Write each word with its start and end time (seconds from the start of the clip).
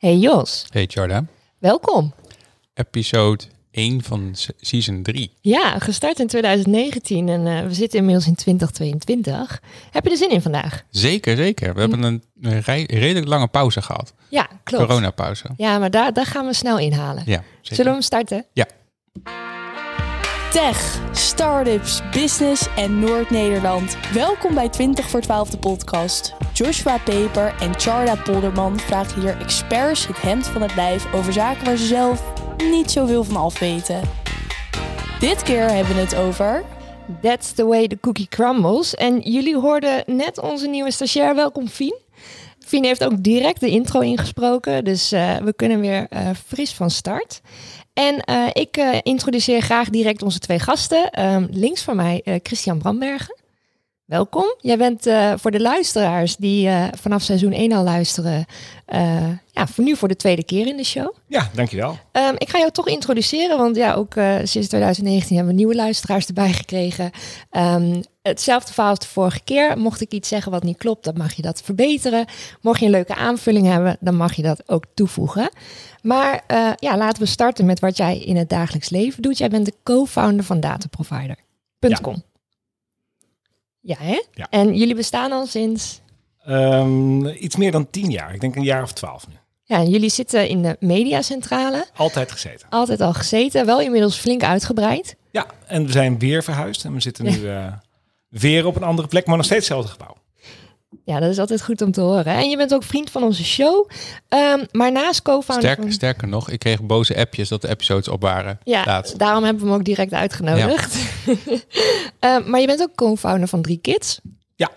Hey 0.00 0.16
Jos, 0.16 0.64
Hey 0.70 0.84
Jarda, 0.88 1.24
welkom. 1.58 2.12
episode 2.74 3.44
1 3.70 4.02
van 4.02 4.30
se- 4.32 4.54
season 4.60 5.02
3. 5.02 5.32
Ja, 5.40 5.78
gestart 5.78 6.18
in 6.18 6.26
2019 6.26 7.28
en 7.28 7.46
eh, 7.46 7.62
we 7.66 7.74
zitten 7.74 7.98
inmiddels 7.98 8.26
in 8.26 8.34
2022. 8.34 9.60
Heb 9.90 10.04
je 10.04 10.10
er 10.10 10.16
zin 10.16 10.30
in 10.30 10.42
vandaag? 10.42 10.82
Zeker, 10.90 11.36
zeker. 11.36 11.74
We 11.74 11.80
hebben 11.80 12.02
een, 12.02 12.22
een 12.40 12.60
rij- 12.60 12.86
redelijk 12.88 13.26
lange 13.26 13.46
pauze 13.48 13.82
gehad. 13.82 14.12
Ja, 14.28 14.48
klopt. 14.64 14.86
Coronapauze. 14.86 15.44
Ja, 15.56 15.78
maar 15.78 15.90
daar, 15.90 16.12
daar 16.12 16.26
gaan 16.26 16.46
we 16.46 16.54
snel 16.54 16.78
inhalen. 16.78 17.22
Ja, 17.26 17.42
zeker. 17.60 17.76
Zullen 17.76 17.84
we 17.84 17.90
hem 17.90 18.02
starten? 18.02 18.46
Ja. 18.52 18.66
Tech, 20.50 21.00
startups, 21.12 22.00
business 22.10 22.66
en 22.76 22.98
Noord-Nederland. 22.98 23.96
Welkom 24.12 24.54
bij 24.54 24.68
20 24.68 25.08
voor 25.08 25.20
12 25.20 25.50
de 25.50 25.58
podcast. 25.58 26.34
Joshua 26.52 26.98
Peper 26.98 27.54
en 27.60 27.80
Charda 27.80 28.16
Polderman 28.16 28.78
vragen 28.78 29.20
hier 29.20 29.40
experts 29.40 30.06
het 30.06 30.20
hemd 30.22 30.46
van 30.46 30.62
het 30.62 30.74
lijf 30.74 31.14
over 31.14 31.32
zaken 31.32 31.64
waar 31.64 31.76
ze 31.76 31.86
zelf 31.86 32.22
niet 32.56 32.90
zoveel 32.90 33.24
van 33.24 33.36
af 33.36 33.58
weten. 33.58 34.00
Dit 35.20 35.42
keer 35.42 35.70
hebben 35.70 35.94
we 35.94 36.00
het 36.00 36.14
over. 36.14 36.64
That's 37.22 37.52
the 37.52 37.66
way 37.66 37.86
the 37.86 37.98
cookie 38.00 38.28
crumbles. 38.28 38.94
En 38.94 39.18
jullie 39.18 39.56
hoorden 39.56 40.02
net 40.06 40.40
onze 40.40 40.66
nieuwe 40.66 40.90
stagiair. 40.90 41.34
Welkom, 41.34 41.68
Fien. 41.68 41.98
Fien 42.70 42.84
heeft 42.84 43.04
ook 43.04 43.22
direct 43.22 43.60
de 43.60 43.68
intro 43.68 44.00
ingesproken, 44.00 44.84
dus 44.84 45.12
eh, 45.12 45.36
we 45.36 45.52
kunnen 45.52 45.80
weer 45.80 46.06
eh, 46.08 46.28
fris 46.46 46.72
van 46.72 46.90
start. 46.90 47.40
En 47.92 48.20
eh, 48.20 48.46
ik 48.52 48.76
introduceer 49.02 49.60
graag 49.60 49.88
direct 49.88 50.22
onze 50.22 50.38
twee 50.38 50.58
gasten. 50.58 51.10
Ehm, 51.10 51.46
links 51.50 51.82
van 51.82 51.96
mij 51.96 52.40
Christian 52.42 52.78
Brambergen. 52.78 53.36
Welkom. 54.04 54.54
Jij 54.58 54.76
bent 54.76 55.06
voor 55.40 55.50
de 55.50 55.60
luisteraars 55.60 56.36
die 56.36 56.70
vanaf 57.00 57.22
seizoen 57.22 57.52
1 57.52 57.72
al 57.72 57.82
luisteren, 57.82 58.46
ja, 59.60 59.66
voor 59.66 59.84
nu 59.84 59.96
voor 59.96 60.08
de 60.08 60.16
tweede 60.16 60.44
keer 60.44 60.66
in 60.66 60.76
de 60.76 60.84
show. 60.84 61.14
Ja, 61.26 61.50
dankjewel. 61.54 61.98
Ehm, 62.12 62.34
ik 62.38 62.48
ga 62.48 62.58
jou 62.58 62.70
toch 62.70 62.88
introduceren, 62.88 63.58
want 63.58 63.76
ja, 63.76 63.94
ook 63.94 64.14
eh, 64.14 64.34
sinds 64.42 64.68
2019 64.68 65.36
hebben 65.36 65.54
we 65.54 65.58
nieuwe 65.58 65.74
luisteraars 65.74 66.26
erbij 66.26 66.52
gekregen. 66.52 67.10
Ehm, 67.50 68.02
hetzelfde 68.22 68.72
verhaal 68.72 68.90
als 68.90 68.98
de 68.98 69.06
vorige 69.06 69.40
keer. 69.44 69.78
Mocht 69.78 70.00
ik 70.00 70.12
iets 70.12 70.28
zeggen 70.28 70.52
wat 70.52 70.62
niet 70.62 70.76
klopt, 70.76 71.04
dan 71.04 71.16
mag 71.16 71.32
je 71.32 71.42
dat 71.42 71.62
verbeteren. 71.62 72.26
Mocht 72.60 72.80
je 72.80 72.84
een 72.84 72.90
leuke 72.90 73.14
aanvulling 73.14 73.66
hebben, 73.66 73.96
dan 74.00 74.16
mag 74.16 74.34
je 74.34 74.42
dat 74.42 74.68
ook 74.68 74.84
toevoegen. 74.94 75.50
Maar 76.02 76.42
eh, 76.46 76.70
ja, 76.76 76.96
laten 76.96 77.22
we 77.22 77.28
starten 77.28 77.66
met 77.66 77.80
wat 77.80 77.96
jij 77.96 78.18
in 78.18 78.36
het 78.36 78.48
dagelijks 78.48 78.90
leven 78.90 79.22
doet. 79.22 79.38
Jij 79.38 79.48
bent 79.48 79.66
de 79.66 79.74
co-founder 79.82 80.44
van 80.44 80.60
dataprovider.com. 80.60 82.22
Ja. 83.80 83.96
hè? 83.98 84.22
Ja. 84.32 84.46
En 84.50 84.74
jullie 84.74 84.94
bestaan 84.94 85.32
al 85.32 85.46
sinds... 85.46 86.00
Ehm, 86.44 87.26
iets 87.26 87.56
meer 87.56 87.72
dan 87.72 87.90
tien 87.90 88.10
jaar. 88.10 88.34
Ik 88.34 88.40
denk 88.40 88.56
een 88.56 88.62
jaar 88.62 88.82
of 88.82 88.92
twaalf 88.92 89.28
nu. 89.28 89.34
Ja, 89.70 89.76
en 89.76 89.90
jullie 89.90 90.10
zitten 90.10 90.48
in 90.48 90.62
de 90.62 90.76
mediacentrale. 90.80 91.86
Altijd 91.96 92.32
gezeten. 92.32 92.68
Altijd 92.70 93.00
al 93.00 93.12
gezeten, 93.12 93.66
wel 93.66 93.80
inmiddels 93.80 94.16
flink 94.16 94.42
uitgebreid. 94.42 95.16
Ja, 95.30 95.46
en 95.66 95.86
we 95.86 95.92
zijn 95.92 96.18
weer 96.18 96.42
verhuisd. 96.42 96.84
En 96.84 96.92
we 96.94 97.00
zitten 97.00 97.24
nu 97.24 97.48
eh, 97.48 97.72
weer 98.28 98.66
op 98.66 98.76
een 98.76 98.82
andere 98.82 99.08
plek, 99.08 99.26
maar 99.26 99.36
nog 99.36 99.44
steeds 99.44 99.68
hetzelfde 99.68 99.92
gebouw. 99.92 100.16
Ja, 101.04 101.20
dat 101.20 101.30
is 101.30 101.38
altijd 101.38 101.62
goed 101.62 101.82
om 101.82 101.92
te 101.92 102.00
horen. 102.00 102.24
En 102.24 102.48
je 102.48 102.56
bent 102.56 102.74
ook 102.74 102.82
vriend 102.82 103.10
van 103.10 103.22
onze 103.22 103.44
show. 103.44 103.90
Ehm, 104.28 104.64
maar 104.70 104.92
naast 104.92 105.22
co-founder 105.22 105.64
Sterker, 105.64 105.82
van... 105.82 105.92
sterker 105.92 106.28
nog, 106.28 106.50
ik 106.50 106.58
kreeg 106.58 106.82
boze 106.82 107.16
appjes 107.16 107.48
dat 107.48 107.62
de 107.62 107.68
episodes 107.68 108.08
op 108.08 108.20
waren. 108.20 108.58
Ja, 108.64 108.84
laatst. 108.84 109.18
daarom 109.18 109.44
hebben 109.44 109.62
we 109.62 109.68
hem 109.68 109.78
ook 109.78 109.84
direct 109.84 110.12
uitgenodigd. 110.12 110.96
Ehm, 112.18 112.50
maar 112.50 112.60
je 112.60 112.66
bent 112.66 112.80
ook 112.80 112.94
co-founder 112.94 113.48
van 113.48 113.62
Drie 113.62 113.78
Kids. 113.78 114.20
Ja. 114.56 114.70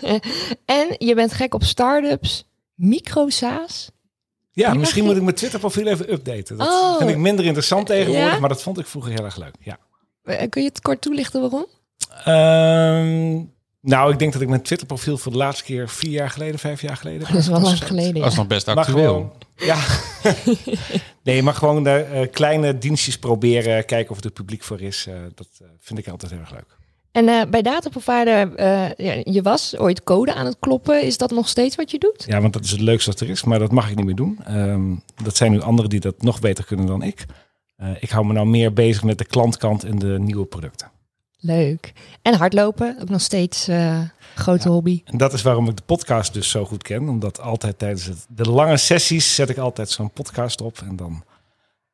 en 0.64 0.94
je 0.98 1.14
bent 1.14 1.32
gek 1.32 1.54
op 1.54 1.64
startups, 1.64 2.44
microsaas. 2.74 3.90
Ja, 4.58 4.74
misschien 4.74 5.02
je- 5.02 5.08
moet 5.08 5.16
ik 5.16 5.22
mijn 5.22 5.34
Twitter-profiel 5.34 5.86
even 5.86 6.12
updaten. 6.12 6.56
Dat 6.56 6.68
Oh. 6.68 6.96
vind 6.98 7.10
ik 7.10 7.16
minder 7.16 7.44
interessant 7.44 7.86
tegenwoordig, 7.86 8.32
Ja? 8.32 8.38
maar 8.38 8.48
dat 8.48 8.62
vond 8.62 8.78
ik 8.78 8.86
vroeger 8.86 9.12
heel 9.12 9.24
erg 9.24 9.36
leuk. 9.36 9.54
Ja. 9.60 9.78
Eh, 10.24 10.48
Kun 10.48 10.62
je 10.62 10.68
het 10.68 10.80
kort 10.80 11.00
toelichten 11.00 11.40
waarom? 11.40 11.66
Ehm, 12.24 13.44
nou, 13.80 14.12
ik 14.12 14.18
denk 14.18 14.32
dat 14.32 14.42
ik 14.42 14.48
mijn 14.48 14.62
Twitter-profiel 14.62 15.18
voor 15.18 15.32
de 15.32 15.38
laatste 15.38 15.64
keer 15.64 15.88
vier 15.88 16.10
jaar 16.10 16.30
geleden, 16.30 16.58
vijf 16.58 16.80
jaar 16.82 16.96
geleden. 16.96 17.20
Dat 17.32 17.36
is 17.36 17.48
wel 17.48 17.60
lang 17.60 17.84
geleden. 17.84 18.14
Dat 18.14 18.24
is 18.26 18.32
Ja. 18.32 18.38
nog 18.38 18.46
best 18.46 18.66
Maar 18.66 18.76
actueel. 18.76 19.04
gewoon, 19.06 19.32
ja. 19.56 19.76
nee, 21.22 21.42
maar 21.42 21.54
gewoon 21.54 21.84
de 21.84 21.90
eh, 21.90 22.30
kleine 22.30 22.78
dienstjes 22.78 23.18
proberen, 23.18 23.84
kijken 23.84 24.10
of 24.16 24.24
er 24.24 24.30
publiek 24.30 24.62
voor 24.62 24.80
is. 24.80 25.06
eh, 25.08 25.14
dat 25.34 25.48
vind 25.80 25.98
ik 25.98 26.08
altijd 26.08 26.30
heel 26.32 26.40
erg 26.40 26.50
leuk. 26.50 26.76
En 27.12 27.28
eh, 27.28 27.42
bij 27.50 27.62
Dataprovider, 27.62 28.54
eh 28.54 28.90
ja, 28.96 29.22
je 29.24 29.42
was 29.42 29.76
ooit 29.76 30.04
code 30.04 30.34
aan 30.34 30.46
het 30.46 30.56
kloppen. 30.60 31.02
Is 31.02 31.18
dat 31.18 31.30
nog 31.30 31.48
steeds 31.48 31.76
wat 31.76 31.90
je 31.90 31.98
doet? 31.98 32.24
Ja, 32.26 32.40
want 32.40 32.52
dat 32.52 32.64
is 32.64 32.70
het 32.70 32.80
leukste 32.80 33.10
dat 33.10 33.20
er 33.20 33.30
is, 33.30 33.44
maar 33.44 33.58
dat 33.58 33.72
mag 33.72 33.90
ik 33.90 33.96
niet 33.96 34.04
meer 34.04 34.14
doen. 34.14 34.38
Ehm, 34.44 34.94
dat 35.22 35.36
zijn 35.36 35.52
nu 35.52 35.60
anderen 35.60 35.90
die 35.90 36.00
dat 36.00 36.22
nog 36.22 36.40
beter 36.40 36.64
kunnen 36.64 36.86
dan 36.86 37.02
ik. 37.02 37.26
Eh, 37.76 37.90
ik 38.00 38.10
hou 38.10 38.26
me 38.26 38.32
nou 38.32 38.46
meer 38.46 38.72
bezig 38.72 39.02
met 39.02 39.18
de 39.18 39.24
klantkant 39.24 39.84
en 39.84 39.98
de 39.98 40.18
nieuwe 40.18 40.44
producten. 40.44 40.90
Leuk. 41.40 41.92
En 42.22 42.34
hardlopen, 42.34 42.96
ook 43.00 43.08
nog 43.08 43.20
steeds 43.20 43.68
grote 44.34 44.68
hobby. 44.68 45.02
En 45.04 45.18
dat 45.18 45.32
is 45.32 45.42
waarom 45.42 45.68
ik 45.68 45.76
de 45.76 45.82
podcast 45.86 46.34
dus 46.34 46.50
zo 46.50 46.64
goed 46.64 46.82
ken. 46.82 47.08
Omdat 47.08 47.40
altijd 47.40 47.78
tijdens 47.78 48.04
het, 48.04 48.26
de 48.28 48.50
lange 48.50 48.76
sessies 48.76 49.34
zet 49.34 49.48
ik 49.48 49.58
altijd 49.58 49.90
zo'n 49.90 50.10
podcast 50.10 50.60
op. 50.60 50.78
En 50.78 50.96
dan 50.96 51.22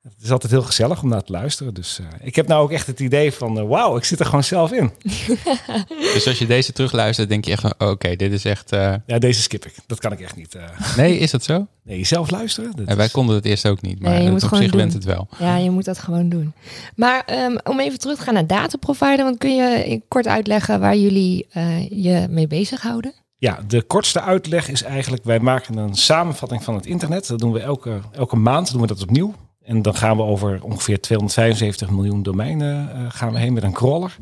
het 0.05 0.23
is 0.23 0.31
altijd 0.31 0.53
heel 0.53 0.63
gezellig 0.63 1.03
om 1.03 1.09
naar 1.09 1.23
te 1.23 1.33
luisteren. 1.33 1.75
Dus 1.75 1.99
eh, 1.99 2.07
ik 2.27 2.37
heb 2.37 2.47
nou 2.49 2.63
ook 2.63 2.71
echt 2.73 2.87
het 2.87 3.01
idee 3.01 3.33
van, 3.33 3.59
eh, 3.59 3.67
wauw, 3.69 3.97
ik 3.97 4.05
zit 4.05 4.21
er 4.21 4.25
gewoon 4.27 4.45
zelf 4.45 4.73
in. 4.73 4.91
Dus 6.15 6.27
als 6.27 6.39
je 6.39 6.47
deze 6.47 6.73
terugluistert, 6.73 7.29
denk 7.29 7.45
je 7.45 7.51
echt 7.51 7.61
van, 7.61 7.75
oh, 7.79 7.89
oké, 7.89 8.17
dit 8.17 8.33
is 8.33 8.45
echt... 8.45 8.73
eh, 8.73 8.95
Ja, 9.07 9.19
deze 9.19 9.43
skip 9.43 9.65
ik. 9.67 9.75
Dat 9.87 9.99
kan 10.01 10.13
ik 10.13 10.21
echt 10.21 10.37
niet. 10.37 10.55
eh. 10.55 10.63
Nee, 10.97 11.19
is 11.19 11.31
dat 11.31 11.45
zo? 11.45 11.67
nee, 11.83 12.05
zelf 12.05 12.31
luisteren. 12.31 12.73
dat 12.77 12.87
En 12.87 12.97
wij 12.97 13.09
konden 13.09 13.35
het 13.37 13.45
eerst 13.45 13.67
ook 13.67 13.81
niet, 13.81 14.01
maar 14.01 14.11
Nee, 14.11 14.19
je 14.19 14.25
het- 14.25 14.33
moet 14.33 14.43
op 14.43 14.49
gewoon 14.49 14.65
zich 14.65 14.75
went 14.75 14.93
het 14.93 15.05
wel. 15.05 15.29
Ja, 15.39 15.57
je 15.57 15.71
moet 15.71 15.85
dat 15.85 15.99
gewoon 15.99 16.29
doen. 16.29 16.53
Maar 16.97 17.23
ehm, 17.27 17.57
om 17.65 17.81
even 17.81 17.99
terug 17.99 18.17
te 18.17 18.23
gaan 18.23 18.35
naar 18.35 18.47
dataprovider, 18.47 19.25
want 19.25 19.39
kun 19.39 19.55
je 19.57 20.03
kort 20.09 20.27
uitleggen 20.27 20.81
waar 20.81 20.97
jullie 20.97 21.47
eh, 21.51 21.89
je 21.91 22.27
mee 22.31 22.47
bezighouden? 22.47 23.13
Ja, 23.39 23.59
de 23.67 23.83
kortste 23.83 24.21
uitleg 24.21 24.69
is 24.69 24.83
eigenlijk, 24.83 25.25
wij 25.25 25.41
maken 25.41 25.77
een 25.77 25.95
samenvatting 25.95 26.63
van 26.65 26.75
het 26.75 26.87
internet. 26.87 27.27
Dat 27.27 27.39
doen 27.39 27.53
we 27.53 27.61
elke, 27.61 28.01
elke 28.13 28.37
maand, 28.37 28.73
doen 28.73 28.81
we 28.81 28.87
dat 28.87 29.03
opnieuw. 29.03 29.35
En 29.65 29.83
dan 29.83 29.95
gaan 29.95 30.17
we 30.17 30.23
over 30.23 30.63
ongeveer 30.63 31.01
275 31.01 31.91
miljoen 31.91 32.23
domeinen 32.23 32.93
eh, 32.95 33.07
gaan 33.09 33.33
we 33.33 33.39
heen 33.39 33.53
met 33.53 33.63
een 33.63 33.73
crawler. 33.73 34.17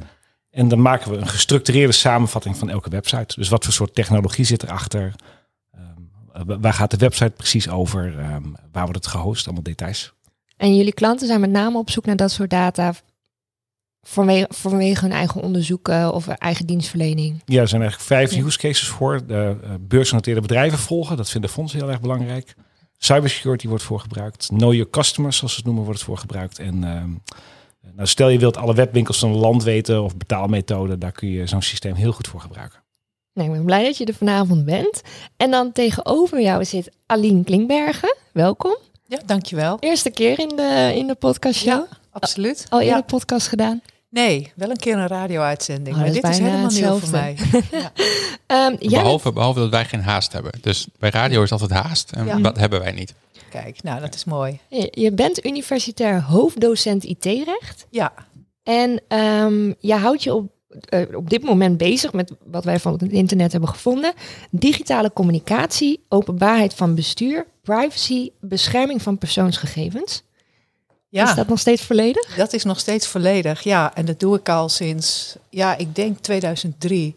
En 0.50 0.69
dan 0.69 0.82
maken 0.82 1.10
we 1.10 1.16
een 1.16 1.26
gestructureerde 1.28 1.92
samenvatting 1.92 2.56
van 2.56 2.70
elke 2.70 2.91
website. 2.91 3.34
Dus 3.38 3.48
wat 3.48 3.64
voor 3.64 3.72
soort 3.72 3.94
technologie 3.94 4.44
zit 4.44 4.62
erachter? 4.62 5.12
Wa- 6.47 6.58
waar 6.60 6.72
gaat 6.72 6.91
de 6.91 6.97
website 6.97 7.31
precies 7.36 7.69
over? 7.69 8.19
Ehm, 8.19 8.42
waar 8.72 8.82
wordt 8.82 9.04
het 9.04 9.06
gehost? 9.06 9.44
Allemaal 9.44 9.62
details. 9.62 10.12
En 10.56 10.76
jullie 10.76 10.92
klanten 10.92 11.26
zijn 11.26 11.41
met 11.41 11.50
name 11.50 11.78
op 11.78 11.91
zoek 11.91 12.04
naar 12.06 12.16
dat 12.16 12.31
soort 12.31 12.50
data 12.50 12.94
vanwege, 14.02 14.47
vanwege 14.54 15.00
hun 15.04 15.12
eigen 15.12 15.42
onderzoeken 15.42 16.12
of 16.14 16.28
eigen 16.28 16.66
dienstverlening. 16.66 17.42
Ja, 17.44 17.60
er 17.60 17.69
zijn 17.69 17.81
eigenlijk 17.82 18.10
vijf 18.10 18.34
Ja. 18.34 18.44
use 18.47 18.58
cases 18.58 18.88
voor. 18.88 19.26
De 19.26 19.56
uh, 19.64 19.70
beursgenoteerde 19.81 20.41
bedrijven 20.41 20.78
volgen, 20.78 21.16
dat 21.16 21.31
vinden 21.31 21.50
fondsen 21.50 21.78
heel 21.78 21.91
erg 21.91 22.00
belangrijk. 22.00 22.54
Cybersecurity 23.04 23.68
wordt 23.68 23.82
voor 23.84 24.00
gebruikt. 24.00 24.46
Know 24.46 24.72
your 24.72 24.90
customers, 24.90 25.36
zoals 25.36 25.52
ze 25.52 25.58
het 25.58 25.66
noemen, 25.66 25.84
wordt 25.84 25.98
het 25.98 26.08
voor 26.08 26.18
gebruikt. 26.18 26.58
En 26.58 26.84
ehm, 26.84 27.10
nou, 27.94 28.08
stel 28.08 28.28
je 28.28 28.38
wilt 28.38 28.56
alle 28.56 28.74
webwinkels 28.74 29.18
van 29.18 29.30
een 29.30 29.36
land 29.36 29.62
weten 29.62 30.02
of 30.02 30.16
betaalmethoden, 30.16 30.98
daar 30.98 31.12
kun 31.12 31.28
je 31.28 31.46
zo'n 31.46 31.62
systeem 31.62 31.94
heel 31.94 32.12
goed 32.12 32.28
voor 32.28 32.40
gebruiken. 32.40 32.78
Nou, 33.34 33.48
ik 33.48 33.54
ben 33.54 33.64
blij 33.64 33.84
dat 33.84 33.96
je 33.96 34.04
er 34.04 34.14
vanavond 34.14 34.64
bent. 34.64 35.02
En 35.36 35.50
dan 35.50 35.72
tegenover 35.72 36.40
jou 36.42 36.64
zit 36.64 36.90
Aline 37.06 37.44
Klinkbergen. 37.44 38.16
Welkom. 38.32 38.76
Ja, 39.06 39.19
dankjewel. 39.26 39.76
Eerste 39.80 40.10
keer 40.10 40.38
in 40.38 40.48
de, 40.48 40.92
in 40.94 41.06
de 41.06 41.14
podcast 41.14 41.58
show. 41.58 41.66
Ja, 41.66 41.86
absoluut. 42.10 42.66
Al 42.69 42.80
eerder 42.80 42.96
Ja. 42.96 43.02
podcast 43.02 43.48
gedaan. 43.48 43.80
Nee, 44.12 44.53
wel 44.56 44.71
een 44.71 44.77
keer 44.77 44.99
een 44.99 45.06
radio-uitzending. 45.06 45.97
Oh, 45.97 46.03
maar 46.03 46.12
dit 46.12 46.28
is 46.28 46.39
helemaal 46.39 46.71
nieuw 46.71 46.99
voor 46.99 47.11
mij. 47.11 47.37
hetzelfde. 47.39 47.91
Ehm, 48.47 48.75
jij 48.78 49.03
Behalve, 49.03 49.33
behalve 49.33 49.59
dat 49.61 49.71
wij 49.71 49.84
geen 49.84 50.00
haast 50.00 50.33
hebben. 50.33 50.53
Dus 50.61 50.87
bij 50.99 51.11
radio 51.11 51.43
is 51.43 51.53
altijd 51.53 51.71
haast 51.71 52.12
en 52.12 52.27
Ja. 52.27 52.37
dat 52.39 52.59
hebben 52.59 52.81
wij 52.81 52.93
niet. 52.93 53.15
Kijk, 53.50 53.82
nou, 53.82 54.00
dat 54.00 54.14
is 54.14 54.25
mooi. 54.25 54.59
je 54.91 55.12
bent 55.12 55.44
universitair 55.44 56.23
hoofddocent 56.23 57.05
IT-recht. 57.05 57.87
Ja, 57.91 58.12
En 58.62 59.00
ehm 59.09 59.73
je 59.79 59.94
houdt 59.94 60.23
je 60.23 60.35
op, 60.35 60.50
eh, 60.88 61.17
op 61.17 61.31
dit 61.31 61.43
moment 61.43 61.76
bezig 61.79 62.12
met 62.12 62.32
wat 62.44 62.65
wij 62.65 62.79
van 62.81 62.93
het 62.93 63.03
internet 63.12 63.53
hebben 63.53 63.70
gevonden. 63.70 64.12
Digitale 64.50 65.12
communicatie, 65.12 66.05
openbaarheid 66.08 66.75
van 66.75 66.94
bestuur, 66.94 67.47
privacy, 67.62 68.31
bescherming 68.41 69.03
van 69.03 69.19
persoonsgegevens. 69.19 70.23
Ja 71.12 71.29
Is 71.29 71.35
dat 71.35 71.49
nog 71.49 71.59
steeds 71.59 71.82
volledig? 71.82 72.35
dat 72.37 72.53
is 72.53 72.64
nog 72.64 72.79
steeds 72.81 73.06
volledig. 73.06 73.62
Ja, 73.62 73.94
en 73.94 74.05
dat 74.05 74.20
doe 74.20 74.37
ik 74.38 74.49
al 74.49 74.69
sinds, 74.69 75.37
ja, 75.50 75.76
ik 75.76 75.94
denk 75.94 76.19
2003. 76.19 77.17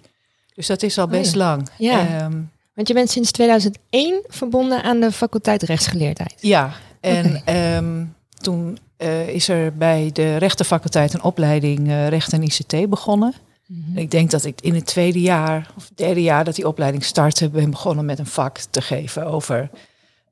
Dus 0.55 0.67
dat 0.67 0.83
is 0.83 0.97
al 0.97 1.05
Oh, 1.05 1.11
best 1.11 1.31
ja. 1.31 1.37
lang. 1.37 1.69
Ja. 1.77 1.99
Ehm, 2.07 2.37
Want 2.73 2.87
je 2.87 2.93
bent 2.93 3.09
sinds 3.09 3.31
2001 3.31 4.21
verbonden 4.27 4.83
aan 4.83 4.99
de 4.99 5.11
faculteit 5.11 5.63
rechtsgeleerdheid. 5.63 6.35
ja. 6.39 6.73
en 7.01 7.41
ehm, 7.45 8.03
toen 8.41 8.77
eh, 8.97 9.27
is 9.27 9.47
er 9.47 9.73
bij 9.73 10.09
de 10.13 10.37
rechtenfaculteit 10.37 11.13
een 11.13 11.23
opleiding 11.23 11.89
eh, 11.89 12.07
recht 12.07 12.33
en 12.33 12.43
ICT 12.43 12.89
begonnen. 12.89 13.33
En 13.67 13.97
Ik 14.01 14.11
denk 14.11 14.31
dat 14.31 14.45
ik 14.45 14.61
in 14.61 14.75
het 14.75 14.85
tweede 14.85 15.21
jaar 15.21 15.71
of 15.77 15.89
derde 15.95 16.21
jaar 16.21 16.43
dat 16.43 16.55
die 16.55 16.67
opleiding 16.67 17.03
startte, 17.03 17.49
ben 17.49 17.69
begonnen 17.69 18.05
met 18.05 18.19
een 18.19 18.25
vak 18.25 18.57
te 18.69 18.81
geven 18.81 19.25
over 19.25 19.69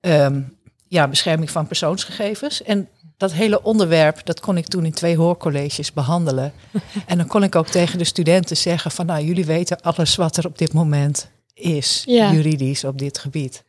ehm, 0.01 0.41
ja, 0.87 1.07
bescherming 1.07 1.51
van 1.51 1.67
persoonsgegevens. 1.67 2.63
En 2.63 2.87
dat 3.23 3.33
hele 3.33 3.63
onderwerp, 3.63 4.25
dat 4.25 4.39
kon 4.39 4.57
ik 4.57 4.67
toen 4.67 4.85
in 4.85 4.91
twee 4.91 5.17
hoorcolleges 5.17 5.93
behandelen. 5.93 6.53
en 7.05 7.17
dan 7.17 7.27
kon 7.27 7.43
ik 7.43 7.55
ook 7.55 7.67
tegen 7.67 7.97
de 7.97 8.03
studenten 8.03 8.57
zeggen 8.57 8.91
van, 8.91 9.05
nou, 9.05 9.23
jullie 9.23 9.45
weten 9.45 9.81
alles 9.81 10.15
wat 10.15 10.37
er 10.37 10.45
op 10.45 10.57
dit 10.57 10.73
moment 10.73 11.29
is, 11.53 12.03
Ja. 12.05 12.31
juridisch 12.31 12.83
op 12.83 12.99
dit 12.99 13.17
gebied. 13.17 13.63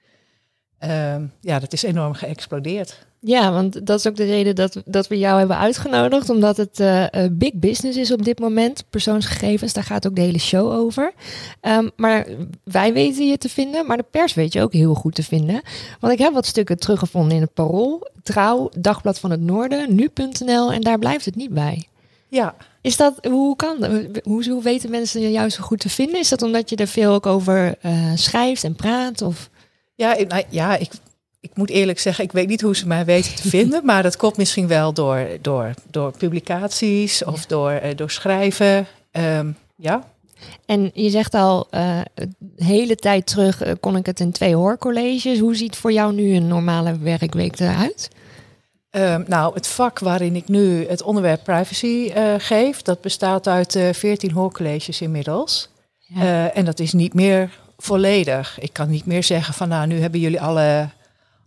Ehm, 0.78 1.22
ja, 1.40 1.58
dat 1.58 1.72
is 1.72 1.82
enorm 1.82 2.14
geëxplodeerd. 2.14 3.06
Ja, 3.26 3.53
want 3.53 3.87
dat 3.87 3.99
is 3.99 4.06
ook 4.06 4.17
de 4.17 4.25
reden 4.25 4.55
dat, 4.55 4.82
dat 4.85 5.09
we 5.09 5.19
jou 5.19 5.38
hebben 5.38 5.59
uitgenodigd. 5.59 6.31
Omdat 6.31 6.56
het 6.56 6.81
eh, 6.81 7.25
eh, 7.25 7.31
big 7.32 7.53
business 7.55 7.99
is 7.99 8.12
op 8.12 8.25
dit 8.25 8.38
moment. 8.38 8.85
Persoonsgegevens, 8.91 9.73
daar 9.73 9.85
gaat 9.85 10.06
ook 10.06 10.15
de 10.15 10.21
hele 10.21 10.38
show 10.38 10.73
over. 10.73 11.12
Ehm, 11.61 11.88
maar 11.97 12.26
wij 12.65 12.93
weten 12.93 13.26
je 13.26 13.38
te 13.38 13.49
vinden, 13.49 13.87
maar 13.87 13.97
de 13.97 14.05
pers 14.11 14.35
weet 14.35 14.53
je 14.53 14.62
ook 14.62 14.73
heel 14.73 14.94
goed 14.94 15.15
te 15.15 15.23
vinden. 15.23 15.62
Want 16.00 16.12
ik 16.12 16.19
heb 16.19 16.32
wat 16.32 16.47
stukken 16.47 16.79
teruggevonden 16.79 17.37
in 17.37 17.41
het 17.43 17.55
Parool, 17.55 18.09
Trouw, 18.23 18.69
Dagblad 18.79 19.19
van 19.19 19.31
het 19.31 19.41
Noorden, 19.41 19.94
Nu.nl 19.94 20.73
en 20.73 20.81
daar 20.81 20.99
blijft 20.99 21.25
het 21.25 21.37
niet 21.37 21.55
bij. 21.55 21.88
Ja, 22.29 22.55
Is 22.81 22.97
dat, 22.97 23.15
hoe 23.26 23.56
kan 23.56 23.76
dat? 23.81 23.91
Hoe, 24.23 24.50
hoe 24.50 24.62
weten 24.62 24.91
mensen 24.91 25.21
je 25.21 25.31
juist 25.31 25.56
zo 25.56 25.62
goed 25.62 25.81
te 25.81 25.88
vinden? 25.88 26.19
Is 26.19 26.29
dat 26.29 26.43
omdat 26.43 26.71
je 26.71 26.76
er 26.76 26.87
veel 26.87 27.12
ook 27.12 27.26
over 27.26 27.76
eh, 27.81 28.12
schrijft 28.15 28.65
en 28.65 28.75
praat? 28.75 29.23
Of? 29.23 29.50
Ja, 29.94 30.17
nou, 30.29 30.43
ja 30.49 30.76
ik, 30.76 30.91
ik 31.44 31.50
moet 31.55 31.70
eerlijk 31.70 31.99
zeggen, 31.99 32.25
ik 32.25 32.32
weet 32.32 32.49
niet 32.49 32.61
hoe 32.61 32.76
ze 32.76 32.87
mij 32.87 33.05
weten 33.05 33.35
te 33.35 33.49
vinden. 33.49 33.85
Maar 33.85 34.02
dat 34.02 34.17
komt 34.17 34.37
misschien 34.37 34.67
wel 34.67 34.93
door, 34.93 35.26
door, 35.41 35.75
door 35.91 36.12
publicaties 36.19 37.25
of 37.25 37.46
door, 37.46 37.70
eh, 37.70 37.96
door 37.96 38.11
schrijven. 38.11 38.87
Ehm, 39.11 39.50
ja, 39.76 40.12
En 40.67 40.91
je 40.94 41.11
zegt 41.11 41.35
al, 41.35 41.67
de 41.70 42.64
hele 42.64 42.96
tijd 42.96 43.26
terug 43.26 43.62
eh, 43.62 43.73
kon 43.81 43.96
ik 43.96 44.06
het 44.06 44.20
in 44.20 44.32
twee 44.32 44.55
hoorcolleges. 44.55 45.38
Hoe 45.38 45.56
ziet 45.56 45.76
voor 45.76 45.93
jou 45.93 46.14
nu 46.14 46.35
een 46.35 46.49
normale 46.49 46.99
werkweek 46.99 47.58
eruit? 47.58 48.11
Ehm, 48.90 49.23
nou, 49.26 49.55
het 49.55 49.67
vak 49.67 49.99
waarin 49.99 50.37
ik 50.37 50.49
nu 50.49 50.87
het 50.88 51.02
onderwerp 51.02 51.44
privacy 51.44 52.12
geef, 52.38 52.82
dat 52.82 53.00
bestaat 53.00 53.49
uit 53.49 53.75
eh 53.76 53.93
14 53.93 54.31
hoorcolleges 54.31 55.00
inmiddels. 55.00 55.69
Ja. 55.99 56.52
En 56.52 56.64
dat 56.64 56.79
is 56.79 56.93
niet 56.93 57.14
meer 57.14 57.50
volledig. 57.76 58.61
Ik 58.61 58.73
kan 58.73 58.90
niet 58.90 59.06
meer 59.06 59.23
zeggen 59.23 59.55
van 59.55 59.69
nou, 59.69 59.87
nu 59.87 60.00
hebben 60.00 60.20
jullie 60.20 60.40
alle, 60.40 60.88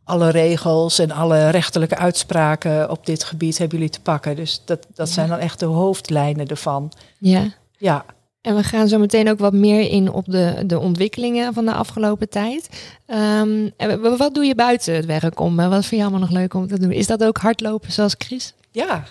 alle 0.08 0.30
regels 0.30 1.00
en 1.00 1.12
alle 1.12 1.50
rechterlijke 1.50 1.98
uitspraken 1.98 2.90
op 2.90 3.06
dit 3.06 3.24
gebied 3.24 3.58
hebben 3.58 3.78
jullie 3.78 3.94
te 3.94 4.02
pakken. 4.02 4.36
Dus 4.36 4.62
dat, 4.66 4.86
dat 4.96 5.08
Ja. 5.08 5.14
zijn 5.14 5.30
dan 5.30 5.38
echt 5.40 5.60
de 5.60 5.66
hoofdlijnen 5.66 6.48
ervan. 6.48 6.92
Ja. 7.20 7.44
Ja, 7.78 8.06
En 8.42 8.56
we 8.56 8.64
gaan 8.64 8.88
zo 8.88 8.98
meteen 9.00 9.30
ook 9.30 9.40
wat 9.40 9.54
meer 9.54 9.90
in 9.92 10.12
op 10.12 10.26
de, 10.28 10.64
de 10.66 10.80
ontwikkelingen 10.80 11.54
van 11.54 11.66
de 11.66 11.74
afgelopen 11.74 12.30
tijd. 12.30 12.70
Ehm, 13.06 13.70
en 13.78 14.18
wat 14.18 14.34
doe 14.34 14.46
je 14.46 14.56
buiten 14.56 14.96
het 14.96 15.06
werk 15.06 15.40
om? 15.40 15.56
Wat 15.56 15.70
vind 15.86 15.90
je 15.90 16.02
allemaal 16.02 16.20
nog 16.20 16.30
leuk 16.30 16.54
om 16.54 16.68
te 16.68 16.80
doen? 16.80 16.92
Is 16.92 17.08
dat 17.08 17.24
ook 17.24 17.38
hardlopen 17.38 17.92
zoals 17.92 18.16
Chris? 18.18 18.54
ja, 18.72 18.86
ja. 18.86 19.04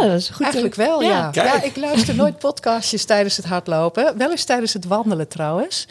Ja, 0.00 0.06
dat 0.06 0.16
is 0.18 0.28
goed. 0.28 0.42
Eigenlijk 0.42 0.74
wel, 0.74 1.02
Ja. 1.02 1.28
Ja, 1.32 1.62
ik 1.62 1.76
luister 1.76 2.14
nooit 2.14 2.38
podcastjes 2.38 3.04
tijdens 3.04 3.36
het 3.36 3.46
hardlopen. 3.46 4.18
Wel 4.18 4.30
eens 4.30 4.44
tijdens 4.44 4.72
het 4.72 4.84
wandelen 4.84 5.28
trouwens. 5.28 5.86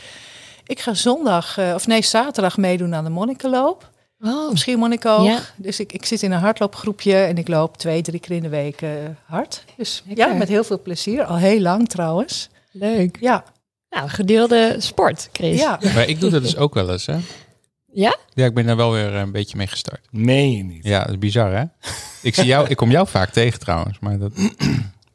Ik 0.66 0.80
ga 0.80 0.94
zondag, 0.94 1.58
eh, 1.58 1.72
of 1.76 1.88
nee, 1.88 2.02
zaterdag 2.02 2.58
meedoen 2.58 2.96
aan 2.96 3.04
de 3.04 3.10
Monnikenloop. 3.10 3.90
Oh, 4.20 4.50
Op 4.50 4.58
Schiermonnikoog. 4.58 5.26
Ja. 5.26 5.40
Dus 5.56 5.80
ik, 5.80 5.94
ik 5.94 6.06
zit 6.06 6.22
in 6.24 6.32
een 6.32 6.40
hardloopgroepje 6.40 7.16
en 7.16 7.38
ik 7.38 7.48
loop 7.48 7.78
twee, 7.78 8.02
drie 8.02 8.20
keer 8.20 8.36
in 8.36 8.42
de 8.42 8.50
week 8.50 8.82
eh, 8.82 8.90
hard. 9.26 9.64
Dus 9.78 10.04
Lekker. 10.08 10.28
ja, 10.28 10.34
met 10.34 10.48
heel 10.48 10.64
veel 10.64 10.82
plezier. 10.82 11.24
Al 11.24 11.38
heel 11.38 11.60
lang 11.60 11.90
trouwens. 11.90 12.50
leuk. 12.72 13.18
Ja, 13.20 13.44
Nou, 13.90 14.10
gedeelde 14.10 14.76
sport, 14.78 15.30
Chris. 15.34 15.60
ja. 15.60 15.80
Maar 15.94 16.08
ik 16.08 16.20
doe 16.20 16.30
dat 16.30 16.42
dus 16.42 16.58
ook 16.58 16.74
wel 16.74 16.92
eens, 16.92 17.06
hè? 17.06 17.18
Ja? 17.92 18.18
Ja, 18.34 18.46
ik 18.46 18.54
ben 18.54 18.66
daar 18.66 18.76
wel 18.76 18.92
weer 18.92 19.14
een 19.14 19.32
beetje 19.32 19.58
mee 19.58 19.68
gestart. 19.68 20.08
Meen 20.12 20.52
je 20.52 20.64
niet. 20.64 20.84
Ja, 20.84 21.00
dat 21.00 21.10
is 21.10 21.18
bizar, 21.18 21.52
hè? 21.56 21.64
Ik, 22.22 22.36
zie 22.36 22.46
jou, 22.46 22.68
ik 22.70 22.76
kom 22.78 22.92
jou 22.92 23.08
vaak 23.08 23.30
tegen 23.30 23.60
trouwens, 23.60 24.00
maar, 24.00 24.18
dat, 24.18 24.32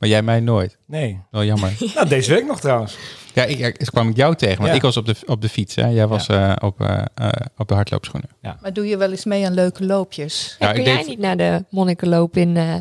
maar 0.00 0.08
jij 0.08 0.22
mij 0.22 0.40
nooit. 0.40 0.78
Nee. 0.86 1.20
Wel 1.30 1.44
jammer. 1.44 1.72
Nou, 1.94 2.08
deze 2.08 2.32
week 2.34 2.46
nog 2.46 2.60
trouwens. 2.60 2.96
Ja, 3.34 3.44
ik, 3.44 3.58
ik 3.58 3.86
kwam 3.86 4.08
ik 4.08 4.16
jou 4.16 4.34
tegen, 4.34 4.56
want 4.56 4.68
Ja. 4.68 4.74
ik 4.74 4.82
was 4.82 4.96
op 4.96 5.06
de, 5.06 5.14
op 5.26 5.40
de 5.42 5.48
fiets. 5.48 5.74
Hè? 5.74 5.86
Jij 5.86 6.06
was 6.06 6.26
eh, 6.26 6.52
op, 6.60 6.80
eh, 6.80 7.02
eh, 7.14 7.28
op 7.56 7.68
de 7.68 7.74
hardloopschoenen. 7.74 8.30
Maar 8.60 8.72
doe 8.72 8.86
je 8.86 8.96
wel 8.96 9.10
eens 9.10 9.24
mee 9.24 9.46
aan 9.46 9.54
leuke 9.54 9.84
loopjes? 9.86 10.56
Ja, 10.58 10.66
Ja, 10.66 10.72
kun 10.72 10.80
ik 10.80 10.86
jij 10.86 10.96
deed- 10.96 11.06
niet 11.06 11.18
naar 11.18 11.36
de 11.36 11.64
monnikenloop 11.70 12.36
in... 12.36 12.56
eh, 12.56 12.74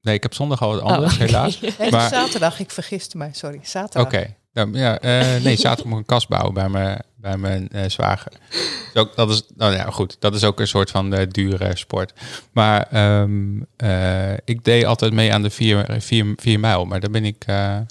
Nee, 0.00 0.14
ik 0.14 0.22
heb 0.22 0.34
zondag 0.34 0.62
al 0.62 0.70
wat 0.72 0.80
anders, 0.80 1.12
Oh, 1.14 1.20
oké. 1.20 1.24
helaas. 1.24 1.60
Nee, 1.60 1.90
Maar- 1.90 2.08
zaterdag, 2.08 2.60
ik 2.60 2.70
vergiste 2.70 3.16
mij, 3.16 3.30
sorry. 3.32 3.56
Oké. 3.56 3.66
Zaterdag. 3.66 4.12
Nou, 4.52 4.78
ja, 4.78 4.98
eh, 4.98 5.42
nee, 5.42 5.56
zaterdag 5.56 5.84
moet 5.84 5.92
ik 5.94 5.98
een 5.98 6.04
kast 6.16 6.28
bouwen 6.28 6.54
bij 6.54 6.68
mijn, 6.68 7.02
bij 7.22 7.36
mijn 7.36 7.68
eh, 7.68 7.88
zwager. 7.88 8.32
Dus 8.50 9.02
ook, 9.02 9.16
dat 9.16 9.30
is, 9.30 9.42
nou 9.56 9.72
ja, 9.72 9.90
goed. 9.90 10.16
Dat 10.18 10.34
is 10.34 10.44
ook 10.44 10.60
een 10.60 10.68
soort 10.68 10.90
van 10.90 11.14
eh, 11.14 11.26
dure 11.30 11.76
sport. 11.76 12.12
Maar 12.52 12.86
ehm, 12.90 13.60
eh, 13.76 14.32
ik 14.44 14.64
deed 14.64 14.84
altijd 14.84 15.12
mee 15.12 15.32
aan 15.32 15.42
de 15.42 15.50
4 15.50 15.96
vier, 15.98 16.32
vier 16.36 16.60
mijl. 16.60 16.84
Maar 16.84 17.00
daar 17.00 17.10
ben 17.10 17.24
ik 17.24 17.46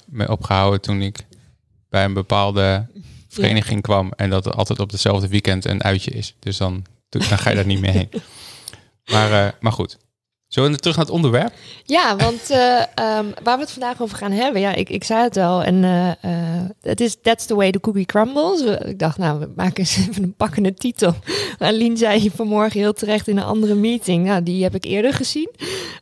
mee 0.06 0.30
opgehouden 0.30 0.80
toen 0.80 1.02
ik 1.02 1.26
bij 1.88 2.04
een 2.04 2.12
bepaalde 2.12 2.86
vereniging 3.28 3.82
kwam. 3.82 4.12
En 4.16 4.30
dat 4.30 4.46
er 4.46 4.52
altijd 4.52 4.78
op 4.78 4.90
hetzelfde 4.90 5.28
weekend 5.28 5.64
een 5.64 5.82
uitje 5.82 6.10
is. 6.10 6.34
Dus 6.38 6.56
dan, 6.56 6.84
dan 7.08 7.22
ga 7.22 7.50
je 7.50 7.56
daar 7.56 7.66
niet 7.66 7.80
meer 7.80 7.92
heen. 7.92 8.10
Maar, 9.12 9.56
maar 9.60 9.72
goed. 9.72 9.98
Zullen 10.52 10.70
we 10.72 10.76
terug 10.78 10.96
naar 10.96 11.04
het 11.04 11.14
onderwerp? 11.14 11.52
Ja, 11.84 12.16
want 12.16 12.50
eh, 12.50 12.78
ehm, 12.80 13.26
waar 13.42 13.56
we 13.56 13.62
het 13.62 13.70
vandaag 13.70 14.00
over 14.02 14.16
gaan 14.16 14.32
hebben, 14.32 14.60
ja, 14.60 14.74
ik, 14.74 14.88
ik 14.90 15.04
zei 15.04 15.22
het 15.22 15.36
al, 15.36 15.62
en 15.62 15.84
eh, 15.84 16.08
eh, 16.10 16.62
het 16.82 17.00
is 17.00 17.16
That's 17.22 17.44
the 17.46 17.54
way 17.54 17.70
the 17.70 17.80
cookie 17.80 18.04
crumbles. 18.04 18.60
Ik 18.60 18.98
dacht, 18.98 19.18
nou, 19.18 19.38
we 19.38 19.50
maken 19.56 19.78
eens 19.78 19.96
even 20.08 20.22
een 20.22 20.34
pakkende 20.34 20.74
titel. 20.74 21.14
Aline 21.58 21.96
zei 21.96 22.30
vanmorgen 22.34 22.80
heel 22.80 22.92
terecht 22.92 23.28
in 23.28 23.36
een 23.36 23.44
andere 23.44 23.74
meeting, 23.74 24.26
nou, 24.26 24.42
die 24.42 24.62
heb 24.62 24.74
ik 24.74 24.84
eerder 24.84 25.12
gezien 25.12 25.50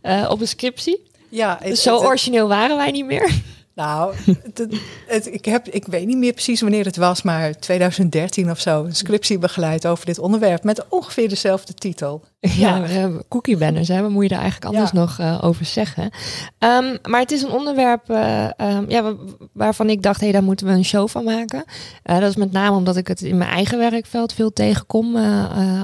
eh, 0.02 0.26
op 0.30 0.40
een 0.40 0.48
scriptie. 0.48 1.02
Ja, 1.28 1.58
het- 1.62 1.78
zo 1.78 1.96
origineel 1.98 2.48
waren 2.48 2.76
wij 2.76 2.90
niet 2.90 3.06
meer. 3.06 3.32
Nou, 3.74 4.14
het, 4.42 4.66
het- 5.06 5.26
ik, 5.32 5.44
heb, 5.44 5.68
ik 5.68 5.86
weet 5.86 6.06
niet 6.06 6.16
meer 6.16 6.32
precies 6.32 6.60
wanneer 6.60 6.84
het 6.84 6.96
was, 6.96 7.22
maar 7.22 7.58
2013 7.58 8.50
of 8.50 8.60
zo, 8.60 8.84
een 8.84 8.94
scriptie 8.94 9.38
begeleid 9.38 9.86
over 9.86 10.06
dit 10.06 10.18
onderwerp 10.18 10.64
met 10.64 10.84
ongeveer 10.88 11.28
dezelfde 11.28 11.74
titel. 11.74 12.24
Ja, 12.40 12.84
eh, 12.84 13.06
cookie 13.28 13.56
banners, 13.56 13.88
hè? 13.88 14.02
wat 14.02 14.10
moet 14.10 14.22
je 14.22 14.28
daar 14.28 14.40
eigenlijk 14.40 14.72
anders 14.72 14.90
Ja. 14.92 14.98
nog 14.98 15.18
eh, 15.18 15.38
over 15.44 15.64
zeggen? 15.64 16.10
Ehm, 16.58 16.96
maar 17.08 17.20
het 17.20 17.30
is 17.30 17.42
een 17.42 17.50
onderwerp 17.50 18.10
eh, 18.10 18.44
ehm, 18.60 18.84
ja, 18.90 19.02
wa- 19.02 19.14
waarvan 19.52 19.90
ik 19.90 20.02
dacht, 20.02 20.20
hé, 20.20 20.32
daar 20.32 20.42
moeten 20.42 20.66
we 20.66 20.72
een 20.72 20.84
show 20.84 21.08
van 21.08 21.24
maken. 21.24 21.64
Eh, 22.02 22.18
dat 22.20 22.28
is 22.30 22.36
met 22.36 22.52
name 22.52 22.76
omdat 22.76 22.96
ik 22.96 23.06
het 23.08 23.20
in 23.22 23.38
mijn 23.38 23.50
eigen 23.50 23.78
werkveld 23.78 24.32
veel 24.32 24.52
tegenkom 24.52 25.16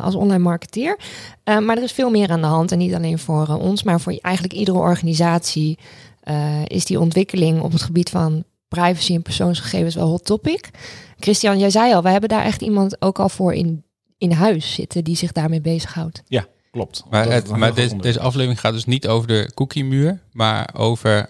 als 0.03 0.15
online 0.15 0.43
marketeer. 0.43 0.99
Maar 1.45 1.77
er 1.77 1.83
is 1.83 1.93
veel 1.93 2.11
meer 2.11 2.31
aan 2.31 2.41
de 2.41 2.47
hand 2.47 2.73
en 2.73 2.79
niet 2.79 2.95
alleen 2.95 3.19
voor 3.19 3.47
ons, 3.61 3.83
maar 3.83 4.01
voor 4.01 4.19
eigenlijk 4.21 4.55
iedere 4.55 4.79
organisatie 4.79 5.79
eh, 6.27 6.63
is 6.67 6.85
die 6.85 7.01
ontwikkeling 7.01 7.61
op 7.61 7.73
het 7.73 7.83
gebied 7.83 8.11
van 8.11 8.45
privacy 8.69 9.15
en 9.15 9.23
persoonsgegevens 9.23 9.95
wel 9.95 10.09
hot 10.09 10.25
topic. 10.25 10.71
Christian, 11.19 11.59
jij 11.59 11.71
zei 11.71 11.95
al, 11.95 12.03
we 12.03 12.09
hebben 12.09 12.29
daar 12.29 12.45
echt 12.45 12.63
iemand 12.63 13.03
ook 13.03 13.19
al 13.19 13.29
voor 13.29 13.55
in, 13.55 13.85
in 14.19 14.33
huis 14.33 14.75
zitten 14.75 15.05
die 15.05 15.17
zich 15.17 15.33
daarmee 15.33 15.61
bezighoudt. 15.61 16.23
Klopt. 16.71 17.05
Maar, 17.11 17.31
het, 17.31 17.57
maar 17.57 17.75
deze, 17.75 17.97
deze 17.97 18.21
aflevering 18.21 18.61
gaat 18.61 18.73
dus 18.73 18.85
niet 18.85 19.09
over 19.09 19.29
de 19.29 19.51
cookie-muur, 19.55 20.23
maar 20.33 20.71
over 20.77 21.29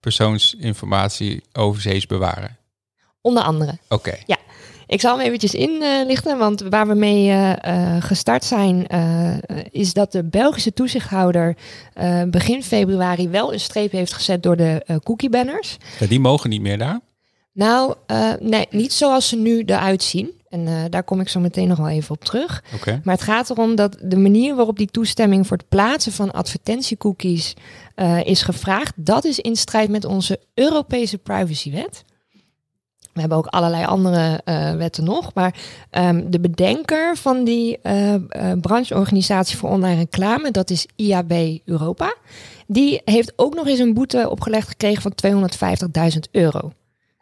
persoonsinformatie 0.00 1.42
overzees 1.52 2.06
bewaren. 2.06 2.56
Onder 3.20 3.42
andere. 3.42 3.78
Oké, 3.88 4.14
Ik 4.86 5.00
zal 5.00 5.16
hem 5.16 5.26
eventjes 5.26 5.54
inlichten, 5.54 6.38
want 6.38 6.60
waar 6.60 6.86
we 6.86 6.94
mee 6.94 7.28
eh, 7.28 7.96
eh, 7.96 8.02
gestart 8.02 8.44
zijn, 8.44 8.86
eh, 8.86 9.34
is 9.70 9.92
dat 9.92 10.12
de 10.12 10.24
Belgische 10.24 10.72
toezichthouder 10.72 11.56
begin 12.28 12.62
februari 12.62 13.28
wel 13.28 13.52
een 13.52 13.60
streep 13.60 13.92
heeft 13.92 14.12
gezet 14.12 14.42
door 14.42 14.56
de 14.56 15.00
cookie 15.04 15.30
banners. 15.30 15.76
Ja, 15.98 16.06
die 16.06 16.20
mogen 16.20 16.50
niet 16.50 16.60
meer 16.60 16.78
daar. 16.78 17.00
Nou, 17.52 17.94
nee, 18.40 18.66
niet 18.70 18.92
zoals 18.92 19.28
ze 19.28 19.36
nu 19.36 19.62
eruit 19.62 20.02
zien. 20.02 20.30
En 20.48 20.90
daar 20.90 21.02
kom 21.02 21.20
ik 21.20 21.28
zo 21.28 21.40
meteen 21.40 21.68
nog 21.68 21.78
wel 21.78 21.88
even 21.88 22.14
op 22.14 22.24
terug. 22.24 22.64
Maar 23.04 23.14
het 23.14 23.22
gaat 23.22 23.50
erom 23.50 23.74
dat 23.74 23.96
de 24.02 24.16
manier 24.16 24.54
waarop 24.54 24.78
die 24.78 24.90
toestemming 24.90 25.46
voor 25.46 25.56
het 25.56 25.68
plaatsen 25.68 26.12
van 26.12 26.30
advertentiecookies 26.30 27.54
is 28.22 28.42
gevraagd, 28.42 28.92
dat 28.96 29.24
is 29.24 29.38
in 29.38 29.56
strijd 29.56 29.90
met 29.90 30.04
onze 30.04 30.40
Europese 30.54 31.18
privacywet. 31.18 32.04
We 33.16 33.22
hebben 33.22 33.38
ook 33.38 33.46
allerlei 33.46 33.84
andere 33.84 34.40
eh, 34.44 34.74
wetten 34.74 35.04
nog, 35.04 35.34
maar 35.34 35.54
ehm, 35.90 36.30
de 36.30 36.40
bedenker 36.40 37.16
van 37.16 37.44
die 37.44 37.78
eh, 37.82 38.14
eh, 38.14 38.20
brancheorganisatie 38.60 39.56
voor 39.56 39.70
online 39.70 39.96
reclame, 40.00 40.50
dat 40.50 40.70
is 40.70 40.86
IAB 40.96 41.32
Europa, 41.64 42.16
die 42.66 43.00
heeft 43.04 43.32
ook 43.36 43.54
nog 43.54 43.66
eens 43.66 43.78
een 43.78 43.94
boete 43.94 44.30
opgelegd 44.30 44.68
gekregen 44.68 45.02
van 45.02 45.12
250.000 46.14 46.20
euro. 46.30 46.72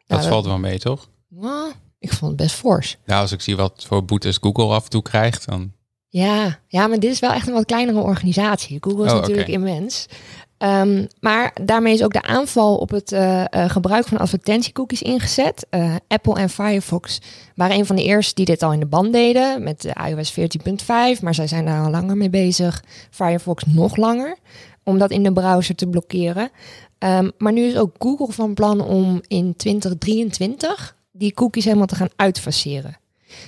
Dat 0.06 0.18
Nou, 0.18 0.30
valt 0.30 0.44
wel 0.44 0.58
mee, 0.58 0.78
toch? 0.78 1.08
Nou, 1.28 1.72
ik 1.98 2.12
vond 2.12 2.30
het 2.30 2.40
best 2.40 2.54
fors. 2.54 2.96
Nou, 3.06 3.20
als 3.20 3.32
ik 3.32 3.40
zie 3.40 3.56
wat 3.56 3.84
voor 3.86 4.04
boetes 4.04 4.38
Google 4.40 4.74
af 4.74 4.84
en 4.84 4.90
toe 4.90 5.02
krijgt, 5.02 5.46
dan... 5.46 5.72
Ja, 6.08 6.58
ja, 6.68 6.86
maar 6.86 6.98
dit 6.98 7.10
is 7.10 7.20
wel 7.20 7.32
echt 7.32 7.46
een 7.46 7.52
wat 7.54 7.64
kleinere 7.64 8.00
organisatie. 8.00 8.78
Google 8.80 9.04
is 9.04 9.12
Oh, 9.12 9.18
natuurlijk 9.18 9.48
immens. 9.48 10.06
Ehm, 10.58 11.06
maar 11.20 11.56
daarmee 11.62 11.94
is 11.94 12.02
ook 12.02 12.12
de 12.12 12.23
aanval 12.23 12.76
op 12.76 12.90
het 12.90 13.12
eh, 13.12 13.44
eh, 13.50 13.70
gebruik 13.70 14.06
van 14.06 14.18
advertentiecookies 14.18 15.02
ingezet. 15.02 15.66
Eh, 15.70 15.94
Apple 16.08 16.34
en 16.34 16.49
Firefox 16.49 17.20
waren 17.54 17.76
een 17.76 17.87
van 17.87 17.96
de 17.96 18.02
eerste 18.02 18.34
die 18.34 18.44
dit 18.44 18.62
al 18.62 18.73
in 18.73 18.80
de 18.80 18.87
band 18.87 19.12
deden 19.12 19.62
met 19.62 19.82
de 19.82 19.94
iOS 20.08 20.32
14.5, 20.32 21.23
maar 21.23 21.34
zij 21.34 21.46
zijn 21.46 21.64
daar 21.64 21.84
al 21.84 21.90
langer 21.90 22.16
mee 22.16 22.30
bezig. 22.30 22.84
Firefox 23.11 23.64
nog 23.66 23.96
langer, 23.96 24.37
om 24.82 24.99
dat 24.99 25.11
in 25.11 25.23
de 25.23 25.32
browser 25.32 25.75
te 25.75 25.87
blokkeren. 25.87 26.50
Ehm, 26.99 27.30
maar 27.38 27.52
nu 27.52 27.62
is 27.62 27.76
ook 27.76 27.94
Google 27.99 28.32
van 28.32 28.54
plan 28.54 28.80
om 28.80 29.20
in 29.28 29.56
2023 29.56 30.96
die 31.12 31.34
cookies 31.34 31.64
helemaal 31.64 31.87
te 31.87 31.94
gaan 31.94 32.11
uitfaseren. 32.16 32.96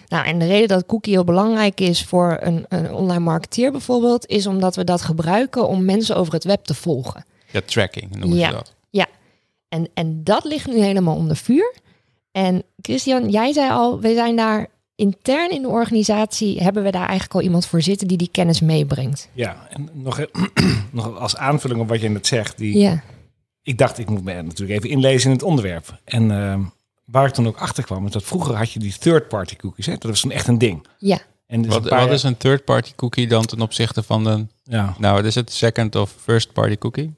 Nou, 0.08 0.26
en 0.26 0.38
de 0.38 0.46
reden 0.46 0.68
dat 0.68 0.86
cookie 0.86 1.12
heel 1.12 1.24
belangrijk 1.24 1.80
is 1.80 2.04
voor 2.04 2.38
een, 2.40 2.64
een 2.68 2.92
online 2.92 3.20
marketeer 3.24 3.70
bijvoorbeeld, 3.72 4.26
is 4.26 4.46
omdat 4.46 4.76
we 4.76 4.84
dat 4.84 5.02
gebruiken 5.02 5.68
om 5.68 5.84
mensen 5.84 6.16
over 6.16 6.32
het 6.32 6.44
web 6.44 6.64
te 6.64 6.74
volgen. 6.74 7.24
Ja, 7.50 7.60
tracking 7.64 8.16
noemen 8.16 8.38
Ja. 8.38 8.48
ze 8.48 8.54
dat. 8.54 8.74
En, 9.68 9.88
en 9.94 10.24
dat 10.24 10.44
ligt 10.44 10.66
nu 10.66 10.78
helemaal 10.80 11.16
onder 11.16 11.36
vuur. 11.36 11.74
En 12.32 12.62
Christian, 12.80 13.30
jij 13.30 13.52
zei 13.52 13.70
al, 13.70 14.00
we 14.00 14.14
zijn 14.14 14.36
daar 14.36 14.66
intern 14.94 15.50
in 15.50 15.62
de 15.62 15.68
organisatie, 15.68 16.62
hebben 16.62 16.82
we 16.82 16.90
daar 16.90 17.04
eigenlijk 17.06 17.34
al 17.34 17.40
iemand 17.40 17.66
voor 17.66 17.82
zitten 17.82 18.08
die 18.08 18.16
die 18.16 18.28
kennis 18.32 18.60
meebrengt. 18.60 19.28
Ja, 19.32 19.66
en 19.70 19.88
nog, 19.92 20.20
nog 20.90 21.18
als 21.18 21.36
aanvulling 21.36 21.80
op 21.80 21.88
wat 21.88 22.00
je 22.00 22.08
net 22.08 22.26
zegt. 22.26 22.58
Die, 22.58 22.78
Ja, 22.78 23.02
Ik 23.62 23.78
dacht, 23.78 23.98
ik 23.98 24.10
moet 24.10 24.24
me 24.24 24.42
natuurlijk 24.42 24.78
even 24.78 24.90
inlezen 24.90 25.30
in 25.30 25.36
het 25.36 25.44
onderwerp. 25.44 26.00
En 26.04 26.30
ehm, 26.30 26.62
waar 27.06 27.26
ik 27.26 27.32
toen 27.32 27.46
ook 27.46 27.56
achter 27.56 27.84
kwam, 27.84 28.06
is 28.06 28.12
dat 28.12 28.22
vroeger 28.24 28.54
had 28.54 28.72
je 28.72 28.78
die 28.78 28.98
third-party 28.98 29.56
cookies. 29.56 29.86
Hè? 29.86 29.92
Dat 29.92 30.10
was 30.10 30.20
toen 30.20 30.30
echt 30.30 30.48
een 30.48 30.58
ding. 30.58 30.86
ja. 30.98 31.18
En 31.46 31.62
dus 31.62 31.72
Wat, 31.72 31.82
een 31.82 31.88
paar 31.88 31.98
wat 31.98 32.06
jaar- 32.06 32.16
is 32.16 32.22
een 32.22 32.36
third-party 32.36 32.92
cookie 32.96 33.26
dan 33.26 33.46
ten 33.46 33.60
opzichte 33.60 34.02
van 34.02 34.26
een... 34.26 34.50
Ja, 34.62 34.94
Nou, 34.98 35.14
wat 35.16 35.24
is 35.24 35.34
het? 35.34 35.52
Second 35.52 35.96
of 35.96 36.14
first-party 36.22 36.76
cookie? 36.78 37.14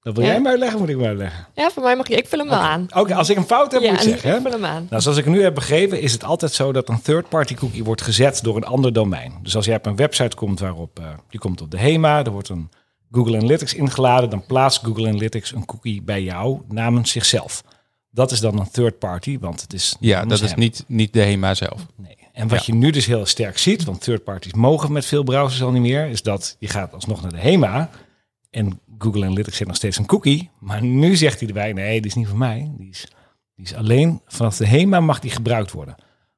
dat 0.00 0.16
wil 0.16 0.24
Ja. 0.24 0.30
jij 0.30 0.40
me 0.40 0.48
uitleggen, 0.48 0.78
moet 0.78 0.88
ik 0.88 0.96
me 0.96 1.06
uitleggen. 1.06 1.46
ja, 1.54 1.70
voor 1.70 1.82
mij 1.82 1.96
mag 1.96 2.08
je, 2.08 2.14
ik 2.16 2.26
vul 2.28 2.38
hem 2.38 2.48
wel 2.48 2.58
aan. 2.58 2.86
Oké, 2.94 3.14
als 3.14 3.28
ik 3.30 3.36
een 3.36 3.44
fout 3.44 3.72
heb, 3.72 3.82
ja, 3.82 3.90
moet 3.90 4.02
ik 4.02 4.08
zeggen. 4.08 4.30
Hè? 4.30 4.36
ik 4.36 4.42
vul 4.42 4.50
hem 4.50 4.64
aan. 4.64 4.86
Nou, 4.90 5.02
zoals 5.02 5.18
ik 5.18 5.26
nu 5.26 5.42
heb 5.42 5.54
begrepen, 5.54 6.00
is 6.00 6.12
het 6.12 6.24
altijd 6.24 6.52
zo 6.52 6.72
dat 6.72 6.88
een 6.88 7.02
third-party 7.02 7.54
cookie 7.54 7.84
wordt 7.84 8.02
gezet 8.02 8.42
door 8.42 8.56
een 8.56 8.64
ander 8.64 8.92
domein. 8.92 9.32
Dus 9.42 9.56
als 9.56 9.64
jij 9.64 9.76
op 9.76 9.86
een 9.86 9.96
website 9.96 10.36
komt 10.36 10.60
waarop, 10.60 10.98
eh, 10.98 11.04
je 11.28 11.38
komt 11.38 11.60
op 11.60 11.70
de 11.70 11.78
HEMA, 11.78 12.24
er 12.24 12.30
wordt 12.30 12.48
een 12.48 12.70
Google 13.10 13.36
Analytics 13.36 13.74
ingeladen, 13.74 14.30
dan 14.30 14.46
plaatst 14.46 14.84
Google 14.84 15.08
Analytics 15.08 15.52
een 15.52 15.64
cookie 15.64 16.02
bij 16.02 16.22
jou 16.22 16.60
namens 16.68 17.10
zichzelf. 17.10 17.62
Dat 18.18 18.30
is 18.30 18.40
dan 18.40 18.58
een 18.58 18.70
third 18.70 18.98
party, 18.98 19.38
want 19.38 19.60
het 19.60 19.72
is 19.72 19.96
Ja, 20.00 20.24
dat 20.24 20.40
is 20.42 20.50
hem. 20.50 20.58
niet, 20.58 20.84
niet 20.86 21.12
de 21.12 21.20
HEMA 21.20 21.54
zelf. 21.54 21.86
Nee. 21.96 22.16
En 22.32 22.48
wat 22.48 22.66
je 22.66 22.74
nu 22.74 22.90
dus 22.90 23.06
heel 23.06 23.26
sterk 23.26 23.58
ziet, 23.58 23.84
want 23.84 24.00
third 24.00 24.24
parties 24.24 24.52
mogen 24.54 24.92
met 24.92 25.04
veel 25.06 25.22
browsers 25.22 25.62
al 25.62 25.70
niet 25.70 25.82
meer, 25.82 26.06
is 26.06 26.22
dat 26.22 26.56
je 26.58 26.68
gaat 26.68 26.92
alsnog 26.94 27.22
naar 27.22 27.30
de 27.30 27.38
HEMA 27.38 27.90
en 28.50 28.80
Google 28.98 29.24
Analytics 29.24 29.56
heeft 29.58 29.66
nog 29.66 29.76
steeds 29.76 29.96
een 29.98 30.06
cookie, 30.06 30.50
maar 30.60 30.82
nu 30.82 31.16
zegt 31.16 31.38
hij 31.38 31.48
erbij, 31.48 31.72
nee, 31.72 32.00
die 32.00 32.10
is 32.10 32.16
niet 32.16 32.28
van 32.28 32.38
mij. 32.38 32.70
Die 32.78 32.88
is, 32.88 33.06
die 33.54 33.64
is 33.64 33.74
alleen 33.74 34.20
vanaf 34.26 34.56
de 34.56 34.66
HEMA 34.66 35.00
mag 35.00 35.20
die 35.20 35.30
gebruikt 35.30 35.72
worden. 35.72 35.94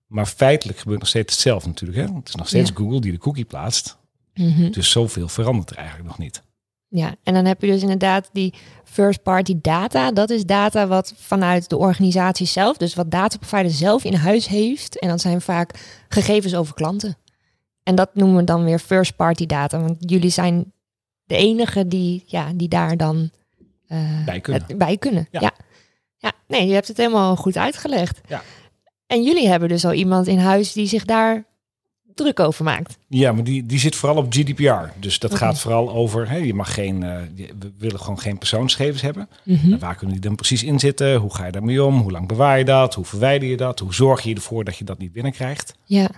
Maar 0.07 0.27
feitelijk 0.27 0.79
gebeurt 0.79 0.99
nog 1.01 1.09
steeds 1.09 1.33
hetzelfde 1.33 1.69
natuurlijk. 1.69 2.09
Hè? 2.09 2.15
Het 2.15 2.29
is 2.29 2.35
nog 2.35 2.49
steeds 2.49 2.69
Ja. 2.69 2.75
Google 2.77 3.01
die 3.01 3.13
de 3.13 3.19
cookie 3.19 3.45
plaatst. 3.45 3.99
Mhm. 4.35 4.71
Dus 4.71 4.91
zoveel 4.91 5.29
verandert 5.29 5.71
er 5.71 5.77
eigenlijk 5.77 6.09
nog 6.09 6.19
niet. 6.19 6.43
Ja, 6.89 7.15
en 7.23 7.35
dan 7.35 7.45
heb 7.45 7.61
je 7.61 7.67
dus 7.67 7.83
inderdaad 7.83 8.31
die 8.33 8.55
first 8.91 9.23
party 9.23 9.55
data. 9.61 10.11
Dat 10.13 10.31
is 10.31 10.45
data 10.45 10.87
wat 10.87 11.15
vanuit 11.17 11.69
de 11.69 11.77
organisatie 11.77 12.47
zelf, 12.47 12.77
dus 12.77 12.95
wat 12.95 13.11
dataprovider 13.11 13.71
zelf 13.71 14.05
in 14.05 14.15
huis 14.15 14.47
heeft. 14.49 14.99
En 14.99 15.09
dat 15.09 15.21
zijn 15.21 15.41
vaak 15.41 15.71
gegevens 16.09 16.55
over 16.55 16.75
klanten. 16.75 17.17
En 17.83 17.95
dat 17.95 18.11
noemen 18.15 18.37
we 18.37 18.45
dan 18.45 18.65
weer 18.65 18.79
first 18.79 19.17
party 19.17 19.47
data. 19.47 19.81
Want 19.81 19.95
jullie 19.99 20.31
zijn 20.31 20.73
de 21.25 21.37
enige 21.37 21.87
die, 21.89 22.23
ja, 22.27 22.53
die 22.55 22.69
daar 22.69 22.97
dan 22.97 23.31
eh, 23.87 24.25
Bij 24.25 24.41
kunnen. 24.41 24.65
het- 24.67 24.79
bij 24.79 24.97
kunnen. 24.97 25.29
Ja. 25.31 25.41
Ja. 25.41 25.53
ja. 26.19 26.33
nee, 26.49 26.67
je 26.67 26.73
hebt 26.75 26.89
het 26.89 26.97
helemaal 26.97 27.37
goed 27.37 27.57
uitgelegd. 27.57 28.21
Ja. 28.29 28.43
En 29.07 29.23
jullie 29.23 29.49
hebben 29.49 29.69
dus 29.69 29.85
al 29.85 29.93
iemand 29.93 30.27
in 30.27 30.39
huis 30.39 30.73
die 30.73 30.87
zich 30.87 31.05
daar 31.05 31.45
druk 32.23 32.41
over 32.41 32.65
maakt. 32.65 32.99
Ja, 33.09 33.33
maar 33.33 33.45
die, 33.45 33.67
die 33.67 33.79
zit 33.79 33.97
vooral 33.97 34.19
op 34.19 34.33
GDPR. 34.33 34.99
Dus 35.01 35.19
dat 35.19 35.35
gaat 35.35 35.61
vooral 35.61 35.91
over, 35.91 36.31
hè, 36.31 36.37
je 36.37 36.55
mag 36.55 36.75
geen, 36.75 37.03
eh, 37.03 37.17
we 37.37 37.73
willen 37.79 38.01
gewoon 38.01 38.21
geen 38.21 38.39
persoonsgegevens 38.39 39.03
hebben. 39.03 39.29
Mhm. 39.45 39.73
En 39.73 39.79
waar 39.79 39.95
kunnen 39.95 40.17
die 40.17 40.25
dan 40.25 40.35
precies 40.35 40.63
in 40.63 40.79
zitten? 40.79 41.17
Hoe 41.17 41.35
ga 41.35 41.47
je 41.47 41.53
daarmee 41.53 41.85
om? 41.85 42.01
Hoe 42.01 42.11
lang 42.11 42.29
bewaar 42.29 42.59
je 42.59 42.65
dat? 42.65 42.95
Hoe 42.95 43.05
verwijder 43.05 43.49
je 43.49 43.57
dat? 43.57 43.79
Hoe 43.79 43.95
zorg 43.95 44.23
je 44.23 44.35
ervoor 44.35 44.65
dat 44.65 44.77
je 44.77 44.85
dat 44.85 44.99
niet 44.99 45.13
binnenkrijgt? 45.13 45.75
Ja. 45.85 46.11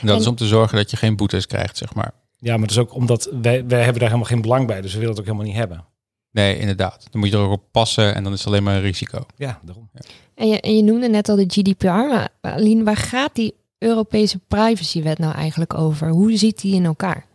En 0.00 0.06
dat 0.06 0.20
is 0.20 0.26
om 0.26 0.34
te 0.34 0.46
zorgen 0.46 0.76
dat 0.76 0.90
je 0.90 0.96
geen 0.96 1.16
boetes 1.16 1.46
krijgt, 1.46 1.76
zeg 1.76 1.94
maar. 1.94 2.12
Ja, 2.38 2.52
maar 2.56 2.66
dat 2.66 2.70
is 2.70 2.78
ook 2.78 2.94
omdat 2.94 3.28
wij, 3.42 3.66
wij 3.66 3.82
hebben 3.82 4.00
daar 4.00 4.08
helemaal 4.08 4.30
geen 4.30 4.42
belang 4.42 4.66
bij. 4.66 4.80
Dus 4.80 4.92
we 4.92 4.98
willen 4.98 5.14
het 5.14 5.20
ook 5.20 5.26
helemaal 5.26 5.46
niet 5.46 5.56
hebben. 5.56 5.84
Nee, 6.30 6.58
inderdaad. 6.58 7.06
Dan 7.10 7.20
moet 7.20 7.30
je 7.30 7.36
er 7.36 7.42
ook 7.42 7.52
op 7.52 7.62
passen 7.70 8.14
en 8.14 8.24
dan 8.24 8.32
is 8.32 8.38
het 8.38 8.48
alleen 8.48 8.62
maar 8.62 8.74
een 8.74 8.80
risico. 8.80 9.26
Ja, 9.36 9.60
daarom. 9.62 9.90
En 10.34 10.48
je, 10.48 10.60
en 10.60 10.76
je 10.76 10.82
noemde 10.82 11.08
net 11.08 11.28
al 11.28 11.36
de 11.36 11.44
GDPR, 11.48 11.86
maar 11.86 12.28
Aline, 12.40 12.84
waar 12.84 12.96
gaat 12.96 13.34
die 13.34 13.54
Europese 13.84 14.38
privacywet 14.48 15.18
nou 15.18 15.34
eigenlijk 15.34 15.74
over? 15.74 16.08
Hoe 16.08 16.36
ziet 16.36 16.60
die 16.60 16.74
in 16.74 16.84
elkaar? 16.84 17.26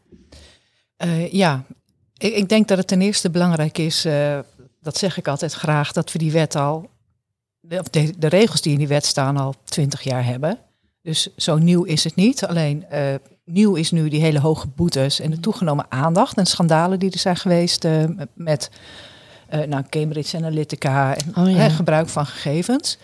Eh, 0.96 1.32
ja, 1.32 1.64
ik, 2.18 2.34
ik 2.34 2.50
denk 2.50 2.68
dat 2.68 2.78
het 2.78 2.88
ten 2.88 3.02
eerste 3.02 3.30
belangrijk 3.30 3.78
is, 3.78 4.06
eh, 4.06 4.40
dat 4.82 4.98
zeg 4.98 5.18
ik 5.18 5.28
altijd 5.28 5.54
graag, 5.54 5.92
dat 5.92 6.12
we 6.12 6.20
die 6.20 6.32
wet 6.32 6.56
al, 6.56 6.90
de, 7.60 7.80
of 7.80 7.90
de, 7.90 8.14
de 8.18 8.28
regels 8.28 8.62
die 8.62 8.72
in 8.72 8.78
die 8.78 8.88
wet 8.88 9.06
staan 9.06 9.38
al 9.38 9.56
twintig 9.64 10.02
jaar 10.02 10.26
hebben. 10.26 10.60
Dus 11.02 11.36
zo 11.36 11.58
nieuw 11.58 11.84
is 11.84 12.04
het 12.04 12.16
niet. 12.16 12.46
Alleen 12.46 12.86
eh, 12.90 13.16
nieuw 13.46 13.76
is 13.76 13.92
nu 13.92 14.10
die 14.10 14.22
hele 14.22 14.40
hoge 14.40 14.68
boetes 14.68 15.20
en 15.20 15.32
de 15.32 15.40
toegenomen 15.40 15.86
aandacht 15.90 16.38
en 16.38 16.46
schandalen 16.46 17.00
die 17.00 17.12
er 17.12 17.20
zijn 17.20 17.38
geweest 17.38 17.88
met 18.34 18.70
nou, 19.68 19.84
Cambridge 19.90 20.38
Analytica 20.38 21.16
en 21.16 21.36
Oh 21.36 21.52
ja. 21.52 21.70
gebruik 21.70 22.10
van 22.10 22.26
gegevens. 22.26 22.98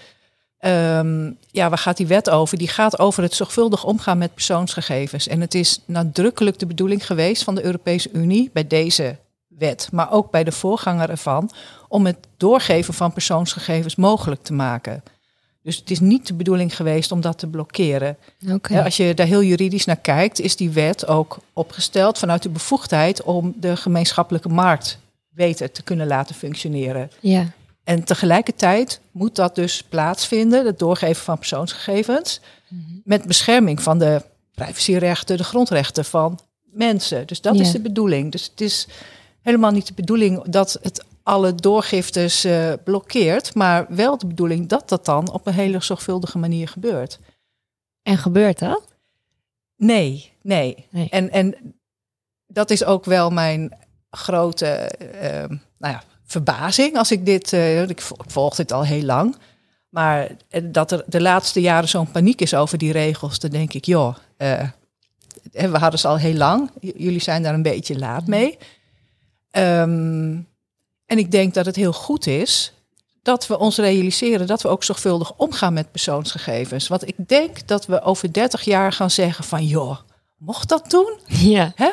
Ehm, 0.66 1.32
ja, 1.52 1.70
waar 1.70 1.78
gaat 1.78 1.98
die 1.98 2.08
wet 2.08 2.30
over? 2.30 2.58
Die 2.58 2.68
gaat 2.68 3.00
over 3.00 3.24
het 3.24 3.34
zorgvuldig 3.34 3.84
omgaan 3.84 4.18
met 4.18 4.34
persoonsgegevens. 4.34 5.28
En 5.28 5.42
het 5.42 5.54
is 5.54 5.80
nadrukkelijk 5.86 6.60
de 6.60 6.66
bedoeling 6.66 7.06
geweest 7.06 7.44
van 7.44 7.56
de 7.56 7.64
Europese 7.64 8.10
Unie 8.14 8.50
bij 8.54 8.68
deze 8.68 9.18
wet, 9.48 9.90
maar 9.92 10.12
ook 10.12 10.32
bij 10.32 10.44
de 10.44 10.52
voorganger 10.52 11.10
ervan, 11.10 11.50
om 11.88 12.06
het 12.06 12.18
doorgeven 12.38 12.94
van 12.94 13.14
persoonsgegevens 13.14 13.96
mogelijk 13.96 14.44
te 14.44 14.54
maken. 14.54 15.04
Dus 15.62 15.76
het 15.76 15.92
is 15.92 16.00
niet 16.00 16.28
de 16.28 16.34
bedoeling 16.34 16.76
geweest 16.76 17.12
om 17.12 17.22
dat 17.22 17.38
te 17.38 17.48
blokkeren. 17.48 18.18
Als 18.84 18.98
je 18.98 19.14
daar 19.14 19.28
heel 19.28 19.44
juridisch 19.44 19.86
naar 19.86 19.96
kijkt, 19.96 20.40
is 20.40 20.56
die 20.56 20.70
wet 20.70 21.08
ook 21.08 21.38
opgesteld 21.54 22.18
vanuit 22.18 22.44
de 22.44 22.50
bevoegdheid 22.50 23.24
om 23.24 23.54
de 23.60 23.78
gemeenschappelijke 23.78 24.50
markt 24.50 25.00
beter 25.30 25.72
te 25.72 25.84
kunnen 25.84 26.08
laten 26.08 26.36
functioneren. 26.36 27.12
Ja. 27.20 27.46
En 27.86 28.04
tegelijkertijd 28.04 29.00
moet 29.12 29.36
dat 29.36 29.56
dus 29.56 29.84
plaatsvinden, 29.84 30.66
het 30.66 30.80
doorgeven 30.80 31.24
van 31.24 31.38
persoonsgegevens, 31.38 32.42
met 33.04 33.26
bescherming 33.28 33.82
van 33.82 34.00
de 34.00 34.22
privacyrechten, 34.54 35.38
de 35.38 35.44
grondrechten 35.44 36.06
van 36.06 36.40
mensen. 36.64 37.28
Dus 37.28 37.42
dat 37.42 37.56
Ja. 37.56 37.62
is 37.62 37.72
de 37.72 37.82
bedoeling. 37.82 38.32
Dus 38.32 38.44
het 38.44 38.62
is 38.62 38.88
helemaal 39.42 39.72
niet 39.72 39.88
de 39.88 39.94
bedoeling 39.94 40.44
dat 40.44 40.78
het 40.82 41.06
alle 41.24 41.56
doorgiftes 41.56 42.44
eh, 42.44 42.74
blokkeert, 42.84 43.56
maar 43.56 43.86
wel 43.90 44.18
de 44.18 44.28
bedoeling 44.28 44.68
dat 44.68 44.90
dat 44.90 45.06
dan 45.06 45.32
op 45.32 45.48
een 45.48 45.54
hele 45.54 45.84
zorgvuldige 45.84 46.38
manier 46.38 46.68
gebeurt. 46.68 47.20
En 48.02 48.18
gebeurt 48.18 48.60
dat? 48.60 48.84
Nee, 49.76 50.32
nee. 50.42 50.88
Nee. 50.90 51.10
En, 51.10 51.32
en 51.32 51.76
dat 52.48 52.70
is 52.70 52.84
ook 52.84 53.06
wel 53.06 53.30
mijn 53.30 53.78
grote 54.10 54.66
eh, 54.68 55.50
nou 55.78 55.94
ja, 55.94 56.04
verbazing 56.26 56.98
als 56.98 57.12
ik 57.12 57.26
dit. 57.26 57.54
eh, 57.54 57.90
ik 57.90 58.02
vo- 58.02 58.16
ik 58.24 58.32
volg 58.32 58.56
dit 58.56 58.72
al 58.72 58.84
heel 58.86 59.04
lang. 59.04 59.36
Maar 59.90 60.30
eh, 60.50 60.62
dat 60.66 60.92
er 60.92 61.04
de 61.08 61.22
laatste 61.22 61.62
jaren 61.62 61.90
zo'n 61.90 62.12
paniek 62.12 62.42
is 62.42 62.54
over 62.54 62.78
die 62.78 62.92
regels, 62.92 63.40
dan 63.40 63.50
denk 63.50 63.74
ik, 63.74 63.86
joh, 63.86 64.16
eh, 64.38 64.64
we 65.52 65.78
hadden 65.78 66.00
ze 66.00 66.08
al 66.08 66.18
heel 66.18 66.34
lang. 66.34 66.72
Jullie 66.80 67.22
zijn 67.22 67.44
daar 67.44 67.54
een 67.54 67.62
beetje 67.62 68.00
laat 68.00 68.28
mee. 68.28 68.58
Ehm, 69.52 70.38
en 71.06 71.18
ik 71.18 71.32
denk 71.32 71.54
dat 71.54 71.66
het 71.66 71.76
heel 71.76 71.94
goed 71.94 72.28
is 72.28 72.74
dat 73.22 73.48
we 73.48 73.58
ons 73.60 73.78
realiseren 73.78 74.48
dat 74.48 74.62
we 74.62 74.68
ook 74.68 74.84
zorgvuldig 74.84 75.34
omgaan 75.38 75.74
met 75.74 75.92
persoonsgegevens. 75.92 76.88
Want 76.88 77.08
ik 77.08 77.16
denk 77.28 77.68
dat 77.68 77.86
we 77.86 78.02
over 78.02 78.34
30 78.34 78.62
jaar 78.66 78.92
gaan 78.92 79.12
zeggen 79.12 79.44
van 79.44 79.66
joh, 79.66 79.98
mocht 80.38 80.70
dat 80.70 80.90
doen? 80.90 81.20
Ja. 81.28 81.72
Hè? 81.76 81.90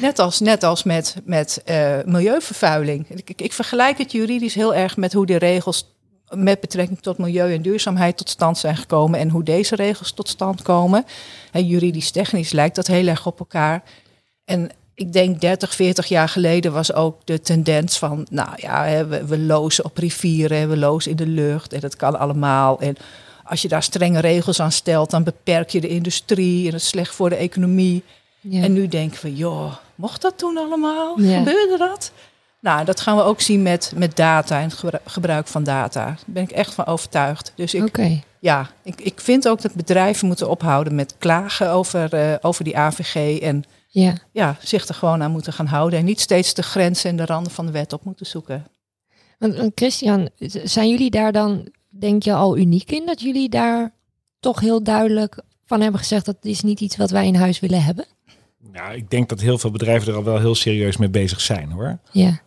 Net 0.00 0.18
als, 0.18 0.40
net 0.40 0.62
als 0.62 0.82
met, 0.82 1.16
met 1.24 1.62
eh, 1.64 1.98
milieuvervuiling. 2.04 3.08
Ik, 3.08 3.40
ik, 3.40 3.52
vergelijk 3.52 3.98
het 3.98 4.12
juridisch 4.12 4.54
heel 4.54 4.74
erg 4.74 4.96
met 4.96 5.12
hoe 5.12 5.26
de 5.26 5.36
regels 5.36 5.94
met 6.34 6.60
betrekking 6.60 7.00
tot 7.00 7.18
milieu 7.18 7.54
en 7.54 7.62
duurzaamheid 7.62 8.16
tot 8.16 8.28
stand 8.28 8.58
zijn 8.58 8.76
gekomen 8.76 9.20
en 9.20 9.28
hoe 9.28 9.42
deze 9.42 9.74
regels 9.74 10.12
tot 10.12 10.28
stand 10.28 10.62
komen. 10.62 11.04
En 11.52 11.66
juridisch-technisch 11.66 12.52
lijkt 12.52 12.76
dat 12.76 12.86
heel 12.86 13.06
erg 13.06 13.26
op 13.26 13.38
elkaar. 13.38 13.82
En 14.44 14.70
ik 14.94 15.12
denk 15.12 15.40
30, 15.40 15.74
40 15.74 16.06
jaar 16.06 16.28
geleden 16.28 16.72
was 16.72 16.92
ook 16.92 17.20
de 17.24 17.40
tendens 17.40 17.98
van, 17.98 18.26
nou 18.30 18.50
ja, 18.56 19.06
we, 19.06 19.26
we 19.26 19.38
lozen 19.38 19.84
op 19.84 19.98
rivieren, 19.98 20.68
we 20.68 20.76
lozen 20.76 21.10
in 21.10 21.16
de 21.16 21.26
lucht 21.26 21.72
en 21.72 21.80
dat 21.80 21.96
kan 21.96 22.18
allemaal. 22.18 22.80
En 22.80 22.96
als 23.46 23.62
je 23.62 23.68
daar 23.68 23.82
strenge 23.82 24.20
regels 24.20 24.60
aan 24.60 24.72
stelt, 24.72 25.10
dan 25.10 25.24
beperk 25.24 25.70
je 25.70 25.80
de 25.80 25.88
industrie 25.88 26.66
en 26.66 26.72
het 26.72 26.82
is 26.82 26.88
slecht 26.88 27.14
voor 27.14 27.28
de 27.28 27.36
economie. 27.36 28.02
Ja. 28.40 28.62
En 28.62 28.72
nu 28.72 28.88
denken 28.88 29.22
we, 29.22 29.34
joh, 29.34 29.72
mocht 29.94 30.22
dat 30.22 30.38
toen 30.38 30.56
allemaal? 30.56 31.20
Ja. 31.20 31.38
Gebeurde 31.38 31.76
dat? 31.78 32.12
Nou, 32.60 32.84
dat 32.84 33.00
gaan 33.00 33.16
we 33.16 33.22
ook 33.22 33.40
zien 33.40 33.62
met, 33.62 33.92
met 33.96 34.16
data 34.16 34.56
en 34.58 34.62
het 34.68 34.74
gebru- 34.78 34.98
gebruik 35.04 35.46
van 35.46 35.64
data. 35.64 36.04
Daar 36.04 36.18
ben 36.26 36.42
ik 36.42 36.50
echt 36.50 36.74
van 36.74 36.86
overtuigd. 36.86 37.52
Dus 37.54 37.74
ik, 37.74 37.98
ja, 38.40 38.70
ik, 38.82 39.00
ik 39.00 39.20
vind 39.20 39.48
ook 39.48 39.62
dat 39.62 39.74
bedrijven 39.74 40.26
moeten 40.26 40.48
ophouden 40.50 40.94
met 40.94 41.14
klagen 41.18 41.70
over, 41.70 42.12
eh, 42.14 42.34
over 42.40 42.64
die 42.64 42.78
AVG. 42.78 43.38
En 43.40 43.64
Ja. 43.88 44.14
ja, 44.32 44.56
zich 44.62 44.88
er 44.88 44.94
gewoon 44.94 45.22
aan 45.22 45.30
moeten 45.30 45.52
gaan 45.52 45.66
houden. 45.66 45.98
En 45.98 46.04
niet 46.04 46.20
steeds 46.20 46.54
de 46.54 46.62
grenzen 46.62 47.10
en 47.10 47.16
de 47.16 47.24
randen 47.26 47.52
van 47.52 47.66
de 47.66 47.72
wet 47.72 47.92
op 47.92 48.04
moeten 48.04 48.26
zoeken. 48.26 48.66
Want, 49.38 49.70
Christian, 49.74 50.28
zijn 50.64 50.88
jullie 50.88 51.10
daar 51.10 51.32
dan, 51.32 51.68
denk 51.98 52.22
je, 52.22 52.32
al 52.32 52.56
uniek 52.56 52.90
in? 52.90 53.06
Dat 53.06 53.20
jullie 53.20 53.48
daar 53.48 53.92
toch 54.40 54.60
heel 54.60 54.82
duidelijk 54.82 55.42
van 55.64 55.80
hebben 55.80 56.00
gezegd 56.00 56.24
dat 56.26 56.36
is 56.40 56.62
niet 56.62 56.80
iets 56.80 56.96
wat 56.96 57.10
wij 57.10 57.26
in 57.26 57.34
huis 57.34 57.60
willen 57.60 57.82
hebben? 57.84 58.04
Nou, 58.72 58.94
ik 58.94 59.10
denk 59.10 59.28
dat 59.28 59.40
heel 59.40 59.58
veel 59.58 59.70
bedrijven 59.70 60.08
er 60.08 60.16
al 60.18 60.24
wel 60.24 60.38
heel 60.38 60.54
serieus 60.54 60.96
mee 60.96 61.08
bezig 61.08 61.40
zijn 61.40 61.70
hoor. 61.70 61.98
Ja. 62.12 62.40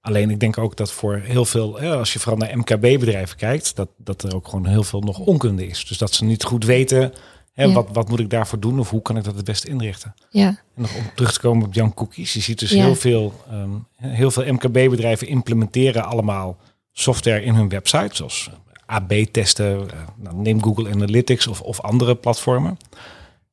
Alleen 0.00 0.30
ik 0.30 0.40
denk 0.40 0.58
ook 0.58 0.76
dat 0.76 0.92
voor 0.92 1.16
heel 1.16 1.44
veel, 1.44 1.80
als 1.80 2.12
je 2.12 2.18
vooral 2.18 2.38
naar 2.38 2.58
MKB-bedrijven 2.58 3.36
kijkt, 3.36 3.76
dat, 3.76 3.88
dat 3.96 4.22
er 4.22 4.34
ook 4.34 4.48
gewoon 4.48 4.66
heel 4.66 4.82
veel 4.82 5.00
nog 5.00 5.18
onkunde 5.18 5.66
is. 5.66 5.84
Dus 5.86 5.98
dat 5.98 6.12
ze 6.12 6.24
niet 6.24 6.44
goed 6.44 6.64
weten, 6.64 7.12
hè, 7.52 7.64
Ja. 7.64 7.72
wat, 7.72 7.88
wat 7.92 8.08
moet 8.08 8.18
ik 8.20 8.30
daarvoor 8.30 8.60
doen 8.60 8.78
of 8.78 8.90
hoe 8.90 9.02
kan 9.02 9.16
ik 9.16 9.24
dat 9.24 9.34
het 9.34 9.44
beste 9.44 9.68
inrichten. 9.68 10.14
Ja. 10.30 10.46
En 10.48 10.56
nog 10.74 10.96
om 10.96 11.02
terug 11.14 11.32
te 11.32 11.40
komen 11.40 11.66
op 11.66 11.74
Jan 11.74 11.94
Cookies. 11.94 12.32
Je 12.32 12.40
ziet 12.40 12.58
dus 12.58 12.70
Ja. 12.70 12.84
heel 12.84 12.94
veel, 12.94 13.32
ehm, 13.50 13.70
heel 13.96 14.30
veel 14.30 14.52
MKB-bedrijven 14.52 15.28
implementeren 15.28 16.04
allemaal 16.04 16.56
software 16.94 17.42
in 17.42 17.54
hun 17.54 17.68
website, 17.68 18.16
zoals 18.16 18.50
AB-testen. 18.86 19.90
eh, 19.90 19.98
nou, 20.16 20.36
neem 20.36 20.62
Google 20.62 20.90
Analytics 20.90 21.46
of, 21.46 21.60
of 21.60 21.80
andere 21.80 22.14
platformen. 22.14 22.76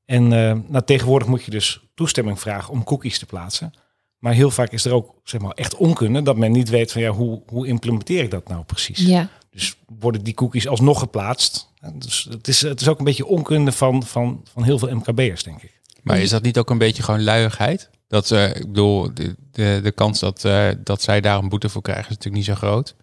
En 0.06 0.24
eh, 0.24 0.58
nou, 0.68 0.86
tegenwoordig 0.86 1.28
moet 1.28 1.44
je 1.44 1.52
dus 1.52 1.80
toestemming 1.94 2.40
vragen 2.40 2.74
om 2.74 2.84
cookies 2.84 3.20
te 3.20 3.26
plaatsen. 3.26 3.74
Maar 4.18 4.34
heel 4.34 4.52
vaak 4.52 4.72
is 4.72 4.86
er 4.86 4.94
ook 4.94 5.16
zeg 5.24 5.42
maar, 5.42 5.52
echt 5.52 5.76
onkunde 5.76 6.22
dat 6.22 6.38
men 6.38 6.52
niet 6.52 6.70
weet 6.70 6.92
van 6.92 7.02
ja, 7.02 7.10
hoe, 7.10 7.42
hoe 7.48 7.68
implementeer 7.68 8.24
ik 8.24 8.32
dat 8.32 8.48
nou 8.48 8.64
precies. 8.64 9.00
Ja. 9.00 9.30
Dus 9.50 9.76
worden 10.00 10.24
die 10.24 10.34
cookies 10.34 10.68
alsnog 10.68 11.00
geplaatst. 11.00 11.74
Dus 11.94 12.28
het 12.30 12.48
is, 12.48 12.62
het 12.62 12.82
is 12.82 12.88
ook 12.88 13.00
een 13.00 13.06
beetje 13.06 13.26
onkunde 13.26 13.72
van, 13.72 14.04
van, 14.04 14.42
van 14.54 14.64
heel 14.64 14.80
veel 14.80 14.96
MKB'ers, 14.96 15.44
denk 15.44 15.62
ik. 15.62 15.80
Maar 16.04 16.20
is 16.20 16.30
dat 16.30 16.44
niet 16.44 16.58
ook 16.58 16.70
een 16.70 16.78
beetje 16.78 17.04
gewoon 17.04 17.24
luiigheid? 17.24 17.90
Dat 18.08 18.28
ze, 18.28 18.54
ik 18.56 18.68
bedoel, 18.68 19.14
de, 19.14 19.36
de, 19.52 19.80
de 19.84 19.92
kans 19.92 20.20
dat, 20.20 20.46
eh, 20.46 20.70
dat 20.84 21.02
zij 21.02 21.22
daar 21.22 21.38
een 21.38 21.50
boete 21.50 21.70
voor 21.70 21.82
krijgen 21.82 22.10
is 22.10 22.18
natuurlijk 22.18 22.36
niet 22.36 22.58
zo 22.58 22.68
groot. 22.68 22.96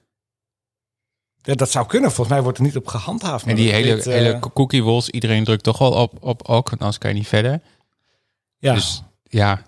Ja, 1.48 1.54
dat 1.54 1.70
zou 1.70 1.86
kunnen. 1.86 2.10
Volgens 2.10 2.28
mij 2.36 2.42
wordt 2.42 2.58
er 2.58 2.64
niet 2.64 2.76
op 2.76 2.86
gehandhaafd. 2.86 3.46
En 3.46 3.54
die 3.56 3.72
hele, 3.72 3.94
eh, 3.96 4.04
hele 4.04 4.38
cookie 4.54 4.84
walls, 4.84 5.08
iedereen 5.08 5.44
drukt 5.44 5.62
toch 5.62 5.78
wel 5.78 5.92
op, 5.92 6.12
op 6.20 6.42
ook, 6.48 6.68
want 6.68 6.80
anders 6.80 6.98
kan 6.98 7.10
je 7.10 7.16
niet 7.16 7.28
verder. 7.28 7.60
ja. 8.58 8.74
Dus 8.74 9.02
ja, 9.22 9.62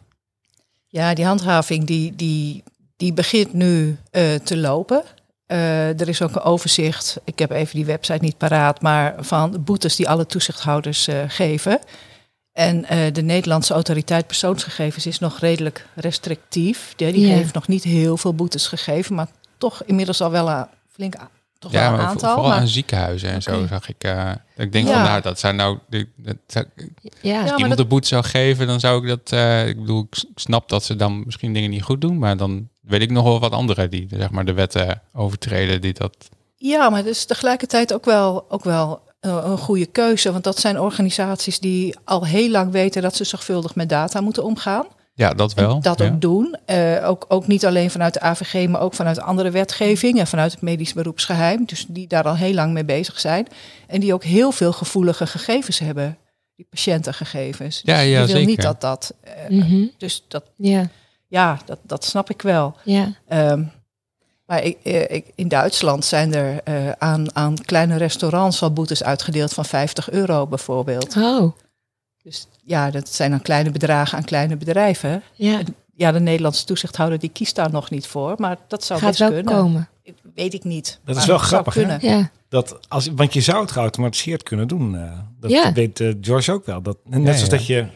Ja, 0.89 1.15
die 1.15 1.25
handhaving 1.25 1.85
die, 1.87 2.17
die, 2.17 2.63
die 2.97 3.13
begint 3.13 3.53
nu 3.53 3.97
eh, 4.11 4.35
te 4.35 4.57
lopen. 4.57 5.03
Eh, 5.47 6.01
er 6.01 6.09
is 6.09 6.23
ook 6.23 6.35
een 6.35 6.43
overzicht, 6.43 7.21
ik 7.25 7.39
heb 7.39 7.51
even 7.51 7.75
die 7.77 7.85
website 7.85 8.25
niet 8.25 8.37
paraat, 8.37 8.83
maar 8.83 9.15
van 9.19 9.65
boetes 9.65 9.97
die 9.97 10.09
alle 10.09 10.27
toezichthouders 10.27 11.07
eh, 11.09 11.23
geven. 11.29 11.79
En 12.53 12.85
eh, 12.85 13.13
de 13.13 13.23
Nederlandse 13.23 13.73
autoriteit 13.75 14.27
persoonsgegevens 14.27 15.07
is 15.07 15.19
nog 15.19 15.39
redelijk 15.39 15.87
restrictief. 15.95 16.93
Die, 16.97 17.13
die 17.13 17.27
Ja. 17.27 17.35
heeft 17.35 17.55
nog 17.55 17.69
niet 17.69 17.85
heel 17.85 18.17
veel 18.17 18.35
boetes 18.35 18.67
gegeven, 18.67 19.15
maar 19.15 19.29
toch 19.59 19.83
inmiddels 19.85 20.21
al 20.21 20.31
wel 20.31 20.51
een 20.51 20.67
flink 20.93 21.15
toch 21.61 21.73
ja 21.73 21.91
wel 21.91 21.99
een 22.01 22.07
aantal. 22.07 22.31
vooral 22.33 22.49
maar- 22.51 22.59
aan 22.59 22.69
ziekenhuizen 22.69 23.31
en 23.31 23.43
zo 23.43 23.67
zag 23.69 23.89
ik. 23.89 24.05
eh, 24.05 24.31
ik 24.57 24.73
denk 24.73 24.87
Ja. 24.87 24.93
van, 24.93 25.03
nou, 25.03 25.21
dat 25.23 25.39
zijn 25.39 25.57
nou... 25.57 25.79
De, 25.89 26.09
dat 26.17 26.37
zou- 26.47 26.65
Ja. 27.21 27.41
als 27.41 27.45
maar 27.51 27.59
iemand 27.59 27.69
dat- 27.69 27.77
de 27.77 27.85
boete 27.85 28.07
zou 28.09 28.25
geven, 28.25 28.67
dan 28.67 28.81
zou 28.81 29.03
ik 29.03 29.09
dat... 29.09 29.33
eh, 29.33 29.69
ik 29.69 29.81
bedoel, 29.81 30.07
ik 30.11 30.23
snap 30.35 30.69
dat 30.69 30.85
ze 30.85 30.97
dan 30.97 31.23
misschien 31.25 31.53
dingen 31.53 31.71
niet 31.71 31.83
goed 31.83 32.01
doen, 32.01 32.19
maar 32.19 32.37
dan 32.37 32.69
weet 32.81 33.01
ik 33.03 33.11
nog 33.11 33.25
wel 33.25 33.41
wat 33.41 33.53
anderen 33.53 33.91
die 33.91 34.07
zeg 34.11 34.31
maar 34.31 34.45
de 34.45 34.53
wetten 34.53 35.03
overtreden, 35.13 35.81
die 35.81 35.93
dat... 35.93 36.17
Ja, 36.57 36.89
maar 36.91 36.99
het 36.99 37.09
is 37.09 37.25
tegelijkertijd 37.25 37.95
ook 37.95 38.05
wel, 38.05 38.45
ook 38.49 38.65
wel 38.65 39.01
eh, 39.21 39.39
een 39.45 39.59
goede 39.59 39.87
keuze. 39.87 40.33
Want 40.33 40.45
dat 40.45 40.59
zijn 40.61 40.81
organisaties 40.81 41.59
die 41.59 41.97
al 42.05 42.25
heel 42.27 42.51
lang 42.51 42.73
weten 42.73 43.03
dat 43.03 43.17
ze 43.17 43.25
zorgvuldig 43.25 43.75
met 43.75 43.89
data 43.89 44.21
moeten 44.21 44.45
omgaan. 44.45 44.87
Ja, 45.21 45.35
dat 45.35 45.55
En 45.55 45.65
wel. 45.67 45.81
dat 45.81 45.99
ja. 45.99 46.07
ook 46.07 46.21
doen. 46.21 46.57
Eh, 46.65 47.09
ook, 47.09 47.25
ook 47.29 47.47
niet 47.47 47.67
alleen 47.67 47.91
vanuit 47.91 48.15
de 48.15 48.21
AVG, 48.21 48.69
maar 48.69 48.81
ook 48.81 48.95
vanuit 48.95 49.21
andere 49.21 49.51
wetgeving 49.51 50.19
en 50.19 50.27
vanuit 50.27 50.53
het 50.53 50.61
medisch 50.63 50.93
beroepsgeheim. 50.93 51.65
Dus 51.65 51.87
die 51.89 52.07
daar 52.09 52.25
al 52.25 52.37
heel 52.37 52.55
lang 52.55 52.73
mee 52.73 52.85
bezig 52.85 53.21
zijn. 53.21 53.47
En 53.87 54.01
die 54.01 54.15
ook 54.15 54.25
heel 54.25 54.53
veel 54.53 54.73
gevoelige 54.73 55.27
gegevens 55.27 55.79
hebben. 55.79 56.19
Die 56.57 56.67
patiëntengegevens. 56.71 57.81
Ja, 57.85 57.95
Dus 57.95 58.05
ja, 58.05 58.11
je 58.11 58.17
wil 58.17 58.27
zeker. 58.27 58.47
niet 58.47 58.63
dat 58.63 58.81
dat. 58.81 59.15
eh, 59.21 59.49
Mhm. 59.49 59.87
Dus 59.99 60.25
dat, 60.29 60.45
Ja. 60.57 60.89
ja, 61.29 61.59
dat, 61.67 61.79
dat 61.83 62.05
snap 62.05 62.31
ik 62.31 62.43
wel. 62.43 62.75
Ja. 62.85 63.13
Ehm, 63.29 63.63
maar 64.47 64.63
ik, 64.63 64.77
eh, 64.83 65.11
ik, 65.11 65.27
in 65.35 65.49
Duitsland 65.49 66.05
zijn 66.05 66.35
er 66.35 66.61
eh, 66.65 66.91
aan, 66.99 67.35
aan 67.37 67.55
kleine 67.65 67.97
restaurants 67.97 68.63
al 68.63 68.73
boetes 68.73 69.03
uitgedeeld 69.03 69.53
van 69.53 69.65
50 69.65 70.11
euro 70.11 70.47
bijvoorbeeld. 70.47 71.17
Oh. 71.17 71.53
Dus 72.23 72.47
ja, 72.65 72.91
dat 72.91 73.09
zijn 73.09 73.31
dan 73.31 73.43
kleine 73.43 73.71
bedragen 73.71 74.19
aan 74.19 74.25
kleine 74.25 74.57
bedrijven. 74.57 75.23
Ja. 75.35 75.61
Ja, 75.97 76.13
de 76.13 76.21
Nederlandse 76.21 76.65
toezichthouder 76.65 77.19
die 77.19 77.31
kiest 77.31 77.55
daar 77.55 77.71
nog 77.71 77.91
niet 77.91 78.07
voor, 78.07 78.35
maar 78.39 78.57
dat 78.69 78.85
zou 78.85 78.99
Gaat 79.01 79.09
best 79.09 79.21
wel 79.21 79.29
kunnen. 79.33 79.55
komen. 79.55 79.89
Weet 80.35 80.55
ik 80.55 80.65
niet. 80.65 81.01
Dat 81.05 81.17
is 81.17 81.27
wel 81.27 81.39
grappig, 81.39 81.75
hè? 81.75 81.81
Kunnen. 81.81 81.99
Ja. 82.03 82.31
Dat 82.49 82.79
als, 82.89 83.09
want 83.15 83.33
je 83.33 83.41
zou 83.41 83.61
het 83.61 83.71
geautomatiseerd 83.71 84.43
kunnen 84.43 84.69
doen. 84.69 84.97
eh, 84.97 85.19
dat 85.41 85.51
Ja. 85.51 85.73
weet 85.73 86.01
eh, 86.01 86.13
George 86.21 86.53
ook 86.53 86.67
wel. 86.67 86.83
Dat, 86.83 86.97
net 87.05 87.19
Ja, 87.21 87.25
zoals 87.25 87.41
ja. 87.41 87.49
dat 87.49 87.67
je 87.67 87.87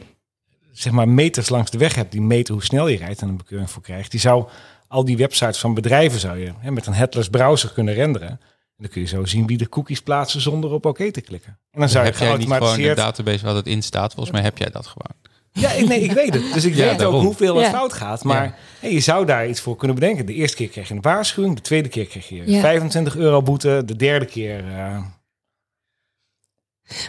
zeg 0.72 0.92
maar 0.92 1.08
meters 1.08 1.48
langs 1.48 1.70
de 1.70 1.78
weg 1.78 1.94
hebt 1.94 2.12
die 2.12 2.20
meten 2.22 2.54
hoe 2.54 2.64
snel 2.64 2.88
je 2.88 2.96
rijdt 2.96 3.20
en 3.22 3.28
een 3.28 3.36
bekeuring 3.36 3.70
voor 3.70 3.82
krijgt. 3.82 4.10
Die 4.10 4.20
zou 4.20 4.48
al 4.88 5.04
die 5.04 5.16
websites 5.16 5.58
van 5.58 5.74
bedrijven 5.74 6.20
zou 6.20 6.38
je 6.38 6.52
hè, 6.58 6.70
met 6.70 6.86
een 6.86 6.94
headless 6.94 7.28
browser 7.28 7.72
kunnen 7.72 7.94
renderen. 7.94 8.40
En 8.76 8.82
dan 8.82 8.88
kun 8.92 9.00
je 9.00 9.06
zo 9.06 9.24
zien 9.24 9.46
wie 9.46 9.56
de 9.58 9.68
cookies 9.68 10.00
plaatsen 10.00 10.40
zonder 10.40 10.70
op 10.70 10.84
oké 10.86 11.10
te 11.10 11.20
klikken. 11.20 11.58
En 11.70 11.80
dan 11.80 11.88
zou 11.88 12.04
je 12.04 12.10
heb 12.10 12.20
jij 12.20 12.36
niet 12.36 12.52
gewoon 12.52 12.76
de 12.76 12.94
database 12.94 13.44
waar 13.44 13.54
dat 13.54 13.66
in 13.66 13.82
staat? 13.82 14.12
Volgens 14.12 14.34
mij 14.34 14.42
heb 14.44 14.58
jij 14.58 14.70
dat 14.70 14.86
gewoon. 14.86 15.22
Ja, 15.52 15.70
ik- 15.70 15.88
nee, 15.88 16.00
ik 16.00 16.12
weet 16.12 16.34
het. 16.34 16.52
Dus 16.52 16.64
ik 16.64 16.74
Ja, 16.74 16.84
weet 16.88 17.02
ook 17.04 17.22
hoeveel 17.22 17.54
het 17.56 17.64
Ja. 17.64 17.70
fout 17.72 17.92
gaat. 17.92 18.24
Maar 18.24 18.44
Ja. 18.44 18.54
hey, 18.80 18.92
je 18.92 19.00
zou 19.00 19.26
daar 19.26 19.48
iets 19.48 19.60
voor 19.60 19.76
kunnen 19.76 19.96
bedenken. 19.96 20.26
De 20.26 20.32
eerste 20.34 20.56
keer 20.56 20.68
kreeg 20.68 20.88
je 20.88 20.94
een 20.94 21.00
waarschuwing. 21.02 21.54
De 21.56 21.60
tweede 21.62 21.88
keer 21.88 22.06
kreeg 22.06 22.28
je 22.28 22.50
Ja. 22.50 22.60
25 22.60 23.16
euro 23.16 23.42
boete. 23.42 23.82
De 23.84 23.96
derde 23.96 24.24
keer... 24.26 24.64
eh, 24.68 25.04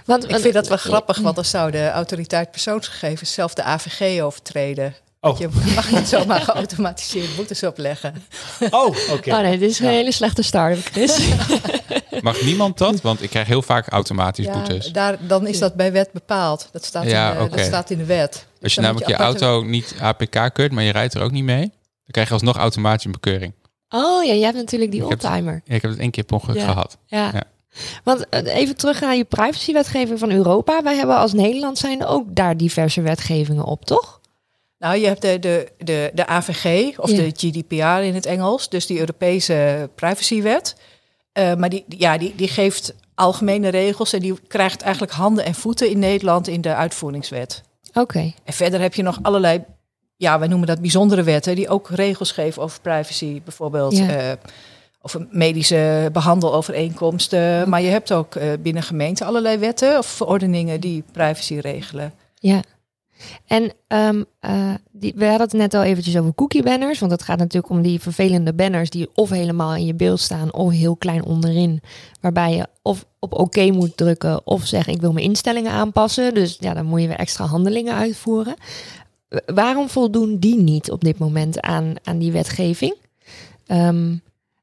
Want, 0.06 0.30
Ik 0.30 0.36
vind 0.40 0.54
dat 0.54 0.68
wel 0.68 0.78
grappig, 0.78 1.20
want 1.20 1.36
dan 1.36 1.46
zou 1.46 1.72
de 1.72 1.90
autoriteit 1.90 2.52
persoonsgegevens 2.52 3.34
zelf 3.34 3.54
de 3.54 3.64
AVG 3.64 4.22
overtreden. 4.22 4.96
Oh. 5.26 5.40
Je 5.40 5.50
mag 5.76 5.92
niet 5.92 6.08
zomaar 6.08 6.42
geautomatiseerd 6.42 7.36
boetes 7.36 7.64
opleggen. 7.64 8.14
Oh, 8.70 8.86
oké. 9.12 9.32
Oh 9.34 9.40
nee, 9.40 9.58
dit 9.58 9.70
is 9.70 9.80
een 9.80 9.86
Ja. 9.86 9.92
hele 9.92 10.12
slechte 10.12 10.42
start, 10.42 10.78
Chris. 10.92 11.20
Mag 12.22 12.42
niemand 12.42 12.78
dat? 12.78 13.02
Want 13.02 13.22
ik 13.24 13.30
krijg 13.30 13.48
heel 13.48 13.62
vaak 13.62 13.88
automatisch 13.88 14.46
Ja, 14.46 14.52
boetes. 14.54 14.92
daar, 14.92 15.18
dan 15.28 15.48
is 15.48 15.60
dat 15.60 15.76
bij 15.76 15.92
wet 15.92 16.12
bepaald. 16.12 16.70
Dat 16.72 16.86
staat, 16.86 17.06
Ja, 17.06 17.34
in, 17.34 17.44
de, 17.44 17.56
dat 17.56 17.66
staat 17.66 17.90
in 17.90 17.98
de 17.98 18.06
wet. 18.06 18.32
Dus 18.32 18.44
Als 18.62 18.74
je 18.74 18.82
dan 18.82 18.90
namelijk 18.90 19.10
je 19.12 19.18
aparte- 19.18 19.46
auto 19.46 19.68
niet 19.68 19.96
APK 20.02 20.50
keurt, 20.54 20.72
maar 20.72 20.84
je 20.84 20.92
rijdt 20.92 21.14
er 21.14 21.22
ook 21.22 21.32
niet 21.32 21.44
mee, 21.44 21.60
dan 21.62 22.12
krijg 22.12 22.28
je 22.28 22.34
alsnog 22.34 22.58
automatisch 22.58 23.06
een 23.06 23.12
bekeuring. 23.12 23.54
Oh 23.90 24.24
ja, 24.24 24.34
jij 24.34 24.44
hebt 24.46 24.58
natuurlijk 24.58 24.92
die 24.92 25.06
oldtimer. 25.06 25.62
Ja, 25.66 25.76
ik 25.76 25.82
heb 25.82 25.92
het 25.92 26.00
één 26.00 26.12
keer 26.12 26.24
per 26.24 26.36
ongeluk 26.36 26.58
Ja. 26.58 26.66
gehad. 26.68 26.98
Ja. 27.06 27.30
Ja. 27.34 27.44
Want 28.04 28.30
eh, 28.30 28.56
even 28.56 28.76
terug 28.76 29.02
naar 29.02 29.16
je 29.16 29.24
privacywetgeving 29.24 30.20
van 30.20 30.32
Europa. 30.32 30.82
Wij 30.84 30.96
hebben 30.96 31.18
als 31.18 31.34
Nederland 31.34 31.78
zijn 31.78 32.06
ook 32.06 32.36
daar 32.36 32.58
diverse 32.58 33.02
wetgevingen 33.02 33.64
op, 33.66 33.86
toch? 33.86 34.20
Nou, 34.86 34.98
je 34.98 35.08
hebt 35.08 35.22
de, 35.22 35.40
de, 35.40 35.72
de, 35.78 36.12
de 36.14 36.28
AVG, 36.28 36.98
of 37.00 37.10
Ja. 37.10 37.16
de 37.18 37.32
GDPR 37.36 38.04
in 38.04 38.14
het 38.16 38.26
Engels, 38.26 38.70
dus 38.70 38.86
die 38.86 39.00
Europese 39.00 39.90
privacywet. 39.96 40.76
Eh, 41.32 41.56
maar 41.56 41.70
die, 41.70 41.86
ja, 41.88 42.18
die, 42.18 42.34
die 42.36 42.48
geeft 42.48 42.94
algemene 43.16 43.70
regels 43.70 44.14
en 44.14 44.20
die 44.20 44.34
krijgt 44.48 44.82
eigenlijk 44.82 45.14
handen 45.14 45.46
en 45.46 45.56
voeten 45.56 45.90
in 45.90 46.00
Nederland 46.00 46.48
in 46.48 46.62
de 46.62 46.76
uitvoeringswet. 46.76 47.62
Oké. 47.94 48.34
En 48.44 48.54
verder 48.54 48.80
heb 48.82 48.94
je 48.94 49.02
nog 49.04 49.20
allerlei, 49.22 49.64
ja, 50.18 50.40
wij 50.40 50.48
noemen 50.48 50.68
dat 50.68 50.82
bijzondere 50.82 51.24
wetten, 51.24 51.56
die 51.56 51.70
ook 51.70 51.90
regels 51.90 52.32
geven 52.32 52.62
over 52.62 52.82
privacy. 52.82 53.42
Bijvoorbeeld 53.44 53.98
Ja. 53.98 54.08
eh, 54.08 54.32
over 55.02 55.28
medische 55.32 56.10
behandelovereenkomsten. 56.14 57.70
Maar 57.70 57.82
je 57.82 57.90
hebt 57.90 58.12
ook 58.12 58.36
eh, 58.36 58.48
binnen 58.60 58.84
gemeenten 58.84 59.26
allerlei 59.26 59.58
wetten 59.58 59.98
of 59.98 60.06
verordeningen 60.06 60.80
die 60.80 61.04
privacy 61.12 61.58
regelen. 61.58 62.14
Ja. 62.40 62.62
En 63.46 63.72
ehm, 63.88 64.24
eh, 64.40 64.74
die, 64.92 65.14
we 65.16 65.26
hadden 65.26 65.48
het 65.48 65.58
net 65.58 65.74
al 65.74 65.84
eventjes 65.84 66.18
over 66.18 66.34
cookie 66.34 66.64
banners. 66.64 67.00
Want 67.00 67.12
het 67.12 67.24
gaat 67.24 67.38
natuurlijk 67.38 67.74
om 67.74 67.82
die 67.82 68.00
vervelende 68.00 68.54
banners 68.54 68.90
die 68.90 69.10
of 69.14 69.30
helemaal 69.30 69.76
in 69.76 69.86
je 69.86 69.94
beeld 69.94 70.20
staan 70.20 70.54
of 70.54 70.72
heel 70.72 70.96
klein 70.96 71.24
onderin. 71.24 71.82
Waarbij 72.22 72.56
je 72.56 72.68
of 72.82 73.06
op 73.20 73.34
oké 73.34 73.72
moet 73.72 73.98
drukken 73.98 74.48
of 74.48 74.66
zeggen 74.66 74.94
ik 74.94 75.02
wil 75.02 75.14
mijn 75.14 75.26
instellingen 75.26 75.72
aanpassen. 75.72 76.34
Dus 76.34 76.58
ja, 76.60 76.74
dan 76.74 76.86
moet 76.86 77.02
je 77.02 77.08
weer 77.08 77.18
extra 77.18 77.46
handelingen 77.46 77.94
uitvoeren. 77.94 78.56
Waarom 79.46 79.90
voldoen 79.90 80.38
die 80.40 80.58
niet 80.58 80.92
op 80.92 81.04
dit 81.04 81.18
moment 81.18 81.62
aan, 81.62 81.94
aan 82.04 82.18
die 82.18 82.32
wetgeving? 82.32 82.96
Ehm, 83.68 84.16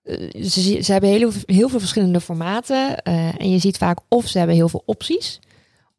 eh, 0.02 0.44
ze, 0.44 0.82
ze 0.82 0.92
hebben 0.92 1.10
heel, 1.10 1.30
heel 1.46 1.68
veel 1.68 1.78
verschillende 1.78 2.20
formaten. 2.20 3.02
eh, 3.02 3.40
en 3.40 3.50
je 3.50 3.58
ziet 3.58 3.78
vaak 3.78 3.98
of 4.08 4.26
ze 4.26 4.38
hebben 4.38 4.56
heel 4.56 4.68
veel 4.68 4.82
opties. 4.86 5.40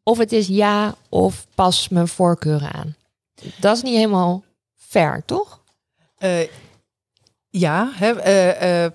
Of 0.04 0.18
het 0.18 0.32
is 0.32 0.46
ja 0.46 0.94
of 1.08 1.46
pas 1.54 1.88
mijn 1.88 2.08
voorkeuren 2.08 2.72
aan. 2.72 2.96
Dat 3.60 3.76
is 3.76 3.82
niet 3.82 3.96
helemaal 3.96 4.44
fair, 4.76 5.22
toch? 5.26 5.60
Eh, 6.18 6.48
Ja, 7.50 7.90
hè, 7.94 8.10
eh, 8.10 8.84
eh, 8.84 8.92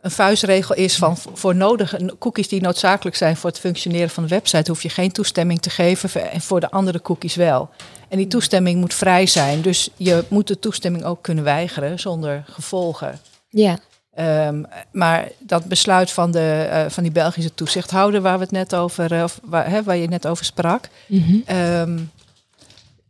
een 0.00 0.10
vuistregel 0.10 0.74
is 0.74 0.96
van 0.96 1.16
voor 1.16 1.54
nodige 1.54 2.14
cookies 2.18 2.48
die 2.48 2.60
noodzakelijk 2.60 3.16
zijn 3.16 3.36
voor 3.36 3.50
het 3.50 3.58
functioneren 3.58 4.10
van 4.10 4.22
de 4.22 4.28
website, 4.28 4.70
hoef 4.70 4.82
je 4.82 4.88
geen 4.88 5.12
toestemming 5.12 5.60
te 5.60 5.70
geven 5.70 6.30
en 6.30 6.40
voor 6.40 6.60
de 6.60 6.70
andere 6.70 7.02
cookies 7.02 7.34
wel. 7.34 7.70
En 8.08 8.16
die 8.16 8.26
toestemming 8.26 8.80
moet 8.80 8.94
vrij 8.94 9.26
zijn, 9.26 9.60
dus 9.60 9.90
je 9.96 10.24
moet 10.28 10.46
de 10.46 10.58
toestemming 10.58 11.04
ook 11.04 11.22
kunnen 11.22 11.44
weigeren 11.44 11.98
zonder 11.98 12.44
gevolgen. 12.46 13.20
Ja, 13.48 13.78
Ehm, 14.14 14.62
maar 14.92 15.28
dat 15.38 15.64
besluit 15.64 16.10
van, 16.10 16.30
de, 16.30 16.68
eh, 16.70 16.84
van 16.88 17.02
die 17.02 17.12
Belgische 17.12 17.54
toezichthouder, 17.54 18.20
waar 18.20 18.36
we 18.36 18.42
het 18.42 18.52
net 18.52 18.74
over, 18.74 19.12
eh, 19.12 19.22
of 19.22 19.40
waar, 19.42 19.70
hè, 19.70 19.82
waar 19.82 19.96
je 19.96 20.08
net 20.08 20.26
over 20.26 20.44
sprak, 20.44 20.88
Mhm. 21.06 21.36
ehm, 21.44 21.98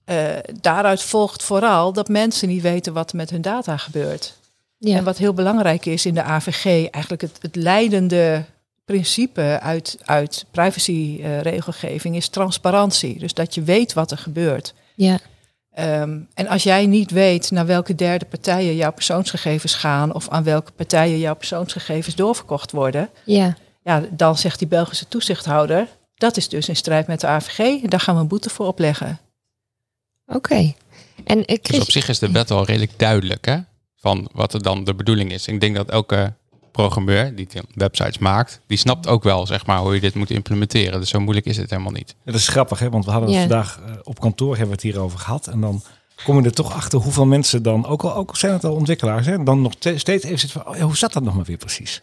eh, 0.05 0.27
daaruit 0.61 1.03
volgt 1.03 1.43
vooral 1.43 1.93
dat 1.93 2.09
mensen 2.09 2.49
niet 2.49 2.62
weten 2.62 2.93
wat 2.93 3.11
er 3.11 3.17
met 3.17 3.31
hun 3.31 3.43
data 3.43 3.77
gebeurt. 3.77 4.37
ja. 4.79 4.97
En 4.97 5.05
wat 5.05 5.19
heel 5.19 5.35
belangrijk 5.35 5.87
is 5.87 6.07
in 6.07 6.15
de 6.15 6.23
AVG, 6.23 6.65
eigenlijk 6.91 7.23
het, 7.23 7.38
het 7.41 7.57
leidende 7.57 8.45
principe 8.85 9.59
uit, 9.62 9.99
uit 10.05 10.45
privacyregelgeving 10.51 12.17
is 12.17 12.29
transparantie. 12.29 13.19
Dus 13.19 13.35
dat 13.35 13.55
je 13.55 13.62
weet 13.62 13.93
wat 13.93 14.11
er 14.11 14.19
gebeurt. 14.19 14.75
ja. 14.95 15.19
Ehm, 15.73 16.21
en 16.35 16.47
als 16.47 16.63
jij 16.63 16.87
niet 16.87 17.11
weet 17.11 17.51
naar 17.51 17.67
welke 17.67 17.95
derde 17.95 18.25
partijen 18.25 18.77
jouw 18.77 18.93
persoonsgegevens 18.93 19.75
gaan 19.75 20.15
of 20.15 20.29
aan 20.29 20.45
welke 20.45 20.73
partijen 20.73 21.19
jouw 21.19 21.35
persoonsgegevens 21.35 22.15
doorverkocht 22.15 22.73
worden, 22.73 23.11
ja. 23.25 23.57
ja, 23.83 24.03
dan 24.11 24.39
zegt 24.39 24.59
die 24.59 24.69
Belgische 24.69 25.09
toezichthouder, 25.09 25.89
dat 26.15 26.37
is 26.37 26.49
dus 26.49 26.69
in 26.69 26.77
strijd 26.77 27.07
met 27.07 27.21
de 27.21 27.27
AVG 27.27 27.59
en 27.59 27.91
daar 27.91 28.01
gaan 28.01 28.15
we 28.15 28.21
een 28.21 28.29
boete 28.29 28.51
voor 28.51 28.67
opleggen. 28.67 29.21
Oké. 30.27 30.75
En 31.25 31.45
eh, 31.45 31.59
Dus 31.63 31.81
op 31.81 31.91
zich 31.91 32.09
is 32.09 32.19
de 32.19 32.31
wet 32.31 32.51
al 32.51 32.65
redelijk 32.65 32.99
duidelijk, 32.99 33.45
hè? 33.45 33.59
Van 33.97 34.29
wat 34.33 34.55
er 34.55 34.63
dan 34.63 34.85
de 34.85 34.95
bedoeling 34.95 35.33
is. 35.33 35.47
Ik 35.47 35.61
denk 35.61 35.77
dat 35.77 35.91
elke 35.91 36.35
programmeur 36.73 37.35
die 37.37 37.49
websites 37.75 38.19
maakt, 38.19 38.61
die 38.67 38.79
snapt 38.79 39.07
ook 39.07 39.23
wel, 39.23 39.47
zeg 39.47 39.67
maar, 39.67 39.79
hoe 39.79 39.95
je 39.95 40.01
dit 40.01 40.15
moet 40.15 40.31
implementeren. 40.31 41.01
Dus 41.01 41.09
zo 41.09 41.21
moeilijk 41.21 41.47
is 41.47 41.57
het 41.57 41.71
helemaal 41.71 41.93
niet. 41.93 42.15
Dat 42.25 42.35
is 42.35 42.49
grappig, 42.49 42.79
hè? 42.79 42.91
want 42.91 43.05
we 43.05 43.11
hadden 43.11 43.31
het 43.31 43.39
vandaag 43.39 43.81
eh, 43.87 43.95
op 44.03 44.21
kantoor 44.21 44.49
hebben 44.51 44.67
we 44.67 44.73
het 44.73 44.83
hierover 44.83 45.19
gehad. 45.19 45.47
En 45.47 45.61
dan 45.61 45.83
kom 46.25 46.39
je 46.39 46.45
er 46.45 46.53
toch 46.53 46.73
achter 46.73 46.99
hoeveel 46.99 47.27
mensen 47.27 47.63
dan, 47.63 47.87
ook 47.87 48.03
al 48.03 48.15
ook 48.15 48.37
zijn 48.37 48.53
het 48.53 48.65
al 48.65 48.75
ontwikkelaars, 48.75 49.27
hè, 49.27 49.43
dan 49.43 49.63
nog 49.63 49.75
te- 49.75 49.99
steeds 49.99 50.25
even 50.25 50.39
zitten 50.39 50.61
van, 50.63 50.73
oh 50.73 50.79
ja, 50.79 50.85
hoe 50.85 50.97
zat 50.97 51.13
dat 51.13 51.23
nog 51.23 51.35
maar 51.35 51.45
weer 51.45 51.57
precies? 51.57 52.03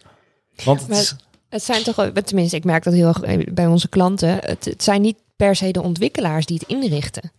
Want 0.64 0.80
het 0.80 0.90
is, 0.90 1.16
het 1.48 1.62
zijn 1.62 1.82
toch, 1.82 2.10
tenminste, 2.24 2.56
ik 2.56 2.64
merk 2.64 2.84
dat 2.84 2.92
heel 2.94 3.08
erg 3.08 3.20
eh, 3.20 3.46
bij 3.52 3.66
onze 3.66 3.88
klanten. 3.88 4.28
Het, 4.40 4.64
het 4.64 4.82
zijn 4.82 5.00
niet 5.00 5.16
per 5.36 5.56
se 5.56 5.70
de 5.70 5.82
ontwikkelaars 5.82 6.46
die 6.46 6.58
het 6.58 6.68
inrichten. 6.68 7.32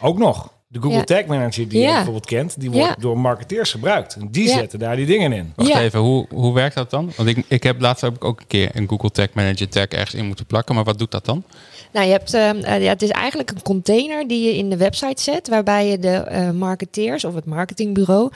ook 0.00 0.18
nog, 0.18 0.52
de 0.72 0.80
Google 0.80 0.98
Ja. 0.98 1.04
Tag 1.04 1.26
Manager 1.26 1.68
die 1.68 1.80
je 1.80 1.86
bijvoorbeeld 1.86 2.26
kent, 2.26 2.60
die 2.60 2.70
wordt 2.70 2.86
Ja. 2.86 2.96
door 2.98 3.18
marketeers 3.18 3.70
gebruikt. 3.70 4.14
En 4.14 4.28
die 4.30 4.48
Ja. 4.48 4.54
zetten 4.54 4.78
daar 4.78 4.96
die 4.96 5.06
dingen 5.06 5.32
in. 5.32 5.52
Wacht 5.56 5.68
Ja. 5.68 5.80
even, 5.80 6.00
hoe, 6.00 6.26
hoe 6.30 6.54
werkt 6.54 6.74
dat 6.74 6.90
dan? 6.90 7.12
Want 7.16 7.28
ik, 7.28 7.44
ik 7.48 7.62
heb 7.62 7.80
laatst 7.80 8.02
heb 8.02 8.14
ik 8.14 8.24
ook 8.24 8.40
een 8.40 8.46
keer 8.46 8.70
een 8.74 8.88
Google 8.88 9.10
Tag 9.10 9.32
Manager 9.32 9.68
tag 9.68 9.86
ergens 9.86 10.14
in 10.14 10.26
moeten 10.26 10.46
plakken. 10.46 10.74
Maar 10.74 10.84
wat 10.84 10.98
doet 10.98 11.10
dat 11.10 11.24
dan? 11.24 11.44
Nou, 11.92 12.06
je 12.06 12.12
hebt, 12.12 12.34
eh, 12.34 12.50
eh, 12.50 12.82
ja, 12.82 12.88
het 12.88 13.02
is 13.02 13.10
eigenlijk 13.10 13.50
een 13.50 13.62
container 13.62 14.28
die 14.28 14.44
je 14.44 14.56
in 14.56 14.70
de 14.70 14.76
website 14.76 15.22
zet, 15.22 15.48
waarbij 15.48 15.88
je 15.88 15.98
de 15.98 16.08
eh, 16.16 16.50
marketeers 16.50 17.24
of 17.24 17.34
het 17.34 17.44
marketingbureau 17.44 18.30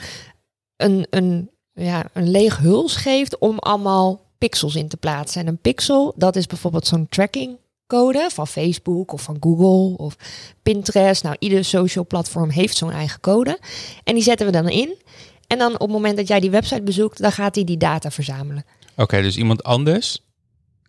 een, 0.75 1.07
een, 1.09 1.49
ja, 1.73 2.03
een 2.13 2.29
leeg 2.29 2.57
huls 2.57 2.95
geeft 2.95 3.37
om 3.37 3.59
allemaal 3.59 4.21
pixels 4.37 4.75
in 4.75 4.87
te 4.87 4.97
plaatsen. 4.97 5.41
En 5.41 5.47
een 5.47 5.57
pixel, 5.57 6.13
dat 6.15 6.35
is 6.35 6.47
bijvoorbeeld 6.47 6.87
zo'n 6.87 7.07
tracking 7.09 7.57
code 7.87 8.29
van 8.33 8.47
Facebook 8.47 9.13
of 9.13 9.21
van 9.21 9.37
Google 9.39 9.97
of 9.97 10.15
Pinterest. 10.63 11.23
Nou, 11.23 11.35
ieder 11.39 11.65
social 11.65 12.05
platform 12.05 12.49
heeft 12.49 12.77
zo'n 12.77 12.91
eigen 12.91 13.19
code. 13.19 13.59
En 14.03 14.13
die 14.13 14.23
zetten 14.23 14.45
we 14.45 14.51
dan 14.51 14.69
in. 14.69 14.95
En 15.47 15.57
dan 15.57 15.73
op 15.73 15.79
het 15.79 15.89
moment 15.89 16.17
dat 16.17 16.27
jij 16.27 16.39
die 16.39 16.49
website 16.49 16.81
bezoekt, 16.81 17.21
dan 17.21 17.31
gaat 17.31 17.55
hij 17.55 17.63
die 17.63 17.77
data 17.77 18.11
verzamelen. 18.11 18.65
Oké, 18.95 19.21
dus 19.21 19.37
iemand 19.37 19.63
anders 19.63 20.23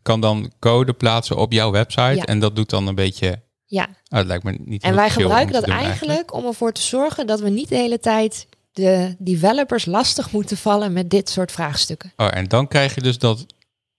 kan 0.03 0.21
dan 0.21 0.53
code 0.59 0.93
plaatsen 0.93 1.37
op 1.37 1.53
jouw 1.53 1.71
website. 1.71 2.15
Ja. 2.15 2.25
En 2.25 2.39
dat 2.39 2.57
doet 2.57 2.71
dan 2.71 2.87
een 2.87 2.95
beetje... 2.95 3.47
Ja, 3.65 3.89
Oh, 4.11 4.19
dat 4.19 4.27
lijkt 4.27 4.45
me 4.45 4.59
niet 4.65 4.83
En 4.83 4.95
wij 4.95 5.11
gebruiken 5.11 5.53
dat 5.53 5.65
doen 5.65 5.75
eigenlijk 5.75 6.35
om 6.35 6.45
ervoor 6.45 6.73
te 6.73 6.83
zorgen 6.83 7.27
dat 7.27 7.41
we 7.41 7.49
niet 7.49 7.69
de 7.69 7.77
hele 7.77 7.99
tijd 7.99 8.47
de 8.73 9.15
developers 9.19 9.87
lastig 9.87 10.33
moeten 10.33 10.57
vallen 10.57 10.93
met 10.93 11.11
dit 11.11 11.29
soort 11.29 11.53
vraagstukken. 11.53 12.13
Oh, 12.17 12.29
en 12.31 12.45
dan 12.45 12.69
krijg 12.69 12.95
je 12.95 13.01
dus 13.01 13.19
dat 13.19 13.47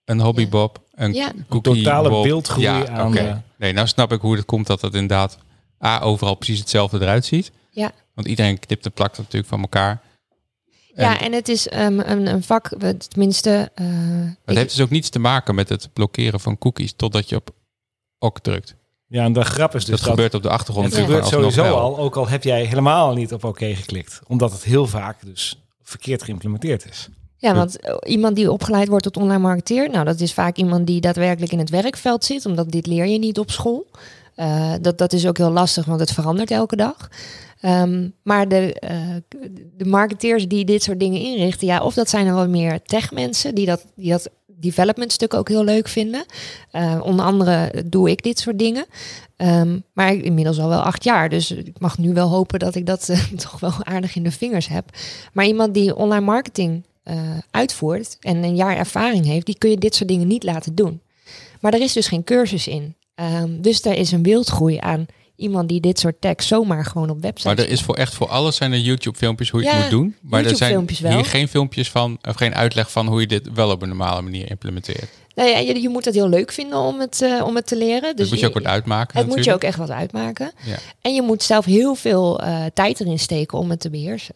een 0.06 0.20
hobbybob, 0.20 0.84
een 1.00 1.14
Ja. 1.14 1.32
cookie 1.50 1.74
Totale 1.84 2.10
beeldgroei 2.24 2.64
ja, 2.66 2.88
aan 2.88 3.12
de- 3.12 3.36
Nee, 3.58 3.74
nou 3.74 3.88
snap 3.88 4.12
ik 4.12 4.22
hoe 4.22 4.36
het 4.36 4.46
komt 4.46 4.68
dat 4.68 4.82
het 4.82 4.94
inderdaad 4.94 5.38
A, 5.86 6.00
overal 6.00 6.36
precies 6.36 6.60
hetzelfde 6.60 7.00
eruit 7.02 7.26
ziet. 7.26 7.52
Ja. 7.72 7.92
Want 8.14 8.28
iedereen 8.28 8.60
knipt 8.60 8.86
en 8.86 8.92
plakt 8.92 9.12
het 9.18 9.26
natuurlijk 9.26 9.50
van 9.52 9.62
elkaar. 9.62 10.02
En 10.94 11.06
ja, 11.06 11.20
en 11.22 11.32
het 11.34 11.48
is 11.48 11.68
ehm, 11.68 12.00
een, 12.00 12.28
een 12.28 12.44
vak, 12.44 12.70
tenminste. 13.08 13.72
eh, 13.76 13.86
het 13.88 14.38
ik- 14.46 14.56
heeft 14.58 14.70
dus 14.76 14.82
ook 14.82 14.90
niets 14.90 15.10
te 15.10 15.20
maken 15.20 15.56
met 15.56 15.70
het 15.70 15.90
blokkeren 15.94 16.40
van 16.40 16.58
cookies 16.58 16.94
totdat 16.96 17.30
je 17.30 17.36
op 17.36 17.50
OK 18.20 18.40
drukt. 18.40 18.76
Ja, 19.08 19.24
en 19.24 19.34
de 19.34 19.44
grap 19.44 19.76
is 19.76 19.86
dus 19.86 20.00
dat, 20.02 20.10
gebeurt 20.10 20.34
op 20.34 20.42
de 20.42 20.50
achtergrond 20.50 20.86
Het 20.88 20.96
natuurlijk 20.98 21.26
gebeurt 21.28 21.44
sowieso 21.54 21.76
wel. 21.76 21.82
al, 21.84 21.98
ook 21.98 22.16
al 22.18 22.28
heb 22.28 22.44
jij 22.44 22.64
helemaal 22.66 23.14
niet 23.14 23.34
op 23.34 23.44
oké 23.44 23.76
geklikt. 23.76 24.20
Omdat 24.28 24.52
het 24.52 24.64
heel 24.64 24.88
vaak 24.88 25.26
dus 25.26 25.62
verkeerd 25.82 26.24
geïmplementeerd 26.24 26.90
is. 26.90 27.10
Ja, 27.40 27.56
want 27.56 27.80
eh, 27.80 27.96
iemand 28.04 28.36
die 28.36 28.52
opgeleid 28.52 28.88
wordt 28.88 29.04
tot 29.04 29.18
online 29.18 29.40
marketeer, 29.40 29.90
nou, 29.90 30.06
dat 30.06 30.20
is 30.20 30.34
vaak 30.34 30.58
iemand 30.58 30.88
die 30.88 31.02
daadwerkelijk 31.02 31.52
in 31.52 31.60
het 31.60 31.70
werkveld 31.70 32.26
zit, 32.26 32.46
omdat 32.46 32.72
dit 32.72 32.88
leer 32.88 33.06
je 33.06 33.20
niet 33.20 33.40
op 33.40 33.52
school. 33.52 33.88
Eh, 34.36 34.74
dat, 34.82 34.98
dat 34.98 35.14
is 35.14 35.28
ook 35.28 35.38
heel 35.38 35.52
lastig, 35.52 35.86
want 35.86 36.00
het 36.00 36.12
verandert 36.12 36.52
elke 36.52 36.76
dag. 36.76 37.10
Ehm, 37.62 38.08
maar 38.24 38.48
de, 38.48 38.74
eh, 38.74 39.00
de 39.78 39.86
marketeers 39.86 40.48
die 40.48 40.66
dit 40.66 40.84
soort 40.84 41.00
dingen 41.00 41.22
inrichten, 41.22 41.68
ja, 41.68 41.84
of 41.84 41.94
dat 41.94 42.10
zijn 42.10 42.28
er 42.28 42.36
wel 42.36 42.48
meer 42.48 42.82
techmensen 42.82 43.56
die 43.56 43.66
dat, 43.66 43.86
die 43.96 44.10
dat 44.10 44.30
development 44.46 45.12
stuk 45.12 45.34
ook 45.34 45.50
heel 45.50 45.64
leuk 45.64 45.88
vinden. 45.88 46.26
Onder 47.02 47.26
andere 47.26 47.84
doe 47.86 48.10
ik 48.10 48.24
dit 48.24 48.40
soort 48.40 48.60
dingen. 48.60 48.86
Ehm, 49.36 49.80
maar 49.94 50.14
inmiddels 50.14 50.60
al 50.60 50.70
wel 50.70 50.82
acht 50.82 51.04
jaar, 51.04 51.30
dus 51.30 51.52
ik 51.52 51.80
mag 51.80 51.98
nu 51.98 52.14
wel 52.14 52.28
hopen 52.28 52.60
dat 52.60 52.76
ik 52.76 52.86
dat 52.86 53.10
toch 53.38 53.60
wel 53.60 53.74
aardig 53.84 54.16
in 54.16 54.24
de 54.24 54.32
vingers 54.32 54.68
heb. 54.68 54.86
Maar 55.34 55.46
iemand 55.46 55.74
die 55.74 55.96
online 55.96 56.26
marketing 56.26 56.84
eh, 57.10 57.38
uitvoert 57.52 58.18
en 58.20 58.44
een 58.44 58.56
jaar 58.56 58.78
ervaring 58.78 59.26
heeft, 59.26 59.46
die 59.46 59.58
kun 59.58 59.70
je 59.70 59.78
dit 59.78 59.96
soort 59.96 60.10
dingen 60.10 60.28
niet 60.28 60.44
laten 60.44 60.76
doen. 60.76 61.02
Maar 61.60 61.74
er 61.74 61.82
is 61.82 61.94
dus 61.94 62.08
geen 62.08 62.24
cursus 62.24 62.68
in. 62.68 62.96
Ehm, 63.16 63.62
dus 63.62 63.86
er 63.86 63.98
is 63.98 64.12
een 64.12 64.24
wildgroei 64.24 64.78
aan 64.80 65.06
iemand 65.36 65.70
die 65.70 65.80
dit 65.80 66.00
soort 66.00 66.22
tekst 66.22 66.48
zomaar 66.48 66.86
gewoon 66.86 67.10
op 67.10 67.22
websites... 67.22 67.56
Maar 67.56 67.66
er 67.66 67.72
is 67.72 67.82
voor 67.82 67.96
echt 67.96 68.14
voor 68.14 68.28
alles 68.28 68.56
zijn 68.56 68.72
er 68.72 68.80
YouTube 68.80 69.18
filmpjes 69.18 69.50
hoe 69.50 69.60
je 69.60 69.66
Ja, 69.66 69.74
het 69.74 69.82
moet 69.82 69.92
doen. 69.92 70.16
Maar 70.22 70.46
er 70.46 70.56
zijn 70.56 70.88
wel. 71.02 71.12
hier 71.12 71.26
geen 71.26 71.48
filmpjes 71.48 71.92
van, 71.92 72.18
of 72.28 72.36
geen 72.36 72.56
uitleg 72.56 72.92
van 72.92 73.08
hoe 73.08 73.22
je 73.22 73.28
dit 73.28 73.54
wel 73.54 73.72
op 73.72 73.82
een 73.82 73.88
normale 73.88 74.22
manier 74.22 74.50
implementeert. 74.50 75.10
Nou 75.36 75.50
ja, 75.50 75.58
je, 75.58 75.82
je 75.82 75.90
moet 75.90 76.06
het 76.06 76.14
heel 76.14 76.30
leuk 76.30 76.52
vinden 76.52 76.80
om 76.80 77.00
het, 77.00 77.22
eh, 77.22 77.44
om 77.46 77.56
het 77.56 77.68
te 77.68 77.78
leren. 77.78 78.16
Dus, 78.16 78.16
Dus 78.16 78.30
moet 78.30 78.40
je 78.40 78.48
ook 78.48 78.54
wat 78.54 78.66
uitmaken 78.66 79.18
Het 79.18 79.28
moet 79.28 79.44
je 79.44 79.54
ook 79.54 79.64
echt 79.64 79.78
wat 79.78 79.90
uitmaken. 79.90 80.52
Ja. 80.64 80.78
En 81.02 81.14
je 81.14 81.22
moet 81.22 81.44
zelf 81.44 81.66
heel 81.66 81.96
veel 81.96 82.40
eh, 82.40 82.66
tijd 82.74 83.00
erin 83.00 83.20
steken 83.20 83.58
om 83.58 83.70
het 83.70 83.80
te 83.80 83.90
beheersen. 83.90 84.36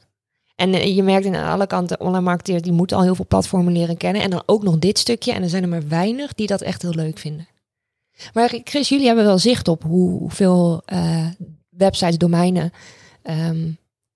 En 0.55 0.73
eh, 0.73 0.95
je 0.95 1.03
merkt 1.03 1.25
aan 1.27 1.49
alle 1.51 1.67
kanten, 1.67 1.99
online 1.99 2.23
marketeers 2.23 2.61
die 2.61 2.71
moeten 2.71 2.97
al 2.97 3.03
heel 3.03 3.15
veel 3.15 3.27
platformen 3.27 3.73
leren 3.73 3.97
kennen. 3.97 4.21
En 4.21 4.29
dan 4.29 4.43
ook 4.45 4.63
nog 4.63 4.77
dit 4.79 4.97
stukje. 4.99 5.33
En 5.33 5.43
er 5.43 5.49
zijn 5.49 5.63
er 5.63 5.69
maar 5.69 5.87
weinig 5.87 6.33
die 6.33 6.47
dat 6.47 6.61
echt 6.61 6.81
heel 6.81 6.93
leuk 6.93 7.17
vinden. 7.17 7.47
Maar 8.33 8.59
Chris, 8.63 8.89
jullie 8.89 9.05
hebben 9.05 9.25
wel 9.25 9.37
zicht 9.39 9.67
op 9.67 9.83
hoe- 9.83 10.19
hoeveel 10.19 10.81
eh, 10.85 11.25
websites, 11.69 12.17
domeinen 12.17 12.71
ehm, 13.23 13.69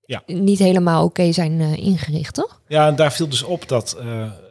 Ja. 0.04 0.22
niet 0.26 0.58
helemaal 0.58 1.04
oké 1.04 1.32
zijn 1.32 1.60
eh, 1.60 1.76
ingericht, 1.76 2.34
toch? 2.34 2.60
Ja, 2.68 2.86
en 2.88 2.96
daar 2.96 3.12
viel 3.12 3.28
dus 3.28 3.42
op 3.42 3.68
dat, 3.68 3.96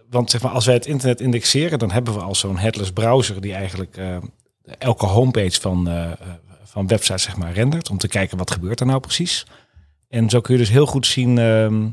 want 0.09 0.29
zeg 0.31 0.41
maar, 0.41 0.51
als 0.51 0.65
wij 0.65 0.73
het 0.75 0.85
internet 0.85 1.21
indexeren, 1.21 1.79
dan 1.79 1.91
hebben 1.91 2.13
we 2.13 2.19
al 2.19 2.35
zo'n 2.35 2.57
headless 2.57 2.91
browser 2.91 3.41
die 3.41 3.53
eigenlijk 3.53 3.97
elke 4.77 5.05
homepage 5.05 5.61
van, 5.61 5.89
van 6.63 6.87
websites 6.87 7.23
zeg 7.23 7.37
maar 7.37 7.53
rendert, 7.53 7.89
om 7.89 7.97
te 7.97 8.07
kijken 8.07 8.37
wat 8.37 8.51
gebeurt 8.51 8.79
er 8.79 8.85
nou 8.85 8.99
precies. 8.99 9.45
En 10.09 10.29
zo 10.29 10.41
kun 10.41 10.53
je 10.53 10.59
dus 10.59 10.69
heel 10.69 10.85
goed 10.85 11.05
zien, 11.05 11.37
ehm, 11.37 11.87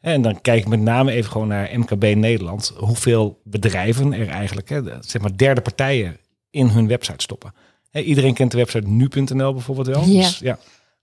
en 0.00 0.22
dan 0.22 0.40
kijk 0.40 0.60
ik 0.60 0.68
met 0.68 0.80
name 0.80 1.12
even 1.12 1.30
gewoon 1.30 1.48
naar 1.48 1.70
MKB 1.78 2.02
Nederland, 2.14 2.72
hoeveel 2.76 3.40
bedrijven 3.44 4.12
er 4.12 4.28
eigenlijk, 4.28 4.68
hè, 4.68 4.82
zeg 5.00 5.22
maar 5.22 5.36
derde 5.36 5.60
partijen, 5.60 6.16
in 6.50 6.68
hun 6.68 6.88
website 6.88 7.22
stoppen. 7.22 7.54
Hè, 7.90 8.00
iedereen 8.00 8.34
kent 8.34 8.50
de 8.50 8.56
website 8.56 8.88
nu.nl 8.88 9.52
bijvoorbeeld 9.52 9.86
wel. 9.86 10.04
Ja. 10.04 10.20
Dus, 10.20 10.38
ja. 10.38 10.58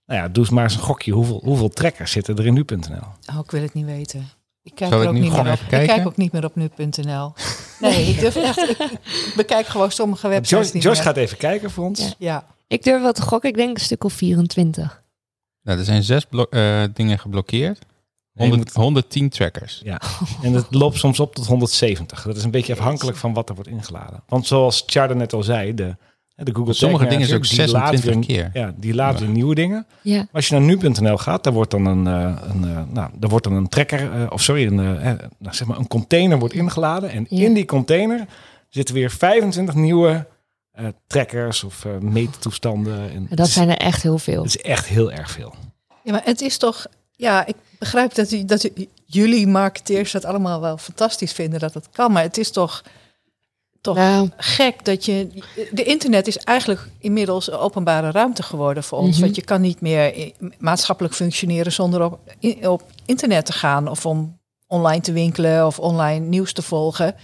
Nou 0.06 0.20
ja, 0.20 0.28
doe 0.28 0.44
eens 0.44 0.52
maar 0.52 0.64
eens 0.64 0.74
een 0.74 0.80
gokje. 0.80 1.12
Hoeveel, 1.12 1.40
hoeveel 1.44 1.68
trekkers 1.68 2.10
zitten 2.10 2.36
er 2.36 2.46
in 2.46 2.54
nu.nl? 2.54 3.06
Oh, 3.30 3.38
ik 3.44 3.50
wil 3.50 3.62
het 3.62 3.74
niet 3.74 3.84
weten. 3.84 4.28
Ik 4.62 4.74
kijk 4.74 4.92
er 4.92 5.06
ook 5.08 5.12
niet 5.12 5.32
meer 5.32 5.40
op. 5.40 5.46
Ik 5.46 5.86
kijk 5.86 6.06
ook 6.06 6.16
niet 6.16 6.32
meer 6.32 6.44
op 6.44 6.54
nu.nl. 6.56 7.32
Nee, 7.80 8.06
ik 8.06 8.20
durf 8.20 8.36
echt. 8.36 8.68
Ik, 8.68 9.32
bekijk 9.36 9.66
gewoon 9.66 9.90
sommige 9.90 10.28
websites 10.28 10.50
George, 10.50 10.70
niet 10.74 10.82
George 10.82 11.02
gaat 11.02 11.16
even 11.16 11.36
kijken 11.36 11.70
voor 11.70 11.84
ons. 11.84 12.00
Ja. 12.00 12.14
Ja. 12.18 12.46
Ik 12.66 12.82
durf 12.82 13.02
wel 13.02 13.12
te 13.12 13.22
gokken, 13.22 13.50
ik 13.50 13.56
denk 13.56 13.76
een 13.76 13.84
stuk 13.84 14.04
of 14.04 14.12
24. 14.12 15.02
Nou, 15.64 15.78
er 15.78 15.84
zijn 15.84 16.02
zes 16.02 16.26
eh, 16.50 16.82
dingen 16.94 17.18
geblokkeerd. 17.18 17.78
Nee, 18.32 18.46
je 18.48 18.54
100, 18.54 18.74
110 18.74 19.28
trackers. 19.28 19.80
Ja. 19.84 20.00
En 20.42 20.52
het 20.52 20.66
loopt 20.80 20.98
soms 20.98 21.20
op 21.20 21.34
tot 21.34 21.46
170. 21.46 22.22
Dat 22.22 22.36
is 22.36 22.44
een 22.44 22.50
beetje 22.50 22.72
afhankelijk 22.72 23.16
van 23.16 23.32
wat 23.34 23.48
er 23.48 23.54
wordt 23.54 23.70
ingeladen. 23.70 24.22
Want 24.28 24.46
zoals 24.46 24.84
Tjarda 24.84 25.14
net 25.14 25.32
al 25.32 25.42
zei, 25.42 25.74
de, 25.74 25.96
De 26.34 26.54
Google 26.54 26.72
Sommige 26.72 27.06
dingen 27.06 27.20
is 27.28 27.32
ook 27.32 27.40
Manager, 27.42 27.64
die 27.64 27.74
laat 27.74 27.88
26 27.90 28.36
weer- 28.36 28.50
keer. 28.50 28.62
Ja, 28.62 28.74
die 28.76 28.94
laat 28.94 29.20
weer 29.20 29.28
nieuwe 29.28 29.54
dingen. 29.54 29.86
Ja. 30.02 30.16
Maar 30.16 30.28
Als 30.32 30.48
je 30.48 30.54
naar 30.54 30.62
nu.nl 30.64 31.16
gaat, 31.16 31.44
daar 31.44 31.52
wordt 31.52 31.70
dan 31.70 31.86
een, 31.86 32.06
eh, 32.06 32.42
een, 32.48 32.64
eh, 32.64 32.82
nou, 32.92 33.10
daar 33.14 33.30
wordt 33.30 33.44
dan 33.44 33.52
een 33.54 33.68
trekker, 33.68 34.12
eh, 34.12 34.26
of 34.30 34.42
sorry, 34.42 34.66
een, 34.66 34.74
nou, 34.74 35.26
zeg 35.50 35.66
maar 35.66 35.78
een 35.78 35.88
container 35.88 36.38
wordt 36.38 36.54
ingeladen. 36.54 37.10
En 37.10 37.26
Ja. 37.28 37.44
in 37.44 37.54
die 37.54 37.64
container 37.66 38.26
zitten 38.68 38.94
weer 38.94 39.10
25 39.10 39.74
nieuwe 39.74 40.26
eh, 40.74 40.86
trekkers 41.06 41.64
of 41.64 41.84
eh 41.84 41.92
meettoestanden. 41.98 43.10
En 43.10 43.26
Dat 43.30 43.46
is- 43.46 43.52
zijn 43.52 43.68
er 43.70 43.76
echt 43.76 44.02
heel 44.02 44.18
veel. 44.18 44.42
Het 44.42 44.54
is 44.56 44.62
echt 44.62 44.86
heel 44.86 45.12
erg 45.12 45.30
veel. 45.30 45.54
Ja, 46.02 46.12
maar 46.12 46.24
het 46.24 46.40
is 46.40 46.58
toch... 46.58 46.86
Ja, 47.16 47.46
ik 47.46 47.54
begrijp 47.78 48.14
dat, 48.14 48.30
u, 48.30 48.44
dat 48.44 48.64
u- 48.64 48.88
jullie 49.04 49.46
marketeers 49.46 50.12
dat 50.12 50.24
allemaal 50.24 50.60
wel 50.60 50.78
fantastisch 50.78 51.32
vinden 51.32 51.60
dat 51.60 51.74
het 51.74 51.88
kan. 51.92 52.12
Maar 52.12 52.22
het 52.22 52.38
is 52.38 52.50
toch, 52.50 52.82
toch 53.80 53.96
Nou, 53.96 54.30
gek 54.36 54.84
dat 54.84 55.04
je... 55.04 55.28
De 55.72 55.82
internet 55.84 56.26
is 56.26 56.36
eigenlijk 56.38 56.88
inmiddels 56.98 57.50
een 57.52 57.58
openbare 57.58 58.10
ruimte 58.10 58.42
geworden 58.42 58.84
voor 58.84 58.98
ons. 58.98 59.12
Mhm. 59.14 59.20
Want 59.24 59.36
je 59.36 59.42
kan 59.42 59.60
niet 59.60 59.80
meer 59.80 60.32
maatschappelijk 60.58 61.14
functioneren 61.14 61.72
zonder 61.72 62.04
op, 62.04 62.18
op 62.62 62.82
internet 63.04 63.46
te 63.46 63.52
gaan. 63.52 63.88
Of 63.88 64.06
om 64.06 64.38
online 64.66 65.02
te 65.02 65.12
winkelen 65.12 65.66
of 65.66 65.78
online 65.78 66.26
nieuws 66.26 66.52
te 66.52 66.62
volgen. 66.62 67.14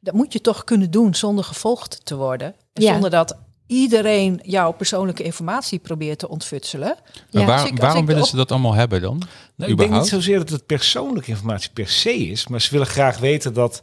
Dat 0.00 0.14
moet 0.14 0.32
je 0.32 0.40
toch 0.40 0.64
kunnen 0.64 0.90
doen 0.90 1.14
zonder 1.14 1.44
gevolgd 1.44 2.00
te 2.04 2.16
worden. 2.16 2.54
Ja. 2.82 2.92
zonder 2.92 3.10
dat 3.10 3.38
iedereen 3.66 4.40
jouw 4.42 4.72
persoonlijke 4.72 5.22
informatie 5.22 5.78
probeert 5.78 6.18
te 6.18 6.28
ontfutselen. 6.28 6.96
Maar 7.32 7.42
Ja. 7.42 7.44
waar- 7.46 7.58
Als 7.60 7.64
ik- 7.66 7.70
als 7.70 7.80
waarom 7.80 8.00
ik 8.00 8.06
willen 8.06 8.22
op- 8.22 8.28
ze 8.28 8.36
dat 8.36 8.50
allemaal 8.50 8.74
hebben 8.74 9.00
dan? 9.00 9.22
Nou, 9.56 9.70
ik 9.70 9.78
denk 9.78 9.90
niet 9.92 10.06
zozeer 10.06 10.38
dat 10.38 10.48
het 10.48 10.66
persoonlijke 10.66 11.30
informatie 11.30 11.70
per 11.72 11.88
se 11.88 12.14
is, 12.16 12.46
maar 12.48 12.60
ze 12.60 12.70
willen 12.70 12.86
graag 12.86 13.18
weten 13.18 13.54
dat. 13.54 13.82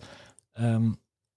ehm, 0.53 0.91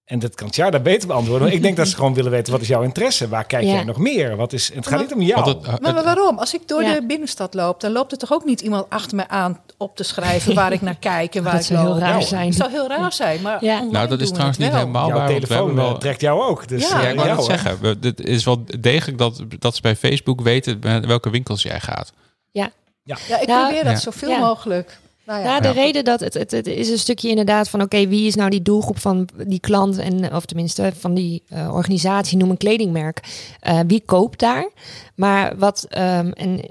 en 0.05 0.19
dat 0.19 0.35
kan 0.35 0.49
Tja 0.49 0.69
daar 0.69 0.81
beter 0.81 1.07
beantwoorden. 1.07 1.51
Ik 1.51 1.61
denk 1.61 1.77
dat 1.77 1.87
ze 1.87 1.95
gewoon 1.95 2.13
willen 2.13 2.31
weten 2.31 2.51
wat 2.51 2.61
is 2.61 2.67
jouw 2.67 2.81
interesse? 2.81 3.27
Waar 3.27 3.45
kijk 3.45 3.63
Ja. 3.63 3.71
jij 3.73 3.83
nog 3.83 3.97
meer? 3.97 4.35
Wat 4.35 4.53
is, 4.53 4.73
het 4.73 4.87
gaat 4.87 4.99
niet 4.99 5.13
om 5.13 5.21
jou. 5.21 5.49
Het- 5.49 5.81
Maar, 5.81 6.03
waarom? 6.03 6.37
Als 6.39 6.53
ik 6.53 6.67
door 6.67 6.83
Ja. 6.83 6.93
de 6.93 7.05
binnenstad 7.05 7.53
loop, 7.53 7.81
dan 7.81 7.91
loopt 7.91 8.11
er 8.11 8.17
toch 8.17 8.33
ook 8.33 8.45
niet 8.45 8.61
iemand 8.61 8.85
achter 8.89 9.15
me 9.17 9.27
aan 9.27 9.59
op 9.77 9.95
te 9.95 10.03
schrijven 10.03 10.53
waar 10.55 10.71
ik 10.71 10.81
naar 10.81 10.95
kijk 10.99 11.35
en 11.35 11.43
waar 11.43 11.51
Dat 11.51 11.61
ik 11.61 11.67
zou 11.67 11.79
heel 11.87 11.97
raar 11.99 12.19
Ja, 12.19 12.25
zijn. 12.25 12.45
Het 12.47 12.55
zou 12.55 12.71
heel 12.71 12.87
raar 12.87 13.13
zijn, 13.13 13.41
maar 13.41 13.63
Ja. 13.63 13.81
nou, 13.83 14.07
dat 14.07 14.21
is 14.21 14.29
trouwens 14.31 14.57
niet 14.57 14.71
helemaal 14.71 15.07
Jouw 15.07 15.17
waar. 15.17 15.27
want 15.27 15.27
we 15.27 15.31
hebben 15.31 15.49
telefoon 15.49 15.75
wel, 15.75 15.93
eh, 15.93 15.99
trekt 15.99 16.21
jou 16.21 16.41
ook. 16.41 16.67
Dus, 16.67 16.89
Ja, 16.89 17.01
ja, 17.01 17.05
eh, 17.05 17.13
ik 17.13 17.19
wou 17.19 17.41
zeggen. 17.43 17.77
Het 18.01 18.19
is 18.25 18.43
wel 18.43 18.63
degelijk 18.79 19.17
dat, 19.17 19.41
dat 19.59 19.75
ze 19.75 19.81
bij 19.81 19.95
Facebook 19.95 20.41
weten 20.41 21.07
welke 21.07 21.29
winkels 21.29 21.61
jij 21.61 21.79
gaat. 21.79 22.11
Ja, 23.07 23.15
ik 23.39 23.47
Nou, 23.47 23.63
probeer 23.65 23.83
dat 23.83 23.93
Ja. 23.93 23.99
zoveel 23.99 24.29
Ja. 24.29 24.39
mogelijk. 24.39 24.99
Nou 25.25 25.39
ja. 25.39 25.45
Nou, 25.45 25.61
de 25.61 25.67
Ja. 25.67 25.73
reden 25.73 26.03
dat 26.03 26.19
het, 26.19 26.33
het, 26.33 26.51
het 26.51 26.67
is 26.67 26.89
een 26.89 26.99
stukje 26.99 27.29
inderdaad 27.29 27.69
van 27.69 27.81
oké, 27.81 28.07
wie 28.07 28.27
is 28.27 28.35
nou 28.35 28.49
die 28.49 28.61
doelgroep 28.61 28.99
van 28.99 29.29
die 29.47 29.59
klant 29.59 29.97
en 29.97 30.33
of 30.35 30.45
tenminste 30.45 30.91
van 30.99 31.13
die 31.13 31.43
eh, 31.49 31.73
organisatie, 31.73 32.37
noem 32.37 32.49
een 32.49 32.57
kledingmerk. 32.57 33.21
Eh, 33.59 33.79
wie 33.87 34.01
koopt 34.05 34.39
daar? 34.39 34.69
Maar 35.15 35.57
wat 35.57 35.85
ehm, 35.89 36.29
en 36.31 36.61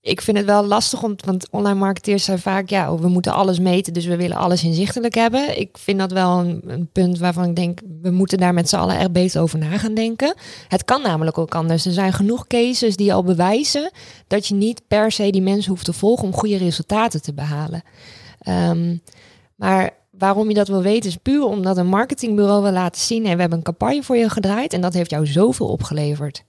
ik 0.00 0.20
vind 0.20 0.36
het 0.36 0.46
wel 0.46 0.64
lastig 0.64 1.02
om, 1.02 1.14
want 1.24 1.50
online 1.50 1.78
marketeers 1.78 2.24
zijn 2.24 2.38
vaak 2.38 2.68
ja, 2.68 2.92
oh, 2.92 3.00
we 3.00 3.08
moeten 3.08 3.32
alles 3.32 3.58
meten, 3.58 3.92
dus 3.92 4.06
we 4.06 4.16
willen 4.16 4.36
alles 4.36 4.64
inzichtelijk 4.64 5.14
hebben. 5.14 5.58
Ik 5.60 5.78
vind 5.78 5.98
dat 5.98 6.12
wel 6.12 6.38
een, 6.38 6.62
een 6.66 6.88
punt 6.92 7.18
waarvan 7.18 7.44
ik 7.44 7.56
denk 7.56 7.80
we 8.02 8.10
moeten 8.10 8.38
daar 8.38 8.54
met 8.54 8.68
z'n 8.68 8.76
allen 8.76 8.98
echt 8.98 9.12
beter 9.12 9.40
over 9.40 9.58
na 9.58 9.78
gaan 9.78 9.94
denken. 9.94 10.34
Het 10.68 10.84
kan 10.84 11.02
namelijk 11.02 11.38
ook 11.38 11.54
anders. 11.54 11.86
Er 11.86 11.92
zijn 11.92 12.12
genoeg 12.12 12.46
cases 12.46 12.96
die 12.96 13.14
al 13.14 13.22
bewijzen 13.22 13.90
dat 14.26 14.46
je 14.46 14.54
niet 14.54 14.82
per 14.88 15.12
se 15.12 15.30
die 15.30 15.42
mensen 15.42 15.70
hoeft 15.70 15.84
te 15.84 15.92
volgen 15.92 16.24
om 16.24 16.34
goede 16.34 16.56
resultaten 16.56 17.22
te 17.22 17.34
behalen. 17.34 17.82
Ehm, 18.38 18.96
maar 19.54 19.90
waarom 20.10 20.48
je 20.48 20.54
dat 20.54 20.68
wil 20.68 20.82
weten 20.82 21.10
is 21.10 21.16
puur 21.16 21.44
omdat 21.44 21.76
een 21.76 21.86
marketingbureau 21.86 22.62
wil 22.62 22.72
laten 22.72 23.00
zien: 23.00 23.24
hey, 23.24 23.34
we 23.34 23.40
hebben 23.40 23.58
een 23.58 23.64
campagne 23.64 24.02
voor 24.02 24.16
je 24.16 24.30
gedraaid 24.30 24.72
en 24.72 24.80
dat 24.80 24.94
heeft 24.94 25.10
jou 25.10 25.26
zoveel 25.26 25.68
opgeleverd. 25.68 26.44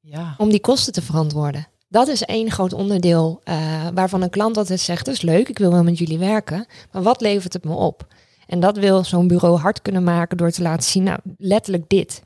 Ja. 0.00 0.34
Om 0.38 0.50
die 0.50 0.60
kosten 0.60 0.92
te 0.92 1.02
verantwoorden. 1.02 1.66
Dat 1.88 2.08
is 2.08 2.22
één 2.24 2.50
groot 2.50 2.72
onderdeel 2.72 3.40
eh, 3.44 3.86
waarvan 3.94 4.22
een 4.22 4.30
klant 4.30 4.56
altijd 4.56 4.80
zegt: 4.80 5.04
dat 5.04 5.14
is 5.14 5.22
leuk, 5.22 5.48
ik 5.48 5.58
wil 5.58 5.70
wel 5.72 5.82
met 5.82 5.98
jullie 5.98 6.18
werken, 6.18 6.66
maar 6.92 7.02
wat 7.02 7.20
levert 7.20 7.52
het 7.52 7.64
me 7.64 7.72
op? 7.74 8.06
En 8.46 8.60
dat 8.60 8.76
wil 8.76 9.04
zo'n 9.04 9.28
bureau 9.28 9.58
hard 9.58 9.82
kunnen 9.82 10.04
maken 10.04 10.36
door 10.36 10.50
te 10.50 10.62
laten 10.62 10.90
zien, 10.90 11.02
nou, 11.02 11.18
letterlijk 11.38 11.84
dit. 11.88 12.22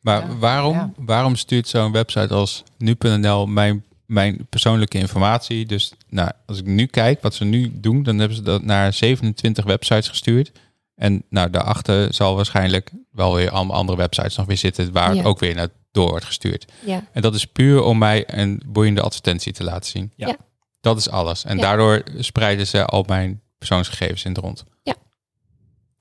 Maar 0.00 0.28
Ja, 0.28 0.36
waarom, 0.36 0.74
ja. 0.74 0.92
waarom 0.96 1.36
stuurt 1.36 1.68
zo'n 1.68 1.92
website 1.92 2.34
als 2.34 2.62
nu.nl 2.78 3.46
mijn, 3.46 3.84
mijn 4.06 4.46
persoonlijke 4.50 4.98
informatie? 4.98 5.66
Dus 5.66 5.92
nou, 6.08 6.30
als 6.46 6.58
ik 6.58 6.66
nu 6.66 6.86
kijk 6.86 7.22
wat 7.22 7.34
ze 7.34 7.44
nu 7.44 7.70
doen, 7.74 8.02
dan 8.02 8.18
hebben 8.18 8.36
ze 8.36 8.42
dat 8.42 8.62
naar 8.62 8.92
27 8.92 9.64
websites 9.64 10.08
gestuurd. 10.08 10.52
En 10.94 11.22
nou, 11.28 11.50
daarachter 11.50 12.14
zal 12.14 12.36
waarschijnlijk 12.36 12.90
wel 13.10 13.34
weer 13.34 13.50
allemaal 13.50 13.76
andere 13.76 13.98
websites 13.98 14.36
nog 14.36 14.46
weer 14.46 14.56
zitten 14.56 14.92
waar 14.92 15.10
Ja. 15.10 15.16
het 15.16 15.26
ook 15.26 15.38
weer 15.38 15.54
naar 15.54 15.68
door 15.92 16.08
wordt 16.08 16.24
gestuurd. 16.24 16.72
Ja, 16.84 17.04
En 17.12 17.22
dat 17.22 17.34
is 17.34 17.46
puur 17.46 17.82
om 17.82 17.98
mij 17.98 18.24
een 18.38 18.62
boeiende 18.66 19.00
advertentie 19.02 19.52
te 19.52 19.64
laten 19.64 19.90
zien. 19.90 20.12
Ja. 20.16 20.26
Ja. 20.28 20.36
Dat 20.80 20.96
is 20.98 21.08
alles. 21.10 21.44
En 21.44 21.56
Ja. 21.56 21.62
daardoor 21.62 22.02
spreiden 22.18 22.66
ze 22.66 22.84
al 22.84 23.04
mijn 23.06 23.40
persoonsgegevens 23.58 24.24
in 24.24 24.30
het 24.32 24.40
rond. 24.40 24.64
Ja. 24.82 24.94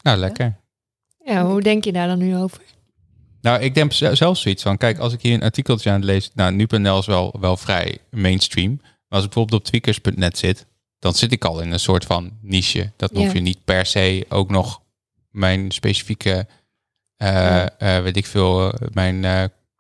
Nou, 0.02 0.18
lekker. 0.18 0.56
ja 1.26 1.46
hoe 1.46 1.62
denk 1.62 1.84
je 1.84 1.92
daar 1.92 2.08
dan 2.08 2.18
nu 2.18 2.38
over? 2.38 2.62
Nou, 3.42 3.62
ik 3.62 3.74
denk 3.76 3.94
ze- 3.94 4.16
zelf 4.16 4.38
zoiets 4.38 4.64
van, 4.64 4.78
kijk, 4.78 4.98
als 5.00 5.14
ik 5.14 5.22
hier 5.22 5.34
een 5.34 5.44
artikeltje 5.44 5.90
aan 5.90 5.96
het 5.96 6.04
lezen, 6.06 6.32
nou, 6.36 6.52
nu.nl 6.54 7.00
is 7.00 7.06
wel, 7.06 7.36
wel 7.40 7.58
vrij 7.58 7.98
mainstream. 8.10 8.72
Maar 8.82 9.20
als 9.20 9.24
ik 9.24 9.30
bijvoorbeeld 9.30 9.62
op 9.62 9.66
tweakers.net 9.68 10.38
zit, 10.38 10.66
dan 11.00 11.14
zit 11.14 11.32
ik 11.32 11.46
al 11.46 11.62
in 11.62 11.72
een 11.72 11.80
soort 11.80 12.06
van 12.06 12.32
niche. 12.42 12.92
Dat 12.96 13.12
hoef 13.12 13.26
Ja. 13.26 13.34
je 13.34 13.40
niet 13.40 13.64
per 13.66 13.86
se 13.86 14.26
ook 14.30 14.50
nog 14.50 14.82
mijn 15.32 15.72
specifieke, 15.72 16.48
eh, 17.18 17.28
Ja. 17.28 17.78
eh, 17.78 18.02
weet 18.02 18.18
ik 18.18 18.26
veel, 18.26 18.72
eh, 18.74 18.88
mijn 18.94 19.26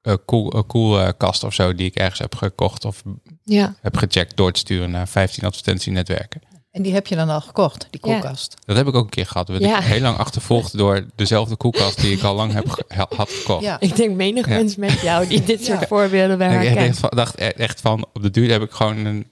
eh 0.01 0.13
eh, 0.13 0.17
cool, 0.25 0.51
eh, 0.51 0.61
cool 0.67 1.13
kast 1.17 1.43
of 1.43 1.53
zo 1.53 1.75
die 1.75 1.85
ik 1.87 1.95
ergens 1.95 2.19
heb 2.19 2.35
gekocht 2.35 2.85
of 2.85 3.03
Ja, 3.43 3.75
heb 3.81 3.97
gecheckt 3.97 4.37
door 4.37 4.51
te 4.51 4.59
sturen 4.59 4.91
naar 4.91 5.07
15 5.07 5.43
advertentienetwerken. 5.43 6.41
En 6.71 6.81
die 6.81 6.93
heb 6.93 7.07
je 7.07 7.15
dan 7.15 7.29
al 7.29 7.41
gekocht, 7.41 7.87
die 7.89 7.99
Ja. 8.03 8.11
koelkast. 8.19 8.55
Dat 8.65 8.77
heb 8.77 8.87
ik 8.87 8.95
ook 8.95 9.03
een 9.03 9.09
keer 9.09 9.25
gehad. 9.25 9.47
Werd 9.47 9.61
Ja. 9.63 9.77
ik 9.77 9.83
heel 9.83 10.01
lang 10.01 10.17
achtervolgd 10.17 10.77
door 10.77 11.05
dezelfde 11.15 11.55
koelkast 11.55 12.01
die 12.01 12.15
ik 12.17 12.23
al 12.23 12.35
lang 12.35 12.53
heb 12.53 12.69
ge- 12.69 12.85
had 13.15 13.29
gekocht. 13.31 13.63
Ja. 13.63 13.79
ik 13.79 13.95
denk 13.95 14.15
menig 14.15 14.47
Ja. 14.47 14.55
mensen 14.55 14.79
met 14.79 15.01
jou 15.01 15.27
die 15.27 15.43
dit 15.43 15.65
soort 15.65 15.79
Ja. 15.79 15.87
voorbeelden 15.87 16.37
bij 16.37 16.65
ik 16.87 16.95
dacht 17.09 17.39
e- 17.39 17.45
echt 17.47 17.81
van, 17.81 18.05
op 18.13 18.21
de 18.21 18.29
duur 18.29 18.51
heb 18.51 18.61
ik 18.61 18.71
gewoon 18.71 19.05
een 19.05 19.31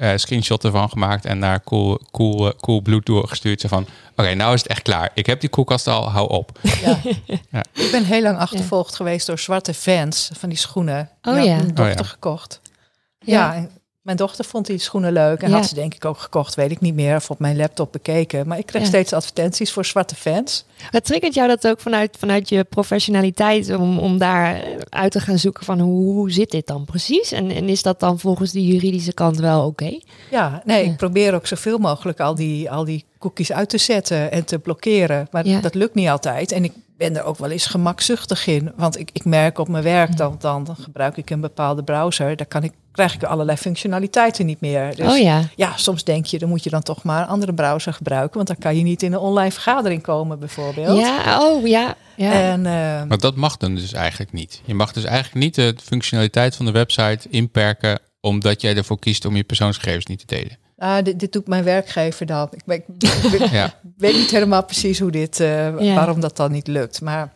eh, 0.00 0.16
screenshot 0.16 0.64
ervan 0.64 0.88
gemaakt 0.88 1.24
en 1.24 1.38
naar 1.38 1.62
Cool, 1.62 2.00
cool, 2.10 2.48
eh, 2.48 2.58
cool 2.60 2.80
Bloed 2.80 3.06
doorgestuurd. 3.06 3.60
Zo 3.60 3.68
van, 3.68 3.86
oké, 4.16 4.34
nou 4.34 4.54
is 4.54 4.62
het 4.62 4.70
echt 4.70 4.82
klaar. 4.82 5.10
Ik 5.14 5.26
heb 5.26 5.40
die 5.40 5.50
koelkast 5.50 5.86
al, 5.86 6.10
hou 6.10 6.28
op. 6.28 6.58
Ja. 6.62 6.98
Ja. 7.50 7.64
Ik 7.84 7.88
ben 7.90 8.04
heel 8.04 8.22
lang 8.22 8.38
achtervolgd 8.38 8.94
geweest 8.94 9.26
door 9.26 9.38
zwarte 9.38 9.74
fans 9.74 10.30
van 10.38 10.48
die 10.48 10.58
schoenen. 10.58 11.10
Oh 11.22 11.44
ja. 11.44 11.56
mijn 11.56 11.74
dochter 11.74 11.84
Oh 11.84 11.96
ja. 11.96 12.02
gekocht. 12.02 12.60
Ja. 13.18 13.68
Mijn 14.00 14.16
dochter 14.16 14.44
vond 14.44 14.66
die 14.66 14.78
schoenen 14.78 15.12
leuk 15.12 15.42
en 15.42 15.50
Ja. 15.50 15.56
had 15.56 15.66
ze 15.66 15.74
denk 15.74 15.94
ik 15.94 16.04
ook 16.04 16.18
gekocht, 16.18 16.54
weet 16.54 16.70
ik 16.70 16.80
niet 16.80 16.94
meer, 16.94 17.16
of 17.16 17.30
op 17.30 17.38
mijn 17.38 17.56
laptop 17.56 17.92
bekeken. 17.92 18.46
Maar 18.48 18.58
ik 18.58 18.66
kreeg 18.66 18.82
Ja. 18.82 18.88
steeds 18.88 19.12
advertenties 19.12 19.72
voor 19.72 19.84
zwarte 19.84 20.14
fans. 20.14 20.64
Het 20.90 21.04
triggert 21.04 21.34
jou 21.34 21.48
dat 21.48 21.66
ook 21.68 21.80
vanuit, 21.80 22.16
vanuit 22.18 22.48
je 22.48 22.64
professionaliteit 22.64 23.74
om, 23.74 23.98
om 23.98 24.18
daar 24.18 24.62
uit 24.88 25.12
te 25.12 25.20
gaan 25.20 25.38
zoeken 25.38 25.64
van 25.64 25.80
hoe, 25.80 26.12
hoe 26.12 26.30
zit 26.30 26.50
dit 26.50 26.66
dan 26.66 26.84
precies? 26.84 27.32
En, 27.32 27.50
en 27.50 27.68
is 27.68 27.82
dat 27.82 28.00
dan 28.00 28.18
volgens 28.18 28.52
de 28.52 28.66
juridische 28.66 29.12
kant 29.14 29.38
wel 29.38 29.66
oké? 29.66 29.98
Ja, 30.30 30.62
nee, 30.64 30.84
Ja. 30.84 30.90
ik 30.90 30.96
probeer 30.96 31.34
ook 31.34 31.46
zoveel 31.46 31.78
mogelijk 31.78 32.20
al 32.20 32.34
die, 32.34 32.70
al 32.70 32.84
die 32.84 33.04
cookies 33.18 33.52
uit 33.52 33.68
te 33.68 33.78
zetten 33.78 34.30
en 34.32 34.44
te 34.44 34.58
blokkeren. 34.58 35.28
Maar 35.30 35.60
dat 35.60 35.74
lukt 35.74 35.94
niet 35.94 36.08
altijd. 36.08 36.52
En 36.52 36.64
ik 36.64 36.72
ben 37.00 37.16
er 37.16 37.24
ook 37.24 37.38
wel 37.38 37.50
eens 37.50 37.66
gemakzuchtig 37.66 38.46
in. 38.46 38.72
Want 38.76 38.98
ik, 38.98 39.10
ik 39.12 39.24
merk 39.24 39.58
op 39.58 39.68
mijn 39.68 39.84
werk, 39.84 40.16
dan, 40.16 40.36
dan 40.38 40.76
gebruik 40.80 41.16
ik 41.16 41.30
een 41.30 41.40
bepaalde 41.40 41.82
browser. 41.82 42.36
Daar 42.36 42.46
kan 42.46 42.62
ik, 42.62 42.72
krijg 42.92 43.14
ik 43.14 43.22
allerlei 43.22 43.56
functionaliteiten 43.56 44.46
niet 44.46 44.60
meer. 44.60 44.96
Dus 44.96 45.12
oh 45.12 45.18
ja, 45.18 45.42
ja, 45.56 45.76
soms 45.76 46.04
denk 46.04 46.26
je, 46.26 46.38
dan 46.38 46.48
moet 46.48 46.64
je 46.64 46.70
dan 46.70 46.82
toch 46.82 47.02
maar 47.02 47.22
een 47.22 47.28
andere 47.28 47.54
browser 47.54 47.92
gebruiken. 47.92 48.36
Want 48.36 48.46
dan 48.46 48.58
kan 48.58 48.76
je 48.76 48.82
niet 48.82 49.02
in 49.02 49.12
een 49.12 49.18
online 49.18 49.52
vergadering 49.52 50.02
komen 50.02 50.38
bijvoorbeeld. 50.38 50.98
ja, 50.98 51.40
oh 51.40 51.66
ja. 51.66 51.94
ja. 52.16 52.32
En 52.32 52.66
eh, 52.66 52.72
Maar 53.08 53.18
dat 53.18 53.36
mag 53.36 53.56
dan 53.56 53.74
dus 53.74 53.92
eigenlijk 53.92 54.32
niet. 54.32 54.62
Je 54.64 54.74
mag 54.74 54.92
dus 54.92 55.04
eigenlijk 55.04 55.44
niet 55.44 55.54
de 55.54 55.74
functionaliteit 55.82 56.56
van 56.56 56.66
de 56.66 56.72
website 56.72 57.28
inperken 57.30 57.98
omdat 58.20 58.60
jij 58.60 58.76
ervoor 58.76 58.98
kiest 58.98 59.24
om 59.24 59.36
je 59.36 59.44
persoonsgegevens 59.44 60.06
niet 60.06 60.18
te 60.18 60.26
delen. 60.26 60.58
Ah, 60.80 61.04
dit, 61.04 61.20
dit 61.20 61.32
doet 61.32 61.46
mijn 61.48 61.64
werkgever 61.64 62.26
dan. 62.26 62.48
Ik, 62.50 62.64
ben- 62.64 62.76
ik, 62.98 63.32
ik 63.40 63.50
Ja. 63.50 63.74
weet 63.96 64.14
niet 64.14 64.30
helemaal 64.30 64.64
precies 64.64 64.98
hoe 64.98 65.10
dit, 65.10 65.40
eh, 65.40 65.80
Ja. 65.80 65.94
waarom 65.94 66.20
dat 66.20 66.36
dan 66.36 66.52
niet 66.52 66.66
lukt. 66.66 67.00
Maar 67.00 67.32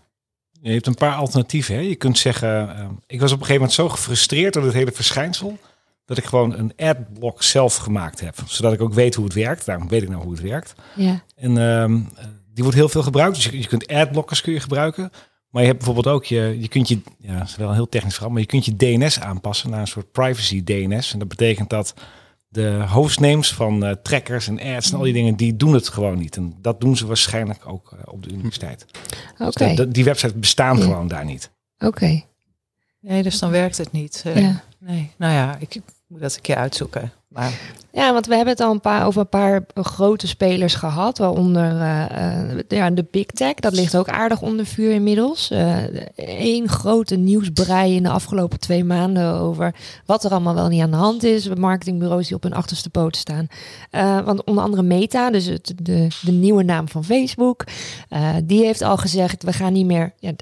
Je 0.60 0.72
hebt 0.72 0.86
een 0.86 0.94
paar 0.94 1.14
alternatieven. 1.14 1.74
Hè? 1.74 1.80
Je 1.80 1.94
kunt 1.94 2.18
zeggen, 2.18 2.76
eh, 2.76 2.84
ik 3.06 3.20
was 3.20 3.32
op 3.32 3.40
een 3.40 3.46
gegeven 3.46 3.54
moment 3.54 3.72
zo 3.72 3.88
gefrustreerd 3.88 4.54
door 4.54 4.64
het 4.64 4.72
hele 4.72 4.92
verschijnsel, 4.92 5.58
dat 6.04 6.18
ik 6.18 6.24
gewoon 6.24 6.54
een 6.58 6.72
adblock 6.76 7.42
zelf 7.42 7.76
gemaakt 7.76 8.20
heb. 8.20 8.34
Zodat 8.46 8.72
ik 8.72 8.80
ook 8.82 8.94
weet 8.94 9.14
hoe 9.14 9.24
het 9.24 9.34
werkt. 9.34 9.66
Daarom 9.66 9.88
weet 9.88 10.02
ik 10.02 10.08
nou 10.08 10.22
hoe 10.22 10.32
het 10.32 10.40
werkt. 10.42 10.74
ja. 10.96 11.22
En 11.36 11.58
ehm, 11.58 12.00
die 12.54 12.62
wordt 12.64 12.78
heel 12.78 12.88
veel 12.88 13.02
gebruikt. 13.02 13.34
Dus 13.34 13.44
je, 13.44 13.58
je 13.58 13.66
kunt 13.66 13.86
adblockers 13.86 14.40
kun 14.40 14.52
je 14.52 14.60
gebruiken. 14.60 15.10
Maar 15.50 15.62
je 15.62 15.68
hebt 15.68 15.84
bijvoorbeeld 15.84 16.14
ook 16.16 16.24
je, 16.24 16.56
je 16.60 16.68
kunt 16.68 16.88
je, 16.88 16.98
ja, 17.18 17.38
dat 17.38 17.48
is 17.48 17.56
wel 17.56 17.68
een 17.68 17.74
heel 17.74 17.88
technisch 17.88 18.12
verhaal, 18.14 18.30
maar 18.32 18.40
je 18.40 18.46
kunt 18.46 18.64
je 18.64 18.76
DNS 18.76 19.20
aanpassen 19.20 19.70
naar 19.70 19.80
een 19.80 19.86
soort 19.86 20.12
privacy 20.12 20.64
DNS. 20.64 21.12
En 21.12 21.18
dat 21.18 21.28
betekent 21.28 21.70
dat 21.70 21.94
de 22.54 22.84
hostnames 22.88 23.52
van 23.54 23.84
eh, 23.84 23.94
trackers 24.02 24.48
en 24.48 24.60
ads 24.60 24.90
en 24.90 24.96
al 24.96 25.02
die 25.04 25.12
dingen, 25.12 25.36
die 25.36 25.56
doen 25.56 25.74
het 25.74 25.88
gewoon 25.88 26.18
niet. 26.18 26.36
En 26.36 26.54
dat 26.60 26.80
doen 26.80 26.96
ze 26.96 27.06
waarschijnlijk 27.06 27.66
ook 27.66 27.92
eh, 27.92 28.12
op 28.12 28.22
de 28.22 28.30
universiteit. 28.30 28.86
Oké. 29.38 29.66
Dus 29.66 29.76
dat- 29.76 29.94
die 29.94 30.04
websites 30.04 30.38
bestaan 30.38 30.76
Ja. 30.76 30.82
gewoon 30.82 31.08
daar 31.08 31.24
niet. 31.24 31.50
Oké. 31.78 32.22
Nee, 33.00 33.22
dus 33.22 33.38
dan 33.38 33.50
werkt 33.50 33.76
het 33.78 33.92
niet. 33.92 34.22
Eh, 34.26 34.40
Ja. 34.40 34.62
Nee, 34.78 35.10
nou 35.18 35.32
ja, 35.32 35.56
ik 35.58 35.80
moet 36.14 36.22
dat 36.22 36.34
een 36.34 36.40
keer 36.40 36.56
uitzoeken. 36.56 37.12
Maar 37.28 37.60
Ja, 37.92 38.12
want 38.12 38.26
we 38.26 38.34
hebben 38.34 38.54
het 38.54 38.62
al 38.62 38.70
een 38.72 38.80
paar, 38.80 39.06
over 39.06 39.20
een 39.20 39.28
paar 39.28 39.64
grote 39.74 40.26
spelers 40.26 40.74
gehad. 40.74 41.18
Waaronder 41.18 41.80
eh, 41.80 42.50
eh, 42.50 42.58
ja, 42.68 42.90
de 42.90 43.06
Big 43.10 43.26
Tech. 43.26 43.54
Dat 43.54 43.72
ligt 43.74 43.96
ook 43.96 44.08
aardig 44.08 44.42
onder 44.42 44.66
vuur 44.66 44.90
inmiddels. 44.92 45.50
Eén 46.16 46.68
grote 46.68 47.16
nieuwsbrei 47.16 47.94
in 47.94 48.02
de 48.02 48.08
afgelopen 48.08 48.60
twee 48.60 48.84
maanden 48.84 49.32
over 49.34 49.74
wat 50.06 50.24
er 50.24 50.30
allemaal 50.30 50.54
wel 50.54 50.68
niet 50.68 50.82
aan 50.82 50.90
de 50.90 50.96
hand 50.96 51.22
is. 51.22 51.48
Marketingbureaus 51.48 52.26
die 52.26 52.36
op 52.36 52.42
hun 52.42 52.54
achterste 52.54 52.90
poten 52.90 53.20
staan. 53.20 53.46
Eh, 53.90 54.20
want 54.20 54.44
onder 54.44 54.64
andere 54.64 54.82
Meta, 54.82 55.30
dus 55.30 55.44
het, 55.46 55.74
de, 55.82 56.08
de 56.22 56.32
nieuwe 56.32 56.62
naam 56.62 56.88
van 56.88 57.04
Facebook. 57.04 57.64
eh, 58.08 58.34
die 58.44 58.64
heeft 58.64 58.82
al 58.82 58.96
gezegd, 58.96 59.42
we 59.42 59.52
gaan 59.52 59.72
niet 59.72 59.86
meer... 59.86 60.12
Ja, 60.18 60.32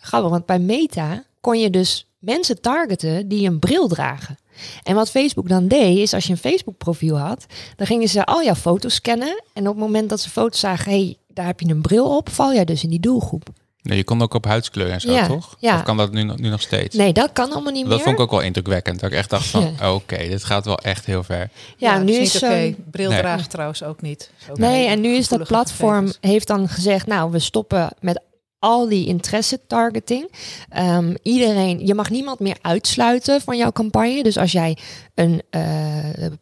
grappig, 0.00 0.30
want 0.30 0.46
bij 0.46 0.58
Meta 0.58 1.24
kon 1.40 1.58
je 1.60 1.70
dus 1.70 2.05
mensen 2.18 2.60
targeten 2.60 3.28
die 3.28 3.48
een 3.48 3.58
bril 3.58 3.88
dragen. 3.88 4.38
En 4.82 4.94
wat 4.94 5.10
Facebook 5.10 5.48
dan 5.48 5.68
deed, 5.68 5.98
is 5.98 6.14
als 6.14 6.24
je 6.26 6.30
een 6.32 6.38
Facebook 6.38 6.76
profiel 6.78 7.18
had, 7.18 7.46
dan 7.76 7.86
gingen 7.86 8.08
ze 8.08 8.24
al 8.24 8.44
jouw 8.44 8.54
foto's 8.54 8.94
scannen. 8.94 9.42
En 9.52 9.62
op 9.68 9.74
het 9.74 9.84
moment 9.84 10.08
dat 10.08 10.20
ze 10.20 10.30
foto's 10.30 10.60
zagen, 10.60 10.90
hey, 10.92 11.16
daar 11.28 11.46
heb 11.46 11.60
je 11.60 11.68
een 11.68 11.80
bril 11.82 12.16
op, 12.16 12.28
val 12.30 12.54
jij 12.54 12.64
dus 12.64 12.82
in 12.84 12.90
die 12.90 13.00
doelgroep. 13.00 13.48
Nee, 13.82 13.96
je 13.96 14.04
kon 14.04 14.22
ook 14.22 14.34
op 14.34 14.44
huidskleur 14.44 14.90
en 14.90 15.00
zo, 15.00 15.12
Ja, 15.12 15.26
toch? 15.26 15.56
ja. 15.58 15.76
Of 15.76 15.82
kan 15.82 15.96
dat 15.96 16.12
nu, 16.12 16.22
nog- 16.22 16.38
nu 16.38 16.48
nog 16.48 16.60
steeds? 16.60 16.96
Nee, 16.96 17.12
dat 17.12 17.32
kan 17.32 17.52
allemaal 17.52 17.72
niet 17.72 17.84
dat 17.86 17.94
meer. 17.94 18.02
vond 18.04 18.14
ik 18.16 18.20
ook 18.22 18.30
wel 18.30 18.40
indrukwekkend. 18.40 19.00
Dat 19.00 19.10
ik 19.10 19.16
echt 19.16 19.30
dacht 19.30 19.46
van, 19.46 19.74
Ja. 19.80 19.94
oké, 19.94 20.16
dit 20.16 20.44
gaat 20.44 20.64
wel 20.64 20.78
echt 20.78 21.06
heel 21.06 21.22
ver. 21.22 21.50
ja, 21.76 21.98
nu 21.98 22.04
dat 22.06 22.14
is 22.14 22.18
niet 22.18 22.28
zo'n- 22.30 22.48
oké. 22.50 22.74
Bril 22.90 23.10
Nee. 23.10 23.18
dragen 23.18 23.48
trouwens 23.48 23.82
ook 23.82 24.02
niet. 24.02 24.30
Is 24.42 24.50
ook 24.50 24.58
Nee, 24.58 24.86
en 24.86 25.00
nu 25.00 25.08
is 25.08 25.28
dat 25.28 25.42
platform 25.46 26.06
gegevens. 26.06 26.18
heeft 26.32 26.46
dan 26.46 26.68
gezegd, 26.68 27.06
nou, 27.06 27.30
we 27.30 27.38
stoppen 27.38 27.88
met 28.00 28.20
al 28.58 28.88
die 28.88 29.06
interesse 29.06 29.60
targeting. 29.66 30.32
Ehm, 30.68 31.14
iedereen, 31.22 31.86
je 31.86 31.94
mag 31.94 32.10
niemand 32.10 32.40
meer 32.40 32.58
uitsluiten 32.62 33.40
van 33.40 33.56
jouw 33.56 33.72
campagne. 33.72 34.22
Dus 34.22 34.38
als 34.38 34.52
jij 34.52 34.78
een 35.14 35.42
eh, 35.50 36.26
eh, 36.26 36.32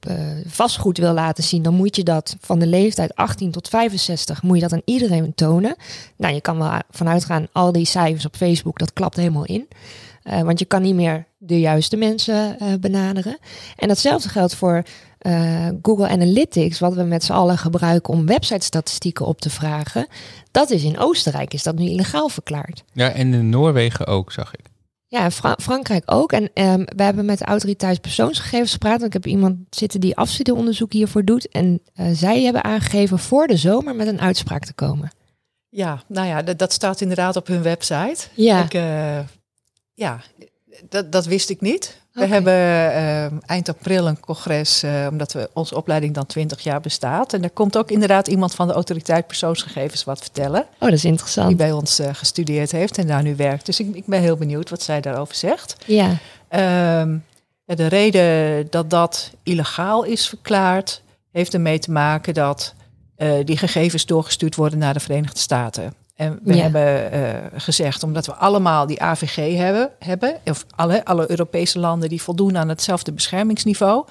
vastgoed 0.47 0.99
wil 0.99 1.13
laten 1.13 1.45
zien, 1.45 1.63
dan 1.63 1.75
moet 1.75 1.97
je 1.97 2.03
dat 2.03 2.37
van 2.41 2.59
de 2.59 2.67
leeftijd 2.67 3.15
18 3.15 3.51
tot 3.51 3.69
65 3.69 4.43
moet 4.43 4.57
je 4.57 4.63
dat 4.63 4.73
aan 4.73 4.83
iedereen 4.85 5.35
tonen. 5.35 5.77
Nou, 6.17 6.35
je 6.35 6.41
kan 6.41 6.59
wel 6.59 6.81
vanuit 6.91 7.25
gaan, 7.25 7.47
al 7.53 7.73
die 7.73 7.87
cijfers 7.87 8.27
op 8.27 8.37
Facebook, 8.37 8.79
dat 8.79 8.93
klapt 8.93 9.17
helemaal 9.17 9.45
in. 9.45 9.69
Eh, 10.23 10.41
want 10.41 10.59
je 10.59 10.65
kan 10.65 10.83
niet 10.83 10.95
meer 10.95 11.27
de 11.39 11.61
juiste 11.61 11.97
mensen 11.97 12.57
benaderen. 12.81 13.39
En 13.77 13.89
datzelfde 13.89 14.29
geldt 14.29 14.55
voor 14.55 14.83
eh, 15.25 15.69
Google 15.83 16.09
Analytics, 16.09 16.79
wat 16.79 16.95
we 16.95 17.03
met 17.03 17.25
z'n 17.25 17.33
allen 17.33 17.59
gebruiken 17.59 18.15
om 18.15 18.27
website-statistieken 18.27 19.27
op 19.27 19.41
te 19.41 19.51
vragen. 19.51 20.07
Dat 20.51 20.71
is 20.71 20.83
in 20.83 20.99
Oostenrijk, 20.99 21.55
is 21.55 21.63
dat 21.63 21.75
nu 21.77 21.85
illegaal 21.89 22.29
verklaard. 22.29 22.85
Ja, 22.93 23.11
en 23.11 23.35
in 23.35 23.49
Noorwegen 23.49 24.07
ook, 24.07 24.33
zag 24.33 24.55
ik. 24.55 24.61
Ja, 25.07 25.31
Fra- 25.31 25.57
Frankrijk 25.61 26.03
ook. 26.07 26.33
En 26.33 26.51
ehm, 26.55 26.85
we 26.97 27.03
hebben 27.03 27.25
met 27.25 27.39
de 27.39 27.45
autoriteit 27.45 28.01
persoonsgegevens 28.01 28.73
gepraat. 28.73 28.93
Want 29.01 29.07
ik 29.07 29.13
heb 29.13 29.27
iemand 29.27 29.57
zitten 29.71 30.01
die 30.01 30.17
afstudeeronderzoek 30.17 30.93
hiervoor 30.93 31.25
doet. 31.25 31.49
En 31.49 31.81
eh, 31.95 32.07
zij 32.13 32.43
hebben 32.43 32.65
aangegeven 32.65 33.19
voor 33.19 33.47
de 33.47 33.57
zomer 33.57 33.95
met 33.97 34.07
een 34.07 34.21
uitspraak 34.21 34.65
te 34.65 34.73
komen. 34.75 35.11
Ja, 35.69 36.03
nou 36.09 36.27
ja, 36.27 36.43
dat, 36.43 36.59
dat 36.59 36.73
staat 36.73 37.01
inderdaad 37.01 37.37
op 37.37 37.47
hun 37.47 37.63
website. 37.63 38.17
Ja, 38.35 38.65
Ik, 38.65 38.75
eh, 38.75 39.19
ja, 39.95 40.21
dat, 40.89 41.13
dat 41.13 41.27
wist 41.27 41.51
ik 41.51 41.61
niet. 41.61 42.03
We 42.15 42.27
hebben 42.27 42.53
eh, 42.53 43.25
eind 43.47 43.69
april 43.69 44.09
een 44.09 44.21
congres, 44.21 44.83
eh, 44.83 45.07
omdat 45.11 45.33
we, 45.33 45.51
onze 45.53 45.77
opleiding 45.77 46.15
dan 46.15 46.27
20 46.27 46.61
jaar 46.61 46.81
bestaat. 46.81 47.33
En 47.33 47.41
daar 47.41 47.51
komt 47.51 47.77
ook 47.79 47.91
inderdaad 47.91 48.27
iemand 48.29 48.55
van 48.55 48.67
de 48.67 48.73
autoriteit 48.73 49.27
persoonsgegevens 49.27 50.05
wat 50.05 50.19
vertellen. 50.19 50.61
oh, 50.61 50.81
dat 50.81 50.93
is 50.93 51.01
Die 51.01 51.11
interessant. 51.11 51.57
bij 51.57 51.73
ons 51.73 51.99
eh, 51.99 52.09
gestudeerd 52.13 52.73
heeft 52.73 52.99
en 52.99 53.07
daar 53.07 53.23
nu 53.23 53.37
werkt. 53.37 53.67
Dus 53.67 53.81
ik, 53.81 53.95
ik 53.95 54.07
ben 54.07 54.21
heel 54.21 54.37
benieuwd 54.37 54.71
wat 54.71 54.83
zij 54.83 55.01
daarover 55.01 55.35
zegt. 55.35 55.77
Ja, 55.87 56.17
Ehm, 56.49 57.17
de 57.65 57.87
reden 57.87 58.67
dat 58.71 58.91
dat 58.91 59.31
illegaal 59.43 60.03
is 60.05 60.29
verklaard, 60.29 61.03
heeft 61.33 61.55
ermee 61.55 61.79
te 61.79 61.91
maken 61.91 62.35
dat 62.35 62.75
eh, 63.17 63.33
die 63.45 63.57
gegevens 63.57 64.07
doorgestuurd 64.07 64.55
worden 64.55 64.79
naar 64.79 64.95
de 64.95 65.01
Verenigde 65.01 65.39
Staten. 65.39 65.95
En 66.15 66.39
we 66.43 66.55
Ja. 66.55 66.63
hebben 66.63 67.13
eh, 67.13 67.61
gezegd, 67.61 68.03
omdat 68.03 68.27
we 68.27 68.35
allemaal 68.35 68.87
die 68.87 69.03
AVG 69.03 69.57
hebben, 69.57 69.91
hebben 69.99 70.41
of 70.45 70.65
alle, 70.77 71.05
alle 71.05 71.31
Europese 71.31 71.79
landen 71.79 72.09
die 72.09 72.23
voldoen 72.23 72.59
aan 72.59 72.69
hetzelfde 72.69 73.13
beschermingsniveau. 73.13 74.07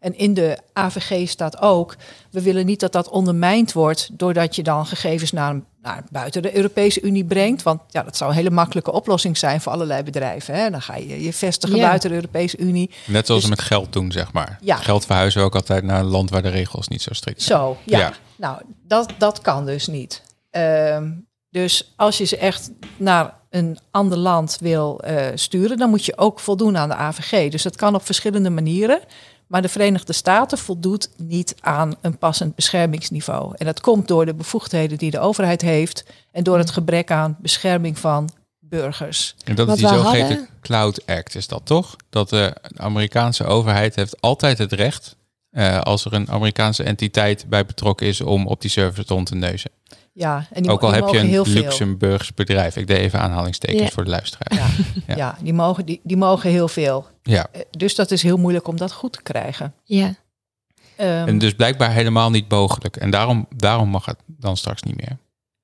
En 0.00 0.18
in 0.18 0.34
de 0.34 0.58
AVG 0.72 1.28
staat 1.28 1.60
ook, 1.62 1.96
we 2.30 2.42
willen 2.42 2.66
niet 2.66 2.80
dat 2.80 2.92
dat 2.92 3.08
ondermijnd 3.08 3.72
wordt 3.72 4.08
doordat 4.12 4.56
je 4.56 4.62
dan 4.62 4.86
gegevens 4.86 5.32
naar, 5.32 5.60
naar 5.82 6.04
buiten 6.10 6.42
de 6.42 6.56
Europese 6.56 7.00
Unie 7.02 7.24
brengt. 7.24 7.62
Want 7.62 7.80
ja, 7.88 8.02
dat 8.02 8.16
zou 8.16 8.30
een 8.30 8.36
hele 8.36 8.50
makkelijke 8.50 8.92
oplossing 8.92 9.38
zijn 9.38 9.60
voor 9.60 9.72
allerlei 9.72 10.02
bedrijven. 10.02 10.54
Hè? 10.54 10.70
Dan 10.70 10.82
ga 10.82 10.96
je 10.96 11.22
je 11.22 11.32
vestigen 11.32 11.76
Ja. 11.76 11.86
buiten 11.86 12.08
de 12.08 12.14
Europese 12.16 12.58
Unie. 12.58 12.90
Net 13.06 13.26
zoals 13.26 13.40
Dus- 13.40 13.50
we 13.50 13.56
met 13.56 13.66
geld 13.66 13.92
doen, 13.92 14.12
zeg 14.12 14.32
maar. 14.32 14.58
Ja. 14.60 14.76
Geld 14.76 15.06
verhuizen 15.06 15.40
we 15.40 15.46
ook 15.46 15.54
altijd 15.54 15.84
naar 15.84 16.00
een 16.00 16.06
land 16.06 16.30
waar 16.30 16.42
de 16.42 16.48
regels 16.48 16.88
niet 16.88 17.02
zo 17.02 17.14
strikt 17.14 17.42
zijn. 17.42 17.58
Zo, 17.58 17.76
ja. 17.84 17.98
Ja. 17.98 18.12
Nou, 18.36 18.62
dat, 18.86 19.12
dat 19.18 19.40
kan 19.40 19.66
dus 19.66 19.86
niet. 19.86 20.22
Ehm, 20.50 21.10
dus 21.50 21.92
als 21.96 22.18
je 22.18 22.24
ze 22.24 22.36
echt 22.36 22.70
naar 22.96 23.34
een 23.50 23.78
ander 23.90 24.18
land 24.18 24.56
wil 24.60 25.00
eh, 25.00 25.26
sturen, 25.34 25.78
dan 25.78 25.90
moet 25.90 26.04
je 26.04 26.18
ook 26.18 26.40
voldoen 26.40 26.76
aan 26.76 26.88
de 26.88 26.94
AVG. 26.94 27.50
Dus 27.50 27.62
dat 27.62 27.76
kan 27.76 27.94
op 27.94 28.04
verschillende 28.04 28.50
manieren. 28.50 29.00
Maar 29.46 29.62
de 29.62 29.68
Verenigde 29.68 30.12
Staten 30.12 30.58
voldoet 30.58 31.08
niet 31.16 31.54
aan 31.60 31.94
een 32.00 32.18
passend 32.18 32.54
beschermingsniveau. 32.54 33.52
En 33.56 33.66
dat 33.66 33.80
komt 33.80 34.08
door 34.08 34.26
de 34.26 34.34
bevoegdheden 34.34 34.98
die 34.98 35.10
de 35.10 35.18
overheid 35.18 35.62
heeft 35.62 36.04
en 36.32 36.44
door 36.44 36.58
het 36.58 36.70
gebrek 36.70 37.10
aan 37.10 37.36
bescherming 37.40 37.98
van 37.98 38.30
burgers. 38.58 39.34
En 39.44 39.54
dat 39.54 39.66
Wat 39.66 39.76
is 39.76 39.82
die 39.82 39.90
we 39.92 39.96
zogeheten 39.96 40.28
hadden- 40.28 40.48
Cloud 40.60 41.06
Act, 41.06 41.34
is 41.34 41.46
dat 41.46 41.60
toch? 41.66 41.96
Dat 42.10 42.28
de 42.28 42.54
Amerikaanse 42.76 43.44
overheid 43.44 43.94
heeft 43.94 44.20
altijd 44.20 44.58
het 44.58 44.72
recht, 44.72 45.16
eh, 45.50 45.80
als 45.80 46.04
er 46.04 46.12
een 46.12 46.30
Amerikaanse 46.30 46.82
entiteit 46.82 47.44
bij 47.48 47.66
betrokken 47.66 48.06
is, 48.06 48.20
om 48.20 48.46
op 48.46 48.60
die 48.60 48.70
servers 48.70 49.08
rond 49.08 49.26
te 49.26 49.34
neuzen. 49.34 49.70
Ja, 50.18 50.46
en 50.50 50.62
die, 50.62 50.70
ook 50.72 50.82
al 50.82 50.90
die 50.92 51.00
heb 51.02 51.08
je 51.08 51.18
een 51.18 51.26
heel 51.26 51.44
veel. 51.44 51.62
Luxemburgs 51.62 52.34
bedrijf. 52.34 52.76
Ik 52.76 52.86
deed 52.86 52.98
even 52.98 53.20
aanhalingstekens 53.20 53.82
Ja. 53.82 53.88
voor 53.90 54.04
de 54.04 54.10
luisteraar. 54.10 54.54
Ja, 54.58 54.66
Ja. 55.06 55.16
ja. 55.16 55.36
die, 55.42 55.52
mogen, 55.52 55.86
die, 55.86 56.00
die 56.02 56.16
mogen 56.16 56.50
heel 56.50 56.68
veel. 56.68 57.06
Ja. 57.22 57.46
Eh, 57.52 57.60
Dus 57.70 57.94
dat 57.94 58.10
is 58.10 58.22
heel 58.22 58.36
moeilijk 58.36 58.68
om 58.68 58.76
dat 58.76 58.92
goed 58.92 59.12
te 59.12 59.22
krijgen. 59.22 59.74
ja. 59.84 60.14
Ehm, 60.96 61.28
En 61.28 61.38
dus 61.38 61.52
blijkbaar 61.54 61.92
helemaal 61.92 62.30
niet 62.30 62.50
mogelijk. 62.50 62.96
En 62.96 63.10
daarom, 63.10 63.46
daarom 63.56 63.88
mag 63.88 64.04
het 64.04 64.18
dan 64.26 64.56
straks 64.56 64.82
niet 64.82 64.96
meer. 64.96 65.16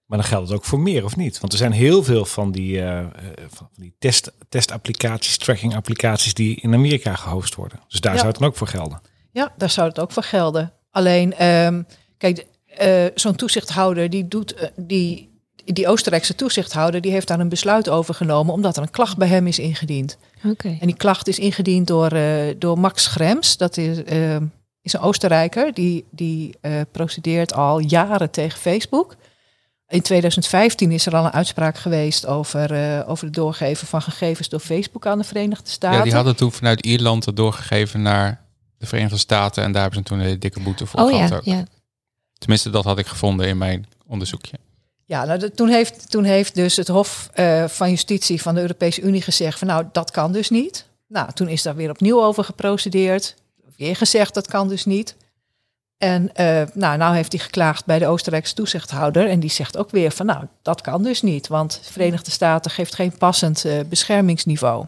Maar 0.07 0.19
dan 0.19 0.27
geldt 0.27 0.49
het 0.49 0.57
ook 0.59 0.65
voor 0.65 0.81
meer, 0.81 1.05
of 1.05 1.17
niet? 1.17 1.41
Want 1.41 1.53
er 1.53 1.59
zijn 1.59 1.73
heel 1.73 2.03
veel 2.05 2.25
van 2.25 2.51
die, 2.53 2.81
eh, 2.81 2.99
eh, 2.99 3.07
van 3.49 3.69
die 3.77 3.95
test, 3.99 4.33
testapplicaties, 4.49 5.37
tracking 5.39 5.77
applicaties 5.77 6.35
die 6.35 6.57
in 6.61 6.75
Amerika 6.75 7.15
gehost 7.15 7.55
worden. 7.55 7.81
Dus 7.89 8.01
daar 8.01 8.13
Ja. 8.13 8.19
zou 8.19 8.31
het 8.31 8.39
dan 8.41 8.49
ook 8.49 8.57
voor 8.57 8.67
gelden. 8.67 9.01
Ja, 9.31 9.53
daar 9.57 9.71
zou 9.71 9.89
het 9.89 10.01
ook 10.01 10.13
voor 10.13 10.23
gelden. 10.23 10.73
Alleen, 10.91 11.35
ehm, 11.35 11.83
kijk, 12.19 12.47
eh, 12.77 13.05
zo'n 13.15 13.37
toezichthouder 13.37 14.11
die 14.11 14.29
doet 14.29 14.55
eh, 14.55 14.69
die. 14.77 15.31
Die 15.65 15.89
Oostenrijkse 15.89 16.35
toezichthouder 16.35 17.01
die 17.01 17.13
heeft 17.13 17.29
daar 17.29 17.41
een 17.41 17.49
besluit 17.49 17.89
over 17.89 18.15
genomen 18.15 18.55
omdat 18.55 18.77
er 18.77 18.83
een 18.83 18.91
klacht 18.91 19.17
bij 19.17 19.29
hem 19.29 19.47
is 19.47 19.59
ingediend. 19.59 20.17
Oké. 20.45 20.77
En 20.81 20.87
die 20.87 20.97
klacht 20.97 21.29
is 21.29 21.39
ingediend 21.39 21.87
door, 21.87 22.11
eh, 22.11 22.55
door 22.59 22.79
Max 22.79 23.03
Schrems. 23.03 23.57
Dat 23.57 23.77
is, 23.77 23.99
is 24.83 24.93
een 24.93 25.01
Oostenrijker. 25.01 25.75
Die, 25.75 26.05
die 26.11 26.57
eh, 26.61 26.81
procedeert 26.93 27.55
al 27.55 27.79
jaren 27.79 28.31
tegen 28.31 28.59
Facebook. 28.59 29.17
In 29.89 30.03
2015 30.03 30.91
is 30.91 31.07
er 31.07 31.17
al 31.17 31.25
een 31.25 31.33
uitspraak 31.33 31.77
geweest 31.77 32.27
over, 32.27 32.73
eh, 32.73 33.11
over 33.11 33.25
het 33.25 33.35
doorgeven 33.35 33.87
van 33.87 34.03
gegevens 34.03 34.49
door 34.49 34.61
Facebook 34.61 35.07
aan 35.07 35.19
de 35.19 35.25
Verenigde 35.25 35.71
Staten. 35.71 35.99
Ja, 35.99 36.05
die 36.05 36.15
hadden 36.15 36.37
toen 36.37 36.53
vanuit 36.53 36.87
Ierland 36.87 37.25
het 37.25 37.37
doorgegeven 37.37 38.03
naar 38.03 38.45
de 38.79 38.87
Verenigde 38.87 39.17
Staten. 39.17 39.63
En 39.63 39.73
daar 39.73 39.83
hebben 39.83 40.01
ze 40.01 40.05
toen 40.05 40.19
een 40.19 40.25
hele 40.25 40.39
dikke 40.39 40.61
boete 40.61 40.87
voor 40.87 41.01
Oh 41.01 41.09
gehad 41.09 41.29
ja, 41.29 41.37
ook. 41.37 41.45
ja. 41.45 41.65
Tenminste, 42.43 42.71
dat 42.71 42.85
had 42.85 42.99
ik 42.99 43.07
gevonden 43.07 43.47
in 43.47 43.59
mijn 43.59 43.87
onderzoekje. 44.07 44.57
Ja, 45.05 45.25
nou, 45.25 45.51
toen, 45.51 45.69
heeft, 45.69 46.11
toen 46.11 46.25
heeft 46.25 46.55
dus 46.55 46.77
het 46.77 46.89
Hof 46.89 47.31
eh, 47.35 47.65
van 47.69 47.91
Justitie 47.91 48.43
van 48.43 48.55
de 48.55 48.61
Europese 48.61 49.01
Unie 49.01 49.23
gezegd 49.23 49.59
van 49.59 49.69
nou, 49.69 49.85
dat 49.93 50.11
kan 50.11 50.33
dus 50.33 50.51
niet. 50.51 50.87
Nou, 51.09 51.33
toen 51.33 51.49
is 51.49 51.63
daar 51.63 51.75
weer 51.75 51.91
opnieuw 51.91 52.23
over 52.23 52.45
geprocedeerd. 52.45 53.35
Weer 53.77 53.97
gezegd 53.97 54.35
dat 54.35 54.47
kan 54.47 54.69
dus 54.69 54.85
niet. 54.85 55.17
En 55.99 56.35
eh, 56.35 56.63
nou, 56.75 56.97
nou 56.97 57.15
heeft 57.15 57.33
hij 57.33 57.41
geklaagd 57.41 57.85
bij 57.85 57.99
de 57.99 58.07
Oostenrijkse 58.07 58.55
toezichthouder. 58.55 59.29
En 59.29 59.41
die 59.41 59.51
zegt 59.51 59.77
ook 59.77 59.91
weer 59.91 60.11
van 60.11 60.27
nou, 60.27 60.47
dat 60.63 60.81
kan 60.81 61.03
dus 61.03 61.23
niet. 61.23 61.49
Want 61.49 61.81
de 61.85 61.93
Verenigde 61.93 62.31
Staten 62.31 62.71
geeft 62.71 62.95
geen 62.95 63.19
passend 63.19 63.65
eh, 63.65 63.81
beschermingsniveau. 63.89 64.87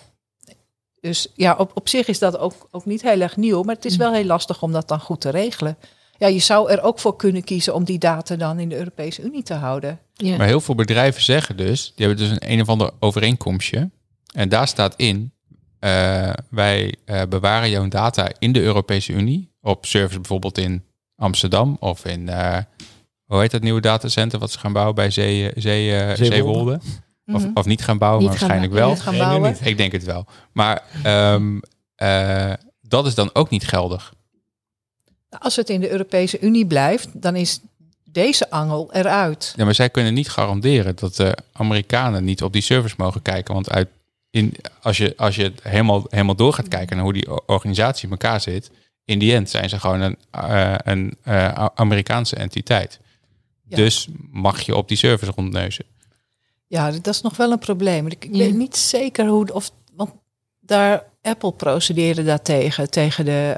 Dus 1.01 1.29
ja, 1.35 1.55
op, 1.59 1.71
op 1.75 1.89
zich 1.89 2.09
is 2.09 2.19
dat 2.19 2.39
ook, 2.39 2.69
ook 2.71 2.85
niet 2.85 3.03
heel 3.03 3.21
erg 3.21 3.37
nieuw. 3.37 3.63
Maar 3.63 3.75
het 3.75 3.85
is 3.85 3.97
wel 3.97 4.13
heel 4.13 4.25
lastig 4.25 4.63
om 4.63 4.73
dat 4.73 4.89
dan 4.89 5.01
goed 5.01 5.21
te 5.21 5.31
regelen. 5.31 5.77
Ja, 6.19 6.27
je 6.27 6.39
zou 6.39 6.71
er 6.71 6.83
ook 6.83 6.99
voor 6.99 7.17
kunnen 7.17 7.45
kiezen 7.45 7.75
om 7.75 7.85
die 7.85 7.99
data 7.99 8.37
dan 8.37 8.59
in 8.59 8.69
de 8.69 8.77
Europese 8.77 9.23
Unie 9.23 9.43
te 9.43 9.55
houden. 9.55 9.99
ja. 10.13 10.37
Maar 10.37 10.47
heel 10.47 10.61
veel 10.61 10.75
bedrijven 10.75 11.23
zeggen 11.23 11.57
dus, 11.57 11.93
die 11.97 12.07
hebben 12.07 12.27
dus 12.29 12.37
een 12.41 12.51
een 12.53 12.61
of 12.61 12.69
ander 12.69 12.91
overeenkomstje. 13.01 13.91
En 14.35 14.49
daar 14.49 14.69
staat 14.69 14.95
in, 14.97 15.33
eh, 15.79 16.31
wij 16.51 16.95
eh, 17.05 17.23
bewaren 17.29 17.71
jouw 17.71 17.89
data 17.89 18.29
in 18.39 18.53
de 18.53 18.61
Europese 18.63 19.13
Unie. 19.13 19.53
Op 19.61 19.87
servers 19.87 20.17
bijvoorbeeld 20.17 20.59
in 20.59 20.85
Amsterdam 21.17 21.77
of 21.81 22.05
in, 22.05 22.29
eh, 22.29 22.57
hoe 23.25 23.41
heet 23.41 23.51
dat 23.51 23.63
nieuwe 23.63 23.81
datacenter 23.81 24.39
wat 24.39 24.51
ze 24.53 24.59
gaan 24.59 24.73
bouwen 24.73 24.95
bij 24.95 25.11
Zee, 25.11 25.51
Zee, 25.57 25.91
Zeewolde. 25.91 26.25
Zeewolde. 26.25 26.81
Of, 27.27 27.43
Mhm. 27.43 27.51
of 27.55 27.65
niet 27.65 27.85
gaan 27.85 27.99
bouwen, 27.99 28.21
Niet 28.21 28.29
maar 28.31 28.39
gaan 28.39 28.49
waarschijnlijk 28.49 28.81
bouwen, 28.81 29.05
wel. 29.05 29.13
Niet 29.13 29.21
gaan 29.21 29.29
Nee, 29.29 29.37
nu 29.39 29.41
bouwen. 29.43 29.61
niet. 29.63 29.71
Ik 29.71 29.77
denk 29.77 29.93
het 29.93 30.05
wel. 30.05 30.27
Maar 30.53 30.83
ehm, 31.03 31.59
eh, 31.95 32.53
dat 32.81 33.07
is 33.07 33.15
dan 33.15 33.31
ook 33.33 33.51
niet 33.51 33.67
geldig. 33.67 34.15
Als 35.39 35.57
het 35.57 35.69
in 35.71 35.81
de 35.81 35.91
Europese 35.91 36.41
Unie 36.41 36.67
blijft, 36.67 37.09
dan 37.13 37.37
is 37.37 37.61
deze 38.05 38.51
angel 38.51 38.93
eruit. 38.93 39.53
Ja, 39.57 39.65
maar 39.65 39.75
zij 39.75 39.91
kunnen 39.91 40.15
niet 40.15 40.29
garanderen 40.31 40.97
dat 40.97 41.17
de 41.17 41.37
Amerikanen 41.53 42.25
niet 42.25 42.43
op 42.43 42.53
die 42.53 42.63
servers 42.63 42.97
mogen 42.97 43.23
kijken. 43.23 43.55
Want 43.55 43.71
uit, 43.71 43.89
in, 44.31 44.55
als, 44.83 44.97
je, 44.97 45.15
als 45.17 45.37
je 45.37 45.53
helemaal, 45.63 46.05
helemaal 46.09 46.35
door 46.35 46.53
gaat 46.53 46.69
kijken 46.69 46.97
naar 46.97 47.05
hoe 47.05 47.15
die 47.15 47.47
organisatie 47.49 48.05
in 48.05 48.11
elkaar 48.11 48.41
zit, 48.41 48.71
in 49.05 49.19
die 49.19 49.35
end 49.35 49.51
zijn 49.51 49.69
ze 49.69 49.81
gewoon 49.81 50.01
een, 50.01 50.17
eh, 50.31 50.75
een 50.77 51.17
eh, 51.23 51.67
Amerikaanse 51.75 52.37
entiteit. 52.37 53.01
Ja. 53.69 53.77
Dus 53.77 54.09
mag 54.31 54.61
je 54.61 54.77
op 54.77 54.89
die 54.89 54.97
servers 54.97 55.31
rondneuzen. 55.31 55.85
Ja, 56.67 56.91
dat 56.91 57.07
is 57.07 57.21
nog 57.21 57.37
wel 57.37 57.53
een 57.53 57.59
probleem. 57.59 58.07
Ik 58.07 58.25
Ja. 58.31 58.39
weet 58.39 58.55
niet 58.55 58.77
zeker 58.77 59.27
hoe, 59.27 59.53
of, 59.55 59.71
want 59.97 60.11
daar 60.61 61.05
Apple 61.23 61.53
procedeerde 61.53 62.25
daartegen, 62.25 62.91
tegen 62.91 63.25
de 63.25 63.57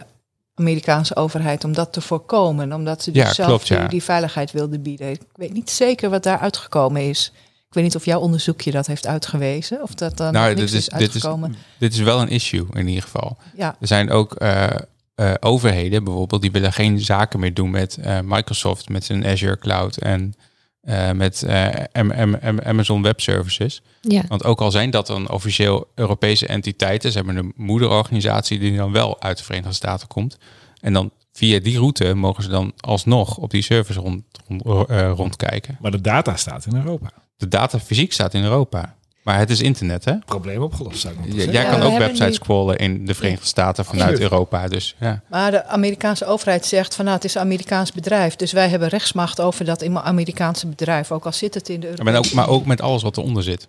Amerikaanse 0.59 1.17
overheid, 1.17 1.65
om 1.65 1.73
dat 1.73 1.93
te 1.93 2.01
voorkomen. 2.01 2.73
Omdat 2.73 3.03
ze 3.03 3.11
dus 3.11 3.23
Ja, 3.23 3.33
zelf 3.33 3.49
klopt, 3.49 3.69
ja. 3.69 3.89
die, 3.89 4.03
veiligheid 4.03 4.53
wilden 4.53 4.83
bieden. 4.83 5.11
Ik 5.11 5.21
weet 5.35 5.53
niet 5.53 5.71
zeker 5.71 6.11
wat 6.11 6.23
daar 6.23 6.39
uitgekomen 6.39 7.09
is. 7.09 7.33
Ik 7.69 7.75
weet 7.75 7.85
niet 7.85 7.97
of 7.97 8.05
jouw 8.05 8.21
onderzoekje 8.21 8.71
dat 8.71 8.87
heeft 8.87 9.07
uitgewezen, 9.07 9.83
of 9.83 9.95
dat 9.95 10.17
dan 10.17 10.33
nou, 10.33 10.49
dit 10.49 10.57
niks 10.59 10.73
is, 10.73 10.79
is, 10.79 10.85
dit, 10.85 11.01
is, 11.01 11.15
uitgekomen. 11.15 11.57
dit 11.79 11.93
is 11.93 11.99
wel 11.99 12.21
een 12.21 12.29
issue 12.29 12.67
in 12.73 12.89
ieder 12.89 13.03
geval. 13.03 13.37
Ja, 13.57 13.77
Er 13.81 13.87
zijn 13.87 14.11
ook 14.11 14.35
eh, 14.35 14.67
eh, 15.15 15.35
overheden 15.41 16.05
bijvoorbeeld, 16.05 16.43
die 16.43 16.51
willen 16.51 16.73
geen 16.73 17.01
zaken 17.01 17.41
meer 17.41 17.55
doen 17.55 17.71
met 17.71 17.97
eh, 17.97 18.19
Microsoft, 18.25 18.89
met 18.89 19.05
zijn 19.05 19.27
Azure 19.27 19.59
Cloud 19.59 19.97
en 19.97 20.35
eh, 20.87 21.11
met 21.11 21.43
eh, 21.43 21.69
Am- 21.93 22.61
Amazon 22.65 23.03
Web 23.03 23.21
Services. 23.21 23.83
Ja. 24.01 24.23
Want 24.29 24.45
ook 24.45 24.61
al 24.61 24.71
zijn 24.71 24.91
dat 24.91 25.07
dan 25.07 25.31
officieel 25.31 25.89
Europese 25.95 26.47
entiteiten, 26.47 27.11
ze 27.11 27.17
hebben 27.17 27.37
een 27.37 27.53
moederorganisatie 27.57 28.59
die 28.59 28.77
dan 28.77 28.93
wel 28.93 29.21
uit 29.21 29.39
de 29.39 29.45
Verenigde 29.45 29.75
Staten 29.75 30.09
komt. 30.09 30.39
En 30.81 30.93
dan 30.93 31.11
via 31.33 31.59
die 31.59 31.79
route 31.79 32.15
mogen 32.15 32.43
ze 32.43 32.49
dan 32.49 32.73
alsnog 32.77 33.37
op 33.37 33.51
die 33.51 33.63
servers 33.63 33.97
rond, 33.97 34.23
rond, 34.49 34.89
eh, 34.89 35.13
rondkijken. 35.15 35.77
Maar 35.81 35.91
de 35.91 36.01
data 36.01 36.37
staat 36.37 36.67
in 36.67 36.77
Europa. 36.77 37.13
De 37.37 37.49
data 37.49 37.79
fysiek 37.79 38.13
staat 38.13 38.35
in 38.35 38.43
Europa. 38.43 38.97
Maar 39.27 39.39
het 39.39 39.51
is 39.51 39.61
internet, 39.61 40.05
hè? 40.05 40.13
Probleem 40.25 40.63
opgelost, 40.63 41.01
zou 41.01 41.13
ik 41.13 41.19
moeten 41.19 41.37
zeggen. 41.39 41.55
Jij 41.55 41.65
Ja, 41.65 41.71
kan 41.71 41.81
we 41.81 41.87
ook 41.87 41.99
websites 41.99 42.35
scrollen 42.35 42.77
in 42.77 43.07
de 43.07 43.15
Verenigde 43.15 43.47
Staten 43.47 43.85
vanuit 43.85 44.09
Absoluut. 44.09 44.31
Europa. 44.31 44.69
Dus 44.69 44.95
ja. 45.01 45.23
maar 45.29 45.51
de 45.51 45.65
Amerikaanse 45.67 46.25
overheid 46.27 46.67
zegt 46.67 46.95
van 46.95 47.05
nou, 47.05 47.17
het 47.17 47.25
is 47.25 47.35
een 47.35 47.41
Amerikaans 47.41 47.93
bedrijf. 47.93 48.37
Dus 48.37 48.53
wij 48.53 48.69
hebben 48.69 48.89
rechtsmacht 48.89 49.41
over 49.41 49.65
dat 49.65 49.87
Amerikaanse 49.95 50.67
bedrijf, 50.67 51.13
ook 51.13 51.25
al 51.27 51.33
zit 51.33 51.55
het 51.55 51.69
in 51.69 51.81
de 51.81 51.87
Maar, 51.87 51.99
Europese 51.99 52.29
ook, 52.29 52.35
maar 52.35 52.49
ook 52.49 52.67
met 52.67 52.81
alles 52.81 53.03
wat 53.03 53.17
eronder 53.17 53.43
zit. 53.43 53.67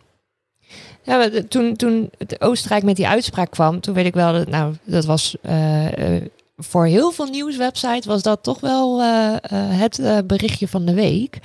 Ja, 1.04 1.18
maar 1.18 1.32
de- 1.32 1.48
toen, 1.48 1.76
toen 1.76 2.10
het 2.18 2.42
Oostenrijk 2.42 2.84
met 2.84 2.96
die 2.96 3.08
uitspraak 3.08 3.52
kwam, 3.52 3.80
toen 3.80 3.94
weet 3.94 4.06
ik 4.06 4.14
wel 4.14 4.34
dat, 4.34 4.48
nou, 4.48 4.74
dat 4.84 5.06
was 5.06 5.36
eh, 5.42 6.16
eh, 6.16 6.24
voor 6.58 6.86
heel 6.86 7.12
veel 7.12 7.26
nieuwswebsites 7.26 8.06
was 8.06 8.22
dat 8.22 8.44
toch 8.44 8.60
wel 8.60 9.02
eh, 9.02 9.34
eh, 9.34 9.40
het 9.52 10.28
berichtje 10.28 10.68
van 10.68 10.86
de 10.86 10.94
week. 10.94 11.40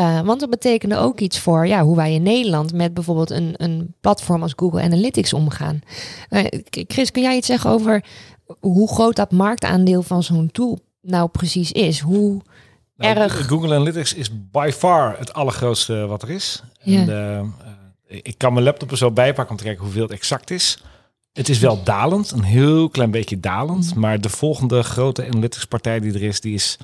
Eh, 0.00 0.20
want 0.20 0.40
dat 0.40 0.50
betekende 0.50 0.96
ook 0.96 1.20
iets 1.20 1.38
voor 1.38 1.66
ja, 1.66 1.82
hoe 1.82 1.96
wij 1.96 2.14
in 2.14 2.22
Nederland 2.22 2.72
met 2.72 2.94
bijvoorbeeld 2.94 3.30
een, 3.30 3.54
een 3.56 3.94
platform 4.00 4.42
als 4.42 4.52
Google 4.56 4.82
Analytics 4.82 5.32
omgaan. 5.32 5.80
Eh, 6.28 6.44
Chris, 6.70 7.10
kun 7.10 7.22
jij 7.22 7.36
iets 7.36 7.46
zeggen 7.46 7.70
over 7.70 8.04
hoe 8.60 8.88
groot 8.88 9.16
dat 9.16 9.30
marktaandeel 9.30 10.02
van 10.02 10.22
zo'n 10.22 10.50
tool 10.52 10.78
nou 11.00 11.28
precies 11.28 11.72
is? 11.72 12.00
Hoe, 12.00 12.40
Nou, 12.96 13.16
erg. 13.16 13.46
Google 13.46 13.74
Analytics 13.74 14.14
is 14.14 14.30
by 14.50 14.70
far 14.74 15.18
het 15.18 15.32
allergrootste 15.32 16.06
wat 16.06 16.22
er 16.22 16.30
is. 16.30 16.62
Ja. 16.82 17.00
En, 17.00 17.08
eh, 17.08 17.38
eh, 17.38 17.46
ik 18.06 18.34
kan 18.38 18.52
mijn 18.52 18.64
laptop 18.64 18.90
er 18.90 18.96
zo 18.96 19.10
bij 19.10 19.32
pakken 19.34 19.50
om 19.50 19.56
te 19.56 19.64
kijken 19.64 19.84
hoeveel 19.84 20.02
het 20.02 20.12
exact 20.12 20.50
is. 20.50 20.82
Het 21.32 21.48
is 21.48 21.58
wel 21.58 21.82
dalend, 21.82 22.30
een 22.30 22.42
heel 22.42 22.88
klein 22.88 23.10
beetje 23.10 23.40
dalend. 23.40 23.90
Mhm. 23.90 24.00
Maar 24.00 24.20
de 24.20 24.28
volgende 24.28 24.82
grote 24.82 25.26
analytics 25.26 25.64
partij 25.64 26.00
die 26.00 26.14
er 26.14 26.22
is, 26.22 26.40
die 26.40 26.54
is 26.54 26.78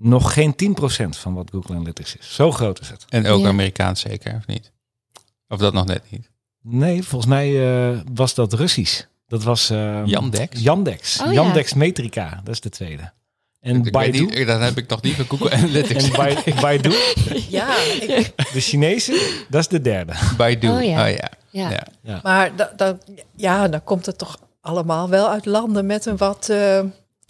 nog 0.00 0.32
geen 0.32 0.54
10% 0.54 1.08
van 1.08 1.34
wat 1.34 1.50
Google 1.50 1.74
Analytics 1.74 2.16
is. 2.16 2.34
Zo 2.34 2.52
groot 2.52 2.80
is 2.80 2.88
het. 2.90 3.04
En 3.08 3.26
ook 3.26 3.40
Ja. 3.40 3.48
Amerikaans 3.48 4.00
zeker, 4.00 4.34
of 4.36 4.46
niet? 4.46 4.72
Of 5.48 5.58
dat 5.58 5.72
nog 5.72 5.86
net 5.86 6.02
niet? 6.10 6.30
Nee, 6.62 7.02
volgens 7.02 7.30
mij 7.30 7.68
eh, 7.90 7.98
was 8.14 8.34
dat 8.34 8.52
Russisch. 8.52 9.02
Dat 9.26 9.42
was 9.42 9.70
eh, 9.70 10.00
Yandex? 10.04 10.60
Yandex. 10.60 11.20
Oh, 11.20 11.26
ja. 11.26 11.32
Yandex 11.32 11.74
Metrica, 11.74 12.40
dat 12.44 12.54
is 12.54 12.60
de 12.60 12.68
tweede. 12.68 13.12
En 13.60 13.84
Ik 13.86 13.92
Baidu. 13.92 14.24
niet, 14.24 14.46
dan 14.46 14.60
heb 14.60 14.76
ik 14.78 14.88
nog 14.88 15.02
niet 15.02 15.14
van 15.14 15.24
Google 15.28 15.50
Analytics. 15.56 16.04
En 16.04 16.12
Bai- 16.16 16.54
Baidu, 16.60 16.94
Ja, 17.48 17.76
ik, 18.00 18.32
de 18.52 18.60
Chinese, 18.60 19.42
dat 19.50 19.60
is 19.60 19.68
de 19.68 19.80
derde. 19.80 20.12
Baidu. 20.36 20.68
Oh, 20.68 20.74
Oh 20.76 20.84
ja. 20.84 21.06
ja. 21.06 21.30
ja. 21.50 21.86
ja. 22.02 22.20
Maar 22.22 22.56
da, 22.56 22.72
da- 22.76 22.98
ja, 23.36 23.68
dan 23.68 23.84
komt 23.84 24.06
het 24.06 24.18
toch 24.18 24.38
allemaal 24.60 25.08
wel 25.08 25.28
uit 25.30 25.44
landen 25.46 25.86
met 25.86 26.06
een 26.06 26.16
wat 26.16 26.48
eh, 26.48 26.80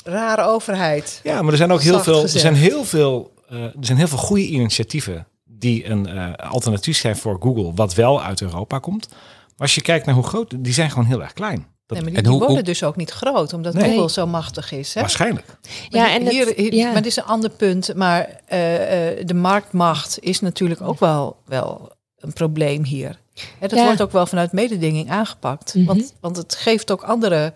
rare 0.05 0.42
overheid. 0.42 1.20
Ja, 1.22 1.42
maar 1.42 1.53
er 1.53 1.59
zijn 1.59 1.72
ook 1.72 1.82
heel 1.82 2.01
veel, 2.01 2.22
er 2.22 2.28
zijn 2.28 2.55
heel 2.55 2.84
veel, 2.84 3.32
eh, 3.49 3.62
er 3.62 3.72
zijn 3.80 3.99
heel 3.99 4.09
veel 4.09 4.18
goede 4.18 4.46
initiatieven 4.46 5.26
die 5.44 5.86
een 5.86 6.07
eh, 6.07 6.32
alternatief 6.51 6.96
zijn 6.99 7.16
voor 7.16 7.36
Google, 7.40 7.72
wat 7.74 7.94
wel 7.94 8.22
uit 8.22 8.40
Europa 8.40 8.78
komt. 8.78 9.09
Maar 9.09 9.66
als 9.66 9.74
je 9.74 9.82
kijkt 9.82 10.07
naar 10.07 10.14
hoe 10.14 10.24
groot, 10.24 10.55
die 10.64 10.72
zijn 10.72 10.90
gewoon 10.90 11.07
heel 11.07 11.22
erg 11.22 11.32
klein. 11.32 11.66
Dat, 11.86 11.96
Nee, 11.99 12.07
maar 12.07 12.07
En 12.09 12.12
die, 12.14 12.22
die 12.22 12.30
hoe- 12.30 12.38
worden 12.38 12.57
hoe- 12.57 12.64
dus 12.64 12.82
ook 12.84 12.96
niet 12.96 13.11
groot, 13.11 13.53
omdat 13.53 13.74
Nee. 13.74 13.90
Google 13.92 14.11
zo 14.11 14.26
machtig 14.26 14.72
is. 14.72 14.94
Hè? 14.94 15.01
Waarschijnlijk. 15.01 15.46
Maar 15.46 16.01
Ja, 16.01 16.11
en 16.14 16.22
het- 16.22 16.32
hier, 16.32 16.53
hier- 16.57 16.74
ja. 16.74 16.84
maar 16.92 17.03
dit 17.03 17.07
is 17.07 17.16
een 17.16 17.24
ander 17.24 17.51
punt. 17.51 17.94
Maar 17.94 18.40
eh, 18.46 19.11
eh, 19.18 19.26
de 19.26 19.34
marktmacht 19.34 20.18
is 20.20 20.40
natuurlijk 20.40 20.80
ook 20.80 20.99
wel, 20.99 21.36
wel 21.46 21.92
een 22.18 22.32
probleem 22.32 22.84
hier. 22.84 23.18
Hè, 23.59 23.66
dat 23.68 23.78
Ja. 23.78 23.84
wordt 23.84 24.03
ook 24.03 24.12
wel 24.12 24.26
vanuit 24.26 24.53
mededinging 24.53 25.11
aangepakt. 25.11 25.74
Mhm. 25.74 25.84
want, 25.86 26.14
want 26.20 26.36
het 26.36 26.55
geeft 26.55 26.90
ook 26.90 27.03
anderen 27.03 27.55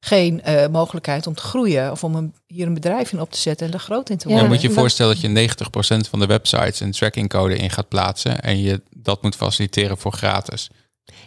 geen 0.00 0.42
eh, 0.42 0.68
mogelijkheid 0.68 1.26
om 1.26 1.34
te 1.34 1.42
groeien 1.42 1.90
of 1.90 2.04
om 2.04 2.14
een, 2.14 2.34
hier 2.46 2.66
een 2.66 2.74
bedrijf 2.74 3.12
in 3.12 3.20
op 3.20 3.30
te 3.30 3.38
zetten 3.38 3.66
en 3.66 3.72
er 3.72 3.78
groot 3.78 4.10
in 4.10 4.16
te 4.18 4.28
Ja, 4.28 4.34
Dan 4.34 4.42
worden. 4.46 4.60
moet 4.62 4.70
je 4.70 4.80
voorstellen 4.80 5.12
dat 5.12 5.22
je 5.22 5.54
90% 6.06 6.08
van 6.08 6.18
de 6.18 6.26
websites 6.26 6.80
een 6.80 6.92
trackingcode 6.92 7.56
in 7.56 7.70
gaat 7.70 7.88
plaatsen 7.88 8.40
en 8.42 8.60
je 8.60 8.82
dat 8.96 9.22
moet 9.22 9.36
faciliteren 9.36 9.98
voor 9.98 10.12
gratis. 10.12 10.70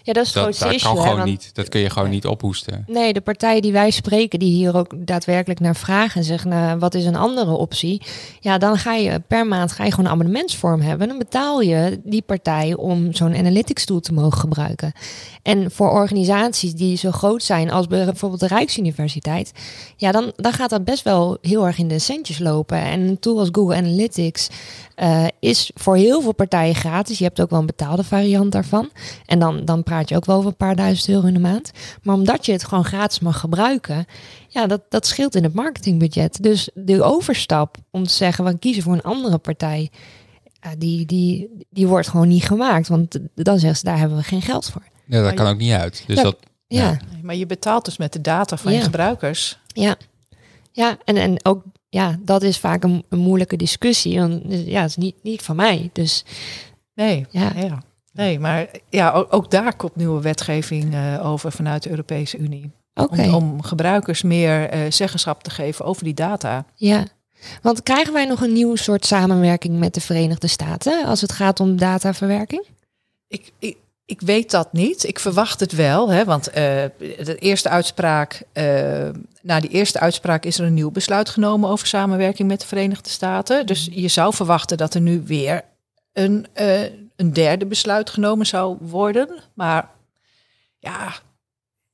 Ja, 0.03 0.13
dat 0.13 0.25
is 0.25 0.34
het 0.34 0.41
grootste 0.41 0.63
dat 0.63 0.73
issue. 0.73 0.89
kan 0.89 0.97
hè, 0.97 1.03
gewoon 1.03 1.17
want- 1.19 1.29
niet. 1.29 1.49
Dat 1.55 1.69
kun 1.69 1.79
je 1.81 1.89
gewoon 1.89 2.09
niet 2.09 2.25
ophoesten. 2.25 2.84
Nee, 2.88 3.13
de 3.13 3.21
partijen 3.21 3.61
die 3.61 3.71
wij 3.71 3.91
spreken, 3.91 4.39
die 4.39 4.53
hier 4.53 4.77
ook 4.77 4.93
daadwerkelijk 5.07 5.59
naar 5.59 5.75
vragen 5.75 6.19
en 6.19 6.23
zeggen, 6.25 6.49
nou, 6.49 6.79
wat 6.79 6.93
is 6.93 7.05
een 7.05 7.15
andere 7.15 7.51
optie? 7.51 8.01
Ja, 8.39 8.57
dan 8.57 8.77
ga 8.77 8.93
je 8.93 9.19
per 9.27 9.47
maand 9.47 9.71
ga 9.71 9.84
je 9.84 9.89
gewoon 9.89 10.05
een 10.05 10.11
abonnementsvorm 10.11 10.81
hebben. 10.81 11.07
Dan 11.07 11.17
betaal 11.17 11.61
je 11.61 12.01
die 12.03 12.21
partij 12.21 12.75
om 12.75 13.13
zo'n 13.13 13.36
analytics 13.36 13.86
tool 13.86 13.99
te 13.99 14.13
mogen 14.13 14.39
gebruiken. 14.39 14.91
En 15.41 15.71
voor 15.71 15.91
organisaties 15.91 16.73
die 16.73 16.97
zo 16.97 17.11
groot 17.11 17.43
zijn 17.43 17.71
als 17.71 17.88
bijvoorbeeld 17.88 18.41
de 18.41 18.47
Rijksuniversiteit, 18.47 19.51
ja, 19.97 20.11
dan, 20.11 20.31
dan 20.36 20.53
gaat 20.53 20.69
dat 20.69 20.84
best 20.84 21.03
wel 21.03 21.38
heel 21.41 21.65
erg 21.65 21.77
in 21.77 21.88
de 21.88 21.99
centjes 21.99 22.39
lopen. 22.39 22.77
En 22.77 22.99
een 23.01 23.19
tool 23.19 23.39
als 23.39 23.49
Google 23.51 23.75
Analytics 23.75 24.47
eh, 24.95 25.25
is 25.39 25.71
voor 25.75 25.95
heel 25.95 26.21
veel 26.21 26.34
partijen 26.34 26.75
gratis. 26.75 27.17
Je 27.17 27.23
hebt 27.23 27.41
ook 27.41 27.49
wel 27.49 27.59
een 27.59 27.65
betaalde 27.65 28.03
variant 28.03 28.51
daarvan. 28.51 28.89
En 29.25 29.39
dan, 29.39 29.65
dan 29.65 29.72
praat 29.82 30.09
je 30.09 30.15
ook 30.15 30.26
wel 30.26 30.38
over 30.38 30.49
een 30.49 30.55
paar 30.55 30.76
duizend 30.76 31.09
euro 31.09 31.28
in 31.28 31.34
de 31.34 31.39
maand. 31.39 31.71
Maar 32.03 32.15
omdat 32.15 32.45
je 32.45 32.51
het 32.51 32.63
gewoon 32.63 32.86
gratis 32.86 33.19
mag 33.19 33.39
gebruiken, 33.39 34.05
ja, 34.47 34.67
dat, 34.67 34.82
dat 34.89 35.07
scheelt 35.07 35.36
in 35.36 35.43
het 35.43 35.53
marketingbudget. 35.53 36.43
Dus 36.43 36.69
de 36.74 37.03
overstap 37.03 37.78
om 37.91 38.03
te 38.03 38.13
zeggen, 38.13 38.45
we 38.45 38.57
kiezen 38.57 38.84
voor 38.84 38.93
een 38.93 39.01
andere 39.01 39.38
partij, 39.38 39.89
ja, 40.61 40.76
die, 40.78 41.05
die, 41.05 41.49
die 41.69 41.88
wordt 41.88 42.07
gewoon 42.07 42.28
niet 42.28 42.43
gemaakt. 42.45 42.88
Want 42.88 43.19
dan 43.36 43.59
zeggen 43.59 43.78
ze, 43.78 43.86
daar 43.86 43.97
hebben 43.99 44.17
we 44.17 44.24
geen 44.24 44.41
geld 44.41 44.69
voor. 44.69 44.84
Ja, 45.05 45.21
dat 45.24 45.34
kan 45.34 45.47
ook 45.47 45.57
niet 45.57 45.71
uit. 45.74 46.03
Dus 46.07 46.15
Ja. 46.17 46.24
dat, 46.24 46.38
Ja, 46.67 46.82
Ja. 46.84 46.89
ja, 46.89 46.99
Maar 47.21 47.36
je 47.36 47.45
betaalt 47.45 47.86
dus 47.86 47.97
met 47.97 48.13
de 48.13 48.21
data 48.21 48.57
van 48.57 48.71
Ja. 48.71 48.78
je 48.78 48.84
gebruikers. 48.84 49.59
ja. 49.74 50.97
en, 51.05 51.15
en 51.17 51.45
ook 51.45 51.63
ja, 51.89 52.17
dat 52.21 52.43
is 52.43 52.57
vaak 52.57 52.84
een, 52.84 53.03
een 53.09 53.19
moeilijke 53.19 53.55
discussie. 53.55 54.19
Want 54.19 54.41
ja, 54.47 54.82
het 54.82 54.89
is 54.89 54.95
niet, 54.95 55.15
niet 55.24 55.41
van 55.41 55.55
mij. 55.55 55.89
Dus 55.93 56.26
Nee, 56.95 57.26
ja, 57.30 57.51
ja. 57.55 57.84
Nee 58.14 58.39
maar 58.39 58.68
ja, 58.89 59.11
ook, 59.11 59.34
ook 59.34 59.51
daar 59.51 59.76
komt 59.76 59.95
nieuwe 59.95 60.22
wetgeving 60.22 60.93
eh, 60.93 61.32
over 61.32 61.51
vanuit 61.51 61.84
de 61.84 61.89
Europese 61.89 62.38
Unie. 62.38 62.72
Om, 62.93 63.34
om 63.34 63.61
gebruikers 63.61 64.22
meer 64.22 64.70
eh, 64.70 64.91
zeggenschap 64.91 65.43
te 65.43 65.49
geven 65.49 65.86
over 65.86 66.03
die 66.03 66.14
data. 66.14 66.66
Ja, 66.76 67.05
want 67.61 67.84
krijgen 67.84 68.14
wij 68.14 68.26
nog 68.26 68.41
een 68.41 68.53
nieuw 68.53 68.76
soort 68.76 69.05
samenwerking 69.05 69.80
met 69.80 69.93
de 69.93 70.01
Verenigde 70.01 70.47
Staten 70.47 71.05
als 71.05 71.22
het 71.22 71.32
gaat 71.32 71.59
om 71.59 71.78
dataverwerking? 71.78 72.66
Ik, 73.28 73.51
ik, 73.59 73.78
ik 74.05 74.22
weet 74.22 74.51
dat 74.51 74.74
niet. 74.74 75.03
Ik 75.03 75.20
verwacht 75.20 75.59
het 75.59 75.72
wel. 75.72 76.09
Hè, 76.09 76.26
want 76.26 76.47
eh, 76.47 76.64
de 76.97 77.36
eerste 77.39 77.70
uitspraak, 77.70 78.43
na 79.41 79.59
die 79.59 79.70
eerste 79.70 79.99
uitspraak 79.99 80.45
is 80.45 80.59
er 80.59 80.66
een 80.66 80.74
nieuw 80.74 80.91
besluit 80.91 81.30
genomen 81.30 81.70
over 81.70 81.88
samenwerking 81.88 82.47
met 82.47 82.61
de 82.61 82.68
Verenigde 82.68 83.09
Staten. 83.09 83.66
Dus 83.66 83.89
je 83.91 84.07
zou 84.07 84.34
verwachten 84.34 84.78
dat 84.78 84.93
er 84.93 85.01
nu 85.01 85.24
weer 85.26 85.61
een, 86.14 86.47
een 87.16 87.34
derde 87.34 87.66
besluit 87.66 88.09
genomen 88.09 88.45
zou 88.45 88.78
worden. 88.82 89.30
Maar 89.53 89.89
ja, 90.80 91.14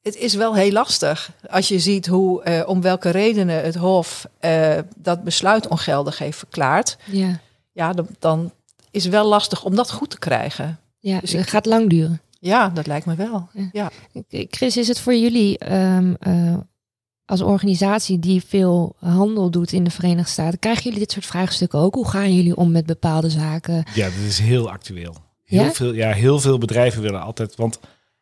het 0.01 0.15
is 0.15 0.33
wel 0.33 0.55
heel 0.55 0.71
lastig. 0.71 1.31
Als 1.49 1.67
je 1.67 1.79
ziet 1.79 2.07
hoe, 2.07 2.43
eh, 2.43 2.67
om 2.69 2.81
welke 2.81 3.09
redenen 3.09 3.63
het 3.63 3.75
Hof 3.75 4.27
eh, 4.39 4.77
dat 4.97 5.23
besluit 5.23 5.67
ongeldig 5.67 6.17
heeft 6.17 6.37
verklaard. 6.37 6.97
Ja, 7.05 7.39
Ja, 7.71 7.93
dan, 7.93 8.07
dan 8.19 8.51
is 8.91 9.03
het 9.03 9.11
wel 9.13 9.27
lastig 9.27 9.63
om 9.63 9.75
dat 9.75 9.91
goed 9.91 10.09
te 10.09 10.19
krijgen. 10.19 10.79
Ja, 10.99 11.19
Dus 11.19 11.31
het 11.31 11.41
ik- 11.41 11.49
gaat 11.49 11.65
lang 11.65 11.89
duren. 11.89 12.21
Ja, 12.39 12.69
dat 12.69 12.87
lijkt 12.87 13.05
me 13.05 13.15
wel. 13.15 13.49
Ja. 13.53 13.69
Ja. 13.71 13.89
Chris, 14.49 14.77
is 14.77 14.87
het 14.87 14.99
voor 14.99 15.15
jullie 15.15 15.57
ehm, 15.57 16.13
eh, 16.19 16.57
als 17.29 17.41
organisatie 17.41 18.19
die 18.19 18.43
veel 18.47 18.95
handel 18.99 19.49
doet 19.49 19.71
in 19.71 19.83
de 19.83 19.89
Verenigde 19.91 20.31
Staten, 20.31 20.59
krijgen 20.59 20.83
jullie 20.83 20.99
dit 20.99 21.11
soort 21.11 21.25
vraagstukken 21.25 21.79
ook? 21.79 21.95
Hoe 21.95 22.07
gaan 22.09 22.35
jullie 22.35 22.55
om 22.55 22.71
met 22.71 22.85
bepaalde 22.85 23.29
zaken? 23.29 23.83
Ja, 23.93 24.05
dat 24.05 24.25
is 24.27 24.39
heel 24.39 24.71
actueel. 24.71 25.15
Heel, 25.45 25.63
Ja? 25.63 25.71
veel, 25.71 25.93
ja, 25.93 26.11
heel 26.11 26.39
veel 26.39 26.57
bedrijven 26.57 27.01
willen 27.01 27.21
altijd. 27.21 27.55
Want 27.55 27.79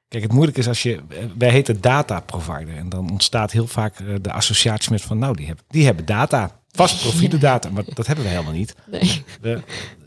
kijk, 0.08 0.24
het 0.24 0.32
moeilijke 0.32 0.60
is 0.60 0.68
als 0.68 0.84
je. 0.84 1.00
Wij 1.38 1.50
heten 1.50 1.82
data 1.82 2.20
provider. 2.20 2.76
En 2.76 2.90
dan 2.90 3.12
ontstaat 3.12 3.52
heel 3.52 3.68
vaak 3.68 4.00
eh, 4.00 4.06
de 4.22 4.32
associatie 4.32 4.92
met 4.92 5.02
van. 5.02 5.18
Nou, 5.18 5.36
die 5.36 5.46
hebben, 5.48 5.66
die 5.70 5.86
hebben 5.86 6.06
data. 6.06 6.60
Vast 6.72 7.02
profiele 7.02 7.38
data. 7.38 7.70
Maar 7.70 7.84
dat 7.94 8.08
hebben 8.08 8.26
we 8.26 8.32
helemaal 8.32 8.54
niet. 8.54 8.76
Nee. 8.92 9.24
We, 9.42 9.62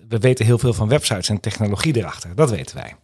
we 0.09 0.19
weten 0.19 0.45
heel 0.45 0.59
veel 0.59 0.73
van 0.75 0.89
websites 0.89 1.29
en 1.29 1.41
technologie 1.41 1.97
erachter. 1.97 2.35
Dat 2.35 2.51
weten 2.51 2.77
wij. 2.77 2.95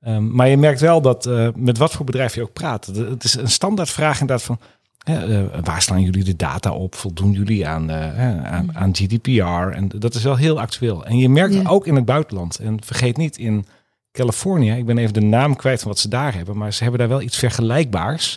Ehm, 0.00 0.34
maar 0.34 0.48
je 0.48 0.56
merkt 0.56 0.80
wel 0.80 1.00
dat 1.00 1.26
eh, 1.26 1.48
met 1.54 1.78
wat 1.78 1.92
voor 1.92 2.04
bedrijf 2.04 2.34
je 2.34 2.42
ook 2.42 2.52
praat. 2.52 2.86
Het 2.86 3.24
is 3.24 3.34
een 3.34 3.50
standaardvraag 3.50 4.20
inderdaad 4.20 4.46
van. 4.46 4.58
Eh, 5.04 5.42
waar 5.64 5.82
slaan 5.82 6.02
jullie 6.02 6.24
de 6.24 6.36
data 6.36 6.72
op? 6.72 6.94
Voldoen 6.94 7.32
jullie 7.32 7.66
aan, 7.66 7.90
eh, 7.90 8.44
aan, 8.52 8.76
aan 8.76 8.94
GDPR? 8.96 9.76
En 9.76 9.88
dat 9.98 10.14
is 10.14 10.22
wel 10.22 10.36
heel 10.36 10.60
actueel. 10.60 11.06
En 11.06 11.16
je 11.18 11.28
merkt 11.28 11.54
Ja. 11.54 11.68
ook 11.68 11.86
in 11.86 11.94
het 11.94 12.04
buitenland. 12.04 12.58
En 12.58 12.84
vergeet 12.84 13.16
niet 13.16 13.36
in 13.38 13.66
Californië. 14.12 14.72
Ik 14.72 14.86
ben 14.86 14.98
even 14.98 15.14
de 15.14 15.20
naam 15.20 15.56
kwijt 15.56 15.80
van 15.80 15.88
wat 15.90 15.98
ze 15.98 16.08
daar 16.08 16.34
hebben. 16.34 16.56
Maar 16.56 16.72
ze 16.72 16.82
hebben 16.82 17.00
daar 17.00 17.08
wel 17.08 17.20
iets 17.22 17.38
vergelijkbaars 17.38 18.36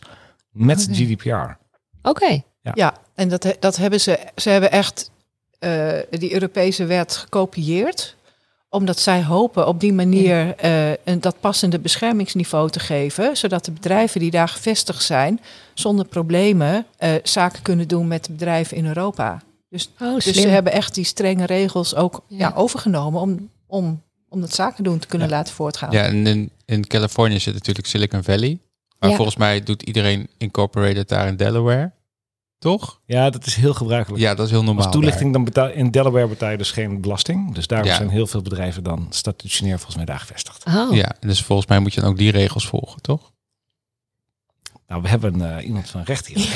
met. 0.51 0.87
GDPR. 0.91 1.57
Oké, 2.01 2.41
Ja, 2.73 2.93
en 3.15 3.29
dat, 3.29 3.55
dat 3.59 3.75
hebben 3.75 4.01
ze. 4.01 4.19
Ze 4.35 4.49
hebben 4.49 4.71
echt 4.71 5.11
eh, 5.59 5.93
die 6.09 6.33
Europese 6.33 6.85
wet 6.85 7.15
gekopieerd. 7.15 8.15
Omdat 8.73 8.99
zij 8.99 9.23
hopen 9.23 9.67
op 9.67 9.79
die 9.79 9.93
manier 9.93 10.55
eh, 10.55 10.91
een, 11.03 11.21
dat 11.21 11.35
passende 11.39 11.79
beschermingsniveau 11.79 12.69
te 12.69 12.79
geven. 12.79 13.37
Zodat 13.37 13.65
de 13.65 13.71
bedrijven 13.71 14.19
die 14.19 14.31
daar 14.31 14.47
gevestigd 14.47 15.03
zijn, 15.03 15.39
zonder 15.73 16.05
problemen 16.05 16.85
eh, 16.97 17.11
zaken 17.23 17.61
kunnen 17.61 17.87
doen 17.87 18.07
met 18.07 18.25
de 18.25 18.31
bedrijven 18.31 18.77
in 18.77 18.85
Europa. 18.85 19.41
Dus, 19.69 19.89
oh, 19.99 20.13
dus 20.13 20.23
ze 20.23 20.47
hebben 20.47 20.71
echt 20.71 20.95
die 20.95 21.03
strenge 21.05 21.45
regels 21.45 21.95
ook 21.95 22.23
ja. 22.27 22.37
Ja. 22.37 22.53
overgenomen 22.55 23.21
om, 23.21 23.49
om, 23.67 24.01
om 24.29 24.41
dat 24.41 24.53
zaken 24.53 24.83
doen 24.83 24.99
te 24.99 25.07
kunnen 25.07 25.29
laten 25.29 25.53
voortgaan. 25.53 25.91
Ja, 25.91 26.03
en 26.03 26.27
in, 26.27 26.49
in 26.65 26.87
Californië 26.87 27.39
zit 27.39 27.53
natuurlijk 27.53 27.87
Silicon 27.87 28.23
Valley. 28.23 28.59
Maar 28.99 29.09
Ja. 29.09 29.15
volgens 29.15 29.37
mij 29.37 29.63
doet 29.63 29.81
iedereen 29.81 30.27
incorporated 30.37 31.09
daar 31.09 31.27
in 31.27 31.35
Delaware. 31.35 31.91
Toch? 32.63 32.99
Ja, 33.05 33.29
dat 33.29 33.45
is 33.45 33.55
heel 33.55 33.73
gebruikelijk. 33.73 34.21
Ja, 34.21 34.35
dat 34.35 34.45
is 34.45 34.51
heel 34.51 34.63
normaal. 34.63 34.83
Als 34.85 34.93
toelichting 34.93 35.33
dan 35.33 35.43
betaal 35.43 35.69
in 35.69 35.91
Delaware 35.91 36.27
betaal 36.27 36.49
je 36.49 36.57
dus 36.57 36.71
geen 36.71 37.01
belasting. 37.01 37.55
Dus 37.55 37.67
daarom 37.67 37.87
Ja. 37.87 37.95
zijn 37.95 38.09
heel 38.09 38.27
veel 38.27 38.41
bedrijven 38.41 38.83
dan 38.83 39.07
statutionair 39.09 39.75
volgens 39.75 39.95
mij 39.95 40.05
daar 40.05 40.19
gevestigd. 40.19 40.65
Oh. 40.65 40.95
Ja, 40.95 41.15
en 41.19 41.27
dus 41.27 41.41
volgens 41.41 41.67
mij 41.67 41.79
moet 41.79 41.93
je 41.93 42.01
dan 42.01 42.09
ook 42.09 42.17
die 42.17 42.31
regels 42.31 42.67
volgen, 42.67 43.01
toch? 43.01 43.31
Nou, 44.87 45.01
we 45.01 45.07
hebben 45.07 45.57
eh, 45.57 45.65
iemand 45.65 45.89
van 45.89 46.03
recht 46.03 46.27
hier. 46.27 46.47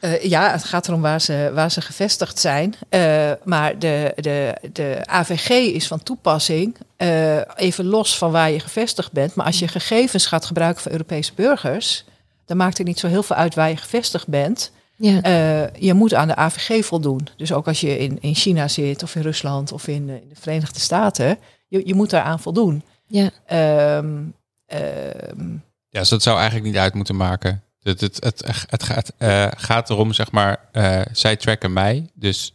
Eh, 0.00 0.22
ja, 0.22 0.50
het 0.50 0.64
gaat 0.64 0.88
erom 0.88 1.00
waar 1.00 1.20
ze, 1.20 1.50
waar 1.54 1.70
ze 1.70 1.80
gevestigd 1.80 2.38
zijn. 2.38 2.74
Eh, 2.88 3.30
maar 3.44 3.78
de, 3.78 4.12
de, 4.16 4.54
de 4.72 5.00
AVG 5.04 5.48
is 5.50 5.86
van 5.86 6.02
toepassing, 6.02 6.76
eh, 6.96 7.36
even 7.56 7.84
los 7.84 8.18
van 8.18 8.30
waar 8.30 8.50
je 8.50 8.60
gevestigd 8.60 9.12
bent. 9.12 9.34
Maar 9.34 9.46
als 9.46 9.58
je 9.58 9.68
gegevens 9.68 10.26
gaat 10.26 10.44
gebruiken 10.44 10.82
van 10.82 10.92
Europese 10.92 11.32
burgers, 11.34 12.04
dan 12.50 12.58
maakt 12.58 12.78
het 12.78 12.86
niet 12.86 12.98
zo 12.98 13.06
heel 13.06 13.22
veel 13.22 13.36
uit 13.36 13.54
waar 13.54 13.68
je 13.68 13.76
gevestigd 13.76 14.28
bent. 14.28 14.72
ja. 14.96 15.22
Eh, 15.22 15.74
je 15.82 15.94
moet 15.94 16.14
aan 16.14 16.28
de 16.28 16.36
AVG 16.36 16.84
voldoen. 16.84 17.28
Dus 17.36 17.52
ook 17.52 17.66
als 17.66 17.80
je 17.80 17.98
in, 17.98 18.18
in 18.20 18.34
China 18.34 18.68
zit, 18.68 19.02
of 19.02 19.14
in 19.14 19.22
Rusland, 19.22 19.72
of 19.72 19.86
in, 19.86 20.08
eh, 20.08 20.14
in 20.14 20.28
de 20.28 20.40
Verenigde 20.40 20.80
Staten, 20.80 21.38
je, 21.68 21.86
je 21.86 21.94
moet 21.94 22.10
daaraan 22.10 22.40
voldoen. 22.40 22.82
ja. 23.06 23.30
Ehm, 23.46 24.22
ehm, 24.66 25.50
Ja, 25.88 26.00
dus 26.00 26.08
dat 26.08 26.22
zou 26.22 26.36
eigenlijk 26.36 26.66
niet 26.66 26.76
uit 26.76 26.94
moeten 26.94 27.16
maken. 27.16 27.62
Het, 27.82 28.00
het, 28.00 28.24
het, 28.24 28.66
het 28.70 28.82
gaat, 28.82 29.12
eh, 29.18 29.46
gaat 29.56 29.90
erom, 29.90 30.12
zeg 30.12 30.30
maar, 30.30 30.68
eh, 30.72 31.00
zij 31.12 31.36
tracken 31.36 31.72
mij. 31.72 32.10
Dus 32.14 32.54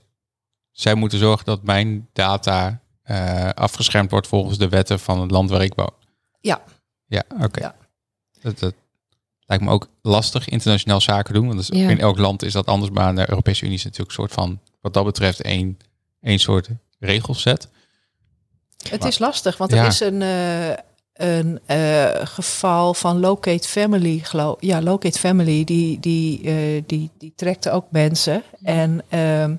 zij 0.71 0.95
moeten 0.95 1.19
zorgen 1.19 1.45
dat 1.45 1.63
mijn 1.63 2.09
data 2.13 2.79
eh, 3.03 3.49
afgeschermd 3.49 4.11
wordt 4.11 4.27
volgens 4.27 4.57
de 4.57 4.69
wetten 4.69 4.99
van 4.99 5.21
het 5.21 5.31
land 5.31 5.49
waar 5.49 5.61
ik 5.63 5.73
woon. 5.73 5.93
Ja. 6.39 6.61
Ja, 7.05 7.23
oké. 7.41 7.59
Ja. 7.59 7.75
Dat, 8.41 8.59
dat 8.59 8.73
lijkt 9.45 9.63
me 9.63 9.69
ook 9.71 9.87
lastig, 10.01 10.47
internationaal 10.49 11.01
zaken 11.01 11.33
doen. 11.33 11.47
Want 11.47 11.67
Ja. 11.67 11.89
in 11.89 11.99
elk 11.99 12.17
land 12.17 12.43
is 12.43 12.53
dat 12.53 12.65
anders. 12.65 12.91
Maar 12.91 13.15
de 13.15 13.29
Europese 13.29 13.63
Unie 13.63 13.77
is 13.77 13.83
natuurlijk 13.83 14.09
een 14.09 14.15
soort 14.15 14.33
van, 14.33 14.59
wat 14.81 14.93
dat 14.93 15.05
betreft, 15.05 15.41
één, 15.41 15.77
één 16.21 16.39
soort 16.39 16.69
regelset. 16.99 17.67
Het 18.89 19.03
is 19.05 19.19
lastig, 19.19 19.57
want 19.57 19.71
Ja. 19.71 19.77
er 19.81 19.87
is 19.87 19.99
een, 19.99 20.21
eh, 20.21 20.69
een 21.13 21.59
eh, 21.65 22.05
geval 22.23 22.93
van 22.93 23.19
Locate 23.19 23.67
Family, 23.67 24.19
geloof 24.23 24.55
Ja, 24.59 24.81
Locate 24.81 25.19
Family, 25.19 25.63
die, 25.63 25.99
die, 25.99 26.41
eh, 26.43 26.83
die, 26.85 27.09
die 27.17 27.33
trekte 27.35 27.71
ook 27.71 27.85
mensen. 27.91 28.43
En 28.63 29.01
ehm, 29.09 29.55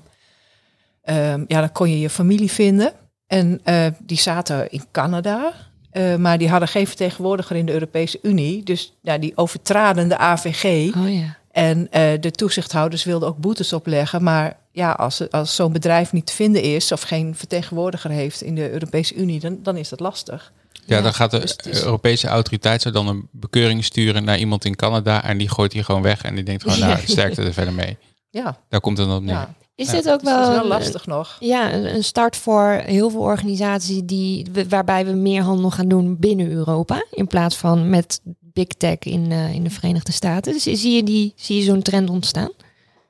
ehm, 1.01 1.43
ja, 1.47 1.59
dan 1.59 1.71
kon 1.71 1.89
je 1.89 1.99
je 1.99 2.09
familie 2.09 2.51
vinden. 2.51 2.93
En 3.27 3.59
eh, 3.63 3.85
die 3.99 4.17
zaten 4.17 4.71
in 4.71 4.83
Canada, 4.91 5.53
eh, 5.97 6.15
maar 6.15 6.37
die 6.37 6.49
hadden 6.49 6.67
geen 6.67 6.87
vertegenwoordiger 6.87 7.55
in 7.55 7.65
de 7.65 7.71
Europese 7.71 8.19
Unie. 8.21 8.63
Dus 8.63 8.93
ja, 9.01 9.17
die 9.17 9.31
overtraden 9.35 10.09
de 10.09 10.17
AVG. 10.17 10.95
Oh 10.95 11.13
ja. 11.13 11.37
En 11.51 11.91
eh, 11.91 12.11
de 12.19 12.31
toezichthouders 12.31 13.03
wilden 13.03 13.27
ook 13.27 13.37
boetes 13.37 13.73
opleggen. 13.73 14.23
Maar 14.23 14.57
ja, 14.71 14.91
als, 14.91 15.31
als 15.31 15.55
zo'n 15.55 15.71
bedrijf 15.71 16.11
niet 16.11 16.25
te 16.25 16.33
vinden 16.33 16.61
is 16.61 16.91
of 16.91 17.01
geen 17.01 17.35
vertegenwoordiger 17.35 18.09
heeft 18.11 18.41
in 18.41 18.55
de 18.55 18.71
Europese 18.71 19.15
Unie, 19.15 19.39
dan, 19.39 19.59
dan 19.63 19.77
is 19.77 19.89
dat 19.89 19.99
lastig. 19.99 20.51
Ja, 20.71 20.95
Ja, 20.95 21.01
dan 21.01 21.13
gaat 21.13 21.31
de 21.31 21.39
dus 21.39 21.83
Europese 21.83 22.27
autoriteit 22.27 22.81
zou 22.81 22.93
dan 22.93 23.07
een 23.07 23.27
bekeuring 23.31 23.85
sturen 23.85 24.23
naar 24.23 24.37
iemand 24.37 24.65
in 24.65 24.75
Canada. 24.75 25.23
En 25.23 25.37
die 25.37 25.49
gooit 25.49 25.71
die 25.71 25.83
gewoon 25.83 26.01
weg. 26.01 26.21
En 26.21 26.35
die 26.35 26.43
denkt 26.43 26.63
gewoon, 26.63 26.79
nou, 26.89 26.99
sterkte 27.05 27.41
er 27.41 27.53
verder 27.53 27.73
mee. 27.73 27.97
Ja, 28.29 28.57
Daar 28.69 28.81
komt 28.81 28.97
het 28.97 29.07
dan 29.07 29.17
op 29.17 29.23
neer. 29.23 29.33
ja. 29.33 29.55
Is 29.77 29.87
Ja. 29.87 29.93
dit 29.93 30.09
ook 30.09 30.19
Dus 30.19 30.29
dat 30.29 30.39
wel, 30.39 30.47
is 30.49 30.53
wel 30.55 30.63
een- 30.63 30.67
lastig 30.69 31.05
nog. 31.05 31.37
Ja, 31.39 31.73
een 31.73 32.03
start 32.03 32.35
voor 32.35 32.81
heel 32.85 33.09
veel 33.09 33.19
organisaties 33.19 34.01
die, 34.03 34.45
waarbij 34.69 35.05
we 35.05 35.11
meer 35.11 35.41
handel 35.41 35.71
gaan 35.71 35.87
doen 35.87 36.17
binnen 36.19 36.51
Europa. 36.51 37.05
In 37.11 37.27
plaats 37.27 37.55
van 37.57 37.89
met 37.89 38.21
big 38.41 38.67
tech 38.67 38.99
in, 38.99 39.31
eh, 39.31 39.53
in 39.53 39.63
de 39.63 39.69
Verenigde 39.69 40.11
Staten. 40.11 40.53
Dus 40.53 40.63
zie 40.63 40.95
je, 40.95 41.03
die, 41.03 41.33
zie 41.35 41.57
je 41.57 41.63
zo'n 41.63 41.81
trend 41.81 42.09
ontstaan? 42.09 42.51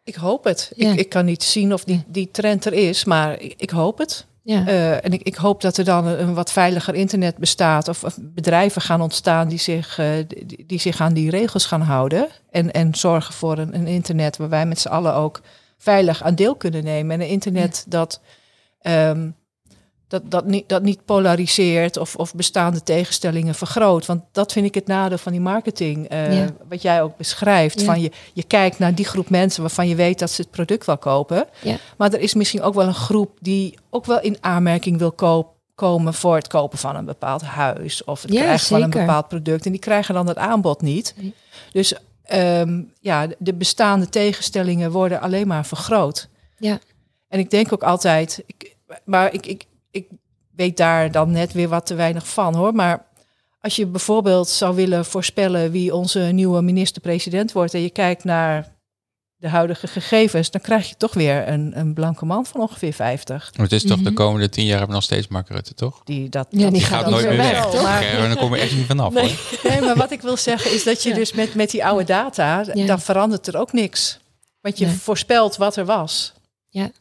Ik 0.03 0.15
hoop 0.15 0.43
het. 0.43 0.71
Ja. 0.75 0.91
Ik, 0.91 0.99
ik 0.99 1.09
kan 1.09 1.25
niet 1.25 1.43
zien 1.43 1.73
of 1.73 1.83
die, 1.83 2.03
die 2.07 2.29
trend 2.31 2.65
er 2.65 2.73
is, 2.73 3.05
maar 3.05 3.39
ik, 3.41 3.53
ik 3.57 3.69
hoop 3.69 3.97
het. 3.97 4.25
Ja. 4.43 4.67
Eh, 4.67 5.05
en 5.05 5.13
ik, 5.13 5.21
ik 5.21 5.35
hoop 5.35 5.61
dat 5.61 5.77
er 5.77 5.83
dan 5.85 6.05
een, 6.05 6.33
wat 6.33 6.51
veiliger 6.51 6.95
internet 6.95 7.37
bestaat. 7.37 7.87
Of, 7.87 8.03
of 8.03 8.17
bedrijven 8.21 8.81
gaan 8.81 9.01
ontstaan 9.01 9.47
die 9.47 9.59
zich, 9.59 9.97
eh, 9.99 10.07
die, 10.27 10.63
die 10.67 10.79
zich 10.79 11.01
aan 11.01 11.13
die 11.13 11.29
regels 11.29 11.65
gaan 11.65 11.81
houden. 11.81 12.27
En, 12.51 12.71
en 12.71 12.95
zorgen 12.95 13.33
voor 13.33 13.57
een, 13.57 13.75
een 13.75 13.87
internet 13.87 14.37
waar 14.37 14.49
wij 14.49 14.65
met 14.65 14.79
z'n 14.79 14.87
allen 14.87 15.13
ook 15.13 15.41
veilig 15.77 16.23
aan 16.23 16.35
deel 16.35 16.55
kunnen 16.55 16.83
nemen. 16.83 17.15
En 17.15 17.21
een 17.21 17.27
internet 17.31 17.85
dat, 17.87 18.21
ehm, 18.81 19.29
dat, 20.07 20.21
dat, 20.31 20.45
niet, 20.45 20.69
dat 20.69 20.81
niet 20.83 21.05
polariseert 21.05 21.97
of, 21.97 22.15
of 22.15 22.35
bestaande 22.35 22.83
tegenstellingen 22.83 23.55
vergroot. 23.55 24.05
Want 24.05 24.21
dat 24.31 24.51
vind 24.51 24.65
ik 24.65 24.75
het 24.75 24.87
nadeel 24.87 25.17
van 25.17 25.31
die 25.31 25.41
marketing. 25.41 26.07
eh, 26.07 26.37
Ja. 26.39 26.47
Wat 26.69 26.81
jij 26.81 27.01
ook 27.01 27.17
beschrijft. 27.17 27.79
Ja. 27.79 27.85
Van 27.85 28.01
je, 28.01 28.11
je 28.33 28.43
kijkt 28.43 28.79
naar 28.79 28.95
die 28.95 29.05
groep 29.05 29.29
mensen 29.29 29.61
waarvan 29.61 29.87
je 29.87 29.95
weet 29.95 30.19
dat 30.19 30.31
ze 30.31 30.41
het 30.41 30.51
product 30.51 30.85
wel 30.85 30.97
kopen. 30.97 31.45
Maar 31.97 32.13
er 32.13 32.19
is 32.19 32.33
misschien 32.33 32.61
ook 32.61 32.73
wel 32.73 32.87
een 32.87 32.93
groep 32.93 33.37
die 33.39 33.77
ook 33.89 34.05
wel 34.05 34.21
in 34.21 34.37
aanmerking 34.39 34.97
wil 34.97 35.11
koop, 35.11 35.55
komen 35.75 36.13
voor 36.13 36.35
het 36.35 36.47
kopen 36.47 36.77
van 36.77 36.95
een 36.95 37.05
bepaald 37.05 37.41
huis 37.41 38.03
of 38.03 38.21
het 38.21 38.31
Ja, 38.31 38.41
krijgen 38.41 38.67
van 38.67 38.81
een 38.81 38.89
bepaald 39.05 39.27
product. 39.27 39.65
En 39.65 39.71
die 39.71 39.79
krijgen 39.79 40.13
dan 40.13 40.27
het 40.27 40.37
aanbod 40.37 40.81
niet. 40.81 41.15
Dus 41.71 41.93
ehm, 42.27 42.81
ja, 42.99 43.27
de 43.37 43.53
bestaande 43.53 44.09
tegenstellingen 44.09 44.91
worden 44.91 45.21
alleen 45.21 45.47
maar 45.47 45.65
vergroot. 45.65 46.29
Ja. 46.57 46.79
En 47.27 47.39
ik 47.39 47.49
denk 47.49 47.73
ook 47.73 47.83
altijd, 47.83 48.43
ik, 48.45 48.75
maar 49.05 49.33
ik, 49.33 49.45
ik, 49.45 49.65
ik 49.91 50.07
weet 50.55 50.77
daar 50.77 51.11
dan 51.11 51.31
net 51.31 51.53
weer 51.53 51.69
wat 51.69 51.85
te 51.85 51.95
weinig 51.95 52.27
van 52.27 52.55
hoor. 52.55 52.73
Maar 52.73 53.05
als 53.61 53.75
je 53.75 53.85
bijvoorbeeld 53.85 54.47
zou 54.47 54.75
willen 54.75 55.05
voorspellen 55.05 55.71
wie 55.71 55.95
onze 55.95 56.19
nieuwe 56.19 56.61
minister-president 56.61 57.51
wordt 57.51 57.73
en 57.73 57.81
je 57.81 57.89
kijkt 57.89 58.23
naar 58.23 58.75
de 59.39 59.47
huidige 59.49 59.87
gegevens, 59.87 60.51
dan 60.51 60.61
krijg 60.61 60.89
je 60.89 60.95
toch 60.97 61.13
weer 61.13 61.47
een, 61.47 61.79
een 61.79 61.93
blanke 61.93 62.25
man 62.25 62.45
van 62.45 62.61
ongeveer 62.61 62.93
50. 62.93 63.51
Maar 63.55 63.63
het 63.65 63.73
is 63.75 63.83
toch 63.83 63.97
de 63.97 64.03
Mhm. 64.03 64.13
komende 64.13 64.49
tien 64.49 64.63
jaar 64.63 64.69
hebben 64.77 64.87
we 64.89 64.95
nog 64.95 65.03
steeds 65.03 65.27
Mark 65.27 65.49
Rutte, 65.49 65.73
toch? 65.73 66.01
Die, 66.03 66.29
dat, 66.29 66.47
Ja, 66.49 66.69
die 66.69 66.81
gaat 66.81 67.01
dan 67.03 67.11
nooit 67.11 67.27
meer 67.27 67.37
weg, 67.37 67.61
toch? 67.65 67.81
maar- 67.81 68.03
Oké, 68.03 68.27
dan 68.27 68.35
komen 68.35 68.57
we 68.57 68.63
echt 68.63 68.75
niet 68.75 68.85
vanaf 68.85 69.13
Nee. 69.13 69.23
hoor. 69.23 69.59
Nee, 69.71 69.81
maar 69.81 69.95
wat 69.95 70.11
ik 70.11 70.21
wil 70.21 70.37
zeggen 70.37 70.73
is 70.73 70.83
dat 70.83 71.03
je 71.03 71.09
Ja. 71.09 71.15
dus 71.15 71.33
met, 71.33 71.55
met 71.55 71.69
die 71.71 71.85
oude 71.85 72.03
data, 72.03 72.63
Ja. 72.73 72.85
dan 72.85 72.99
verandert 73.01 73.47
er 73.47 73.57
ook 73.57 73.73
niks. 73.73 74.19
Want 74.61 74.77
je 74.77 74.85
Nee. 74.85 74.95
voorspelt 74.95 75.55
wat 75.55 75.75
er 75.75 75.85
was. 75.85 76.33
J- 76.69 76.91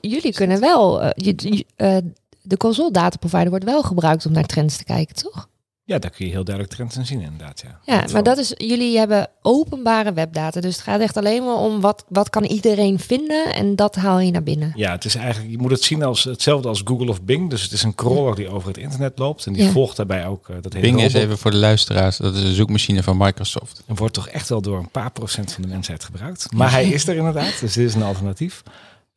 Jullie 0.00 0.32
kunnen 0.32 0.60
wel, 0.60 1.02
eh, 1.02 1.10
je- 1.14 1.64
eh, 1.76 1.96
de 2.42 2.56
console 2.56 2.90
data 2.90 3.16
provider 3.16 3.50
wordt 3.50 3.64
wel 3.64 3.82
gebruikt 3.82 4.26
om 4.26 4.32
naar 4.32 4.46
trends 4.46 4.76
te 4.76 4.84
kijken, 4.84 5.14
toch? 5.14 5.48
Ja, 5.84 5.98
daar 5.98 6.10
kun 6.10 6.26
je 6.26 6.32
heel 6.32 6.44
duidelijk 6.44 6.74
trends 6.76 6.96
in 6.96 7.06
zien 7.06 7.20
inderdaad. 7.20 7.62
Ja, 7.66 7.78
Ja, 7.96 8.04
maar 8.12 8.22
dat 8.22 8.38
is, 8.38 8.52
jullie 8.56 8.98
hebben 8.98 9.28
openbare 9.42 10.12
webdata. 10.12 10.60
Dus 10.60 10.74
het 10.74 10.84
gaat 10.84 11.00
echt 11.00 11.16
alleen 11.16 11.44
maar 11.44 11.54
om 11.56 11.80
wat, 11.80 12.04
wat 12.08 12.30
kan 12.30 12.44
iedereen 12.44 12.98
vinden 12.98 13.54
en 13.54 13.76
dat 13.76 13.94
haal 13.96 14.18
je 14.20 14.30
naar 14.30 14.42
binnen. 14.42 14.72
Ja, 14.74 14.90
het 14.92 15.04
is 15.04 15.14
eigenlijk, 15.14 15.50
je 15.50 15.58
moet 15.58 15.70
het 15.70 15.82
zien 15.82 16.02
als 16.02 16.24
hetzelfde 16.24 16.68
als 16.68 16.82
Google 16.84 17.08
of 17.08 17.22
Bing. 17.22 17.50
Dus 17.50 17.62
het 17.62 17.72
is 17.72 17.82
een 17.82 17.94
crawler 17.94 18.34
die 18.34 18.48
over 18.48 18.68
het 18.68 18.76
internet 18.78 19.18
loopt. 19.18 19.46
En 19.46 19.52
die 19.52 19.62
Ja. 19.64 19.70
volgt 19.70 19.96
daarbij 19.96 20.26
ook 20.26 20.48
uh, 20.48 20.56
dat 20.60 20.72
hele 20.72 20.86
Bing 20.86 21.02
is 21.02 21.12
even 21.14 21.38
voor 21.38 21.50
de 21.50 21.56
luisteraars, 21.56 22.16
dat 22.16 22.34
is 22.34 22.42
een 22.42 22.54
zoekmachine 22.54 23.02
van 23.02 23.16
Microsoft. 23.16 23.82
En 23.86 23.94
wordt 23.96 24.14
toch 24.14 24.28
echt 24.28 24.48
wel 24.48 24.60
door 24.62 24.78
een 24.78 24.90
paar 24.90 25.10
procent 25.10 25.52
van 25.52 25.62
de 25.62 25.68
mensheid 25.68 26.04
gebruikt. 26.04 26.52
Maar 26.52 26.70
hij 26.70 26.88
is 26.88 27.06
er 27.08 27.16
inderdaad, 27.16 27.60
dus 27.60 27.72
dit 27.72 27.86
is 27.88 27.94
een 27.94 28.02
alternatief. 28.02 28.62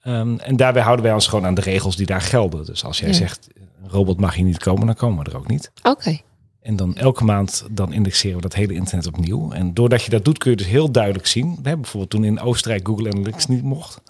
Um, 0.08 0.40
en 0.40 0.56
daarbij 0.56 0.82
houden 0.84 1.06
wij 1.06 1.14
ons 1.14 1.28
gewoon 1.28 1.46
aan 1.46 1.54
de 1.56 1.62
regels 1.62 1.96
die 1.96 2.06
daar 2.06 2.22
gelden. 2.22 2.66
Dus 2.66 2.84
als 2.84 3.00
jij 3.00 3.08
Ja. 3.10 3.14
zegt, 3.16 3.48
een 3.84 3.90
robot 3.90 4.20
mag 4.20 4.36
hier 4.36 4.46
niet 4.46 4.58
komen, 4.60 4.86
dan 4.86 4.96
komen 4.96 5.24
we 5.24 5.32
er 5.32 5.38
ook 5.38 5.48
niet. 5.48 5.72
Oké. 5.84 6.20
En 6.66 6.76
dan 6.76 6.96
elke 6.96 7.24
maand 7.24 7.66
dan 7.72 7.94
indexeren 7.94 8.36
we 8.36 8.42
dat 8.42 8.54
hele 8.54 8.74
internet 8.74 9.08
opnieuw. 9.08 9.52
En 9.52 9.74
doordat 9.74 10.04
je 10.04 10.10
dat 10.10 10.26
doet 10.26 10.38
kun 10.38 10.52
je 10.52 10.58
dus 10.58 10.66
heel 10.68 10.92
duidelijk 10.92 11.28
zien. 11.28 11.48
We 11.50 11.56
hebben 11.56 11.82
bijvoorbeeld 11.82 12.10
toen 12.12 12.24
in 12.24 12.40
Oostenrijk 12.40 12.88
Google 12.88 13.10
Analytics 13.12 13.46
niet 13.48 13.64
mocht. 13.64 14.02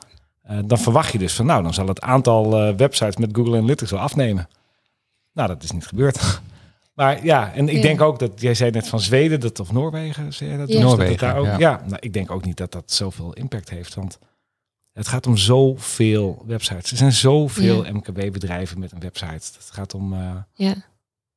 Uh, 0.52 0.60
dan 0.66 0.78
verwacht 0.78 1.12
je 1.12 1.18
dus 1.18 1.34
van 1.34 1.46
nou, 1.46 1.64
dan 1.64 1.74
zal 1.74 1.88
het 1.88 2.02
aantal 2.02 2.68
uh, 2.68 2.76
websites 2.76 3.18
met 3.18 3.30
Google 3.34 3.58
Analytics 3.58 3.92
wel 3.92 4.00
afnemen. 4.00 4.48
Nou, 5.34 5.48
dat 5.48 5.64
is 5.64 5.72
niet 5.72 5.88
gebeurd. 5.88 6.20
Maar 6.94 7.26
ja, 7.26 7.54
en 7.54 7.70
ik 7.70 7.76
Ja. 7.76 7.82
denk 7.82 8.02
ook 8.02 8.20
dat 8.20 8.42
jij 8.42 8.54
zei 8.54 8.72
net 8.72 8.88
van 8.88 9.00
Zweden 9.00 9.40
dat 9.40 9.60
of 9.60 9.72
Noorwegen, 9.72 10.34
zei 10.34 10.52
je 10.52 10.58
dat? 10.58 10.68
Ja. 10.68 10.74
Dus 10.74 10.82
dat 10.84 10.90
Noorwegen, 10.98 11.18
daar 11.28 11.38
ook, 11.38 11.46
ja. 11.46 11.58
ja. 11.58 11.82
nou, 11.86 11.98
ik 12.00 12.14
denk 12.14 12.32
ook 12.32 12.46
niet 12.46 12.58
dat 12.58 12.72
dat 12.72 12.92
zoveel 12.92 13.34
impact 13.34 13.70
heeft, 13.70 13.94
want 13.96 14.20
het 14.94 15.08
gaat 15.08 15.28
om 15.28 15.38
zoveel 15.38 16.44
websites. 16.48 16.92
Er 16.92 16.98
zijn 16.98 17.12
zoveel 17.12 17.86
Ja. 17.86 17.92
MKB-bedrijven 17.92 18.80
met 18.80 18.92
een 18.92 19.00
website. 19.00 19.34
Het 19.58 19.70
gaat 19.72 19.94
om 19.94 20.14
uh, 20.14 20.30
Ja. 20.54 20.76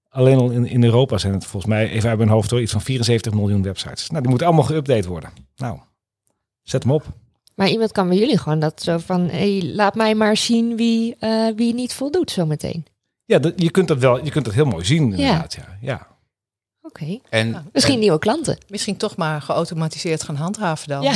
Alleen 0.08 0.38
al 0.38 0.50
in, 0.50 0.66
in 0.66 0.84
Europa 0.84 1.18
zijn 1.18 1.32
het 1.32 1.44
volgens 1.44 1.72
mij, 1.72 1.88
even 1.88 2.08
uit 2.08 2.18
mijn 2.18 2.30
hoofd 2.30 2.50
hoor, 2.50 2.60
iets 2.60 2.72
van 2.72 2.80
74 2.80 3.32
miljoen 3.32 3.62
websites. 3.62 4.08
Nou, 4.08 4.20
die 4.20 4.30
moeten 4.30 4.46
allemaal 4.46 4.68
geüpdate 4.72 5.08
worden. 5.08 5.30
Nou, 5.56 5.78
zet 6.62 6.82
hem 6.82 6.92
op. 6.92 7.04
Maar 7.54 7.68
iemand 7.68 7.92
kan 7.92 8.08
bij 8.08 8.18
jullie 8.18 8.38
gewoon 8.38 8.58
dat 8.58 8.82
zo 8.82 8.98
van, 8.98 9.28
hey, 9.28 9.62
laat 9.74 9.94
mij 9.94 10.14
maar 10.14 10.36
zien 10.36 10.76
wie, 10.76 11.16
eh, 11.18 11.46
wie 11.56 11.74
niet 11.74 11.94
voldoet 11.94 12.30
zometeen. 12.30 12.86
Ja, 13.24 13.38
dat, 13.38 13.52
je 13.56 13.70
kunt 13.70 13.88
dat 13.88 13.98
wel, 13.98 14.24
je 14.24 14.30
kunt 14.30 14.44
dat 14.44 14.54
heel 14.54 14.64
mooi 14.64 14.84
zien 14.84 15.02
inderdaad. 15.02 15.54
Ja. 15.54 15.78
Ja. 15.80 16.06
Oké. 16.88 17.18
En, 17.30 17.68
Misschien 17.72 17.94
en- 17.94 18.00
nieuwe 18.00 18.18
klanten. 18.18 18.58
Misschien 18.68 18.96
toch 18.96 19.16
maar 19.16 19.42
geautomatiseerd 19.42 20.22
gaan 20.22 20.34
handhaven 20.36 20.88
dan. 20.88 21.02
Ja. 21.02 21.12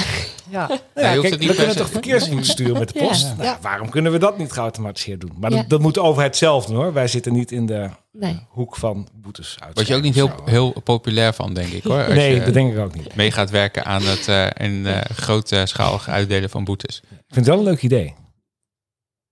ja. 0.51 0.67
Nou 0.67 0.79
je 0.95 1.01
ja, 1.03 1.15
hoeft 1.17 1.29
kijk, 1.29 1.43
we 1.43 1.55
kunnen 1.55 1.77
toch 1.77 1.91
verkeersdienst 1.91 2.51
sturen 2.51 2.79
met 2.79 2.93
de 2.93 2.99
Ja. 3.01 3.07
post? 3.07 3.27
Ja. 3.27 3.35
Nou, 3.43 3.57
waarom 3.61 3.89
kunnen 3.91 4.13
we 4.13 4.19
dat 4.19 4.39
niet 4.39 4.53
geautomatiseerd 4.53 5.21
doen? 5.21 5.33
Maar 5.39 5.51
Ja. 5.51 5.57
dat, 5.57 5.69
dat 5.69 5.81
moet 5.81 5.95
de 5.95 6.03
overheid 6.03 6.37
zelf 6.37 6.67
doen 6.67 6.77
hoor. 6.77 6.93
Wij 6.93 7.07
zitten 7.09 7.33
niet 7.33 7.53
in 7.53 7.67
de 7.67 7.89
Nee. 8.13 8.39
hoek 8.49 8.77
van 8.77 9.09
boetes 9.15 9.57
uit. 9.61 9.75
Word 9.75 9.87
je 9.87 9.95
ook 9.95 10.03
niet 10.03 10.15
heel, 10.15 10.31
heel 10.45 10.81
populair 10.85 11.33
van, 11.33 11.55
denk 11.55 11.73
ik 11.73 11.83
hoor. 11.83 12.05
Als 12.05 12.15
Nee, 12.15 12.35
je 12.35 12.45
dat 12.45 12.55
denk 12.55 12.73
ik 12.73 12.79
ook 12.79 12.95
niet. 12.95 13.15
mee 13.15 13.31
gaat 13.31 13.51
werken 13.51 13.85
aan 13.85 14.03
het 14.03 14.29
uh, 14.29 14.47
in 14.57 14.73
uh, 14.73 15.01
grootschalig 15.15 16.09
uitdelen 16.09 16.51
van 16.51 16.65
boetes. 16.65 17.01
Ik 17.01 17.09
vind 17.11 17.47
het 17.47 17.47
wel 17.47 17.59
een 17.59 17.65
leuk 17.65 17.83
idee. 17.83 18.15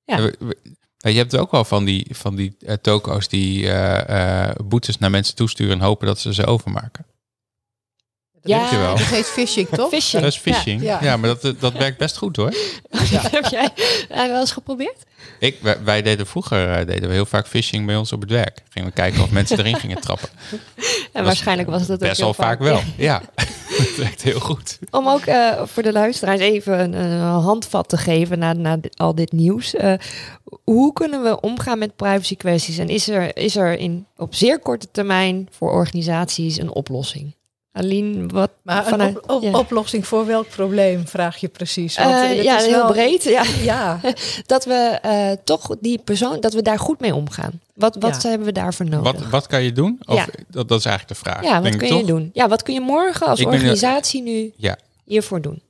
Ja. 0.05 0.31
We- 1.01 1.11
je 1.11 1.17
hebt 1.19 1.37
ook 1.37 1.51
wel 1.51 1.65
van 1.65 1.85
die, 1.85 2.07
van 2.11 2.37
die 2.37 2.57
uh, 2.61 2.73
toko's 2.73 3.29
die 3.29 3.63
uh, 3.63 4.51
boetes 4.65 4.99
naar 4.99 5.11
mensen 5.11 5.35
toesturen 5.35 5.73
en 5.79 5.85
hopen 5.85 6.07
dat 6.07 6.19
ze 6.19 6.35
ze 6.35 6.47
overmaken. 6.47 7.05
Dat 8.43 8.51
Ja. 8.53 8.71
je 8.71 8.79
wel. 8.79 8.97
Dat 8.97 9.07
heet 9.07 9.27
phishing, 9.27 9.69
toch? 9.77 9.89
Phishing. 9.89 10.23
Dat 10.23 10.33
is 10.33 10.39
phishing. 10.39 10.83
Ja. 10.83 10.99
Ja, 11.01 11.05
Ja. 11.07 11.17
maar 11.17 11.37
dat, 11.41 11.55
dat 11.61 11.73
werkt 11.73 11.99
best 11.99 12.17
goed 12.17 12.37
hoor. 12.37 12.53
Ja. 13.11 13.21
Heb 13.31 13.45
jij 13.47 13.69
uh, 14.11 14.17
wel 14.27 14.41
eens 14.41 14.53
geprobeerd? 14.53 14.97
Ik, 15.39 15.57
wij, 15.61 15.83
wij 15.85 16.03
deden 16.03 16.27
vroeger 16.27 16.81
uh, 16.81 16.87
deden 16.87 17.09
we 17.09 17.15
heel 17.15 17.27
vaak 17.27 17.47
phishing 17.47 17.87
bij 17.87 17.97
ons 17.97 18.13
op 18.13 18.21
het 18.21 18.31
werk. 18.31 18.63
Gingen 18.69 18.89
we 18.89 18.95
kijken 18.95 19.23
of 19.23 19.31
mensen 19.31 19.59
erin 19.59 19.77
gingen 19.77 20.01
trappen. 20.01 20.29
En 21.13 21.25
waarschijnlijk 21.25 21.69
was 21.69 21.87
dat 21.87 22.03
ook 22.03 22.09
Best 22.09 22.21
wel 22.21 22.35
vaak 22.35 22.59
wel. 22.59 22.81
Ja, 22.97 23.23
dat 23.79 23.97
werkt 23.97 24.23
heel 24.23 24.41
goed. 24.41 24.79
Om 24.91 25.09
ook 25.09 25.27
uh, 25.27 25.63
voor 25.65 25.83
de 25.83 25.93
luisteraars 25.93 26.41
even 26.41 26.81
een, 26.81 26.93
een 26.93 27.21
handvat 27.21 27.89
te 27.89 27.97
geven 27.97 28.39
na, 28.39 28.53
na 28.53 28.77
dit- 28.77 28.99
al 28.99 29.15
dit 29.15 29.33
nieuws. 29.33 29.75
Uh, 29.75 29.93
hoe 30.65 30.93
kunnen 30.93 31.23
we 31.23 31.41
omgaan 31.41 31.79
met 31.79 31.97
privacy 31.97 32.37
kwesties? 32.37 32.79
En 32.79 32.89
is 32.89 33.09
er, 33.09 33.37
is 33.37 33.57
er 33.57 33.79
in, 33.79 34.07
op 34.17 34.35
zeer 34.35 34.59
korte 34.59 34.89
termijn 34.91 35.49
voor 35.51 35.71
organisaties 35.73 36.59
een 36.59 36.71
oplossing? 36.75 37.35
Aline, 37.73 38.27
wat 38.27 38.51
Maar 38.63 38.79
een 38.79 38.85
vanuit- 38.85 39.17
op- 39.23 39.31
op- 39.31 39.43
ja. 39.43 39.59
oplossing 39.59 40.07
voor 40.07 40.27
welk 40.27 40.49
probleem, 40.49 41.07
vraag 41.07 41.37
je 41.37 41.49
precies? 41.49 41.97
Want, 41.97 42.11
Eh, 42.11 42.31
eh, 42.31 42.43
ja, 42.43 42.59
is 42.59 42.65
heel 42.67 42.73
wel- 42.77 42.93
breed. 42.93 43.23
Ja. 43.25 43.43
Ja, 43.63 44.01
Dat 44.47 44.65
we 44.65 44.99
eh, 45.03 45.31
toch 45.45 45.77
die 45.81 45.99
persoon, 45.99 46.41
dat 46.41 46.53
we 46.53 46.63
daar 46.63 46.79
goed 46.79 47.01
mee 47.01 47.15
omgaan. 47.15 47.61
Wat, 47.75 47.97
wat 48.01 48.23
Ja. 48.23 48.29
hebben 48.29 48.47
we 48.47 48.53
daarvoor 48.53 48.87
nodig? 48.87 49.13
Wat, 49.21 49.31
wat 49.31 49.47
kan 49.47 49.63
je 49.63 49.73
doen? 49.73 50.01
Of, 50.07 50.15
Ja. 50.15 50.27
dat, 50.49 50.69
dat 50.69 50.79
is 50.79 50.85
eigenlijk 50.85 51.19
de 51.21 51.31
vraag. 51.31 51.43
ja, 51.45 51.53
wat 51.55 51.63
denk 51.63 51.79
kun 51.79 51.87
ik 51.87 51.93
je 51.93 51.99
toch? 51.99 52.09
doen? 52.09 52.31
Ja, 52.33 52.49
wat 52.49 52.63
kun 52.63 52.75
je 52.75 52.81
morgen 52.81 53.27
als 53.27 53.41
Ik 53.41 53.47
ben, 53.47 53.55
organisatie 53.55 54.23
nu 54.23 54.53
Ja. 54.57 54.77
hiervoor 55.05 55.41
doen? 55.41 55.63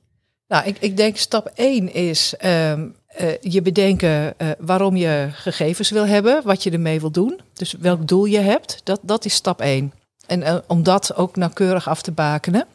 nou, 0.47 0.65
ik, 0.65 0.77
ik 0.79 0.97
denk 0.97 1.17
stap 1.17 1.51
1 1.55 1.93
is 1.93 2.33
ehm, 2.37 2.87
eh, 3.07 3.27
je 3.41 3.61
bedenken 3.61 4.33
eh, 4.39 4.49
waarom 4.59 4.95
je 4.95 5.27
gegevens 5.31 5.89
wil 5.89 6.05
hebben, 6.05 6.41
wat 6.43 6.63
je 6.63 6.71
ermee 6.71 6.99
wil 6.99 7.11
doen. 7.11 7.39
Dus 7.53 7.75
welk 7.79 8.07
doel 8.07 8.25
je 8.25 8.39
hebt, 8.39 8.81
dat, 8.83 8.99
dat 9.01 9.25
is 9.25 9.33
stap 9.33 9.61
1. 9.61 9.93
En 10.31 10.43
eh, 10.43 10.57
om 10.67 10.83
dat 10.83 11.15
ook 11.15 11.35
nauwkeurig 11.35 11.87
af 11.87 12.01
te 12.01 12.11
bakenen. 12.11 12.65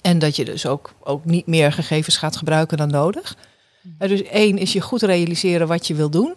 En 0.00 0.18
dat 0.18 0.36
je 0.36 0.44
dus 0.44 0.66
ook, 0.66 0.94
ook 1.00 1.24
niet 1.24 1.46
meer 1.46 1.72
gegevens 1.72 2.16
gaat 2.16 2.36
gebruiken 2.36 2.76
dan 2.76 2.90
nodig. 2.90 3.36
Eh, 3.98 4.08
dus 4.08 4.22
één 4.22 4.58
is 4.58 4.72
je 4.72 4.80
goed 4.80 5.02
realiseren 5.02 5.66
wat 5.66 5.86
je 5.86 5.94
wil 5.94 6.10
doen. 6.10 6.34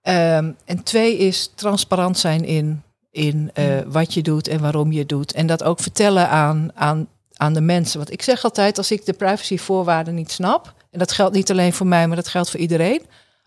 Ehm, 0.00 0.52
en 0.64 0.82
twee 0.82 1.16
is 1.16 1.50
transparant 1.54 2.18
zijn 2.18 2.44
in, 2.44 2.82
in 3.10 3.50
eh, 3.54 3.80
wat 3.86 4.14
je 4.14 4.22
doet 4.22 4.48
en 4.48 4.60
waarom 4.60 4.92
je 4.92 4.98
het 4.98 5.08
doet. 5.08 5.32
En 5.32 5.46
dat 5.46 5.62
ook 5.62 5.80
vertellen 5.80 6.28
aan, 6.28 6.70
aan, 6.74 7.08
aan 7.32 7.54
de 7.54 7.60
mensen. 7.60 7.98
Want 7.98 8.12
ik 8.12 8.22
zeg 8.22 8.44
altijd, 8.44 8.78
als 8.78 8.90
ik 8.90 9.04
de 9.04 9.12
privacyvoorwaarden 9.12 10.14
niet 10.14 10.30
snap... 10.30 10.74
en 10.90 10.98
dat 10.98 11.12
geldt 11.12 11.34
niet 11.34 11.50
alleen 11.50 11.72
voor 11.72 11.86
mij, 11.86 12.06
maar 12.06 12.16
dat 12.16 12.28
geldt 12.28 12.50
voor 12.50 12.60
iedereen... 12.60 13.02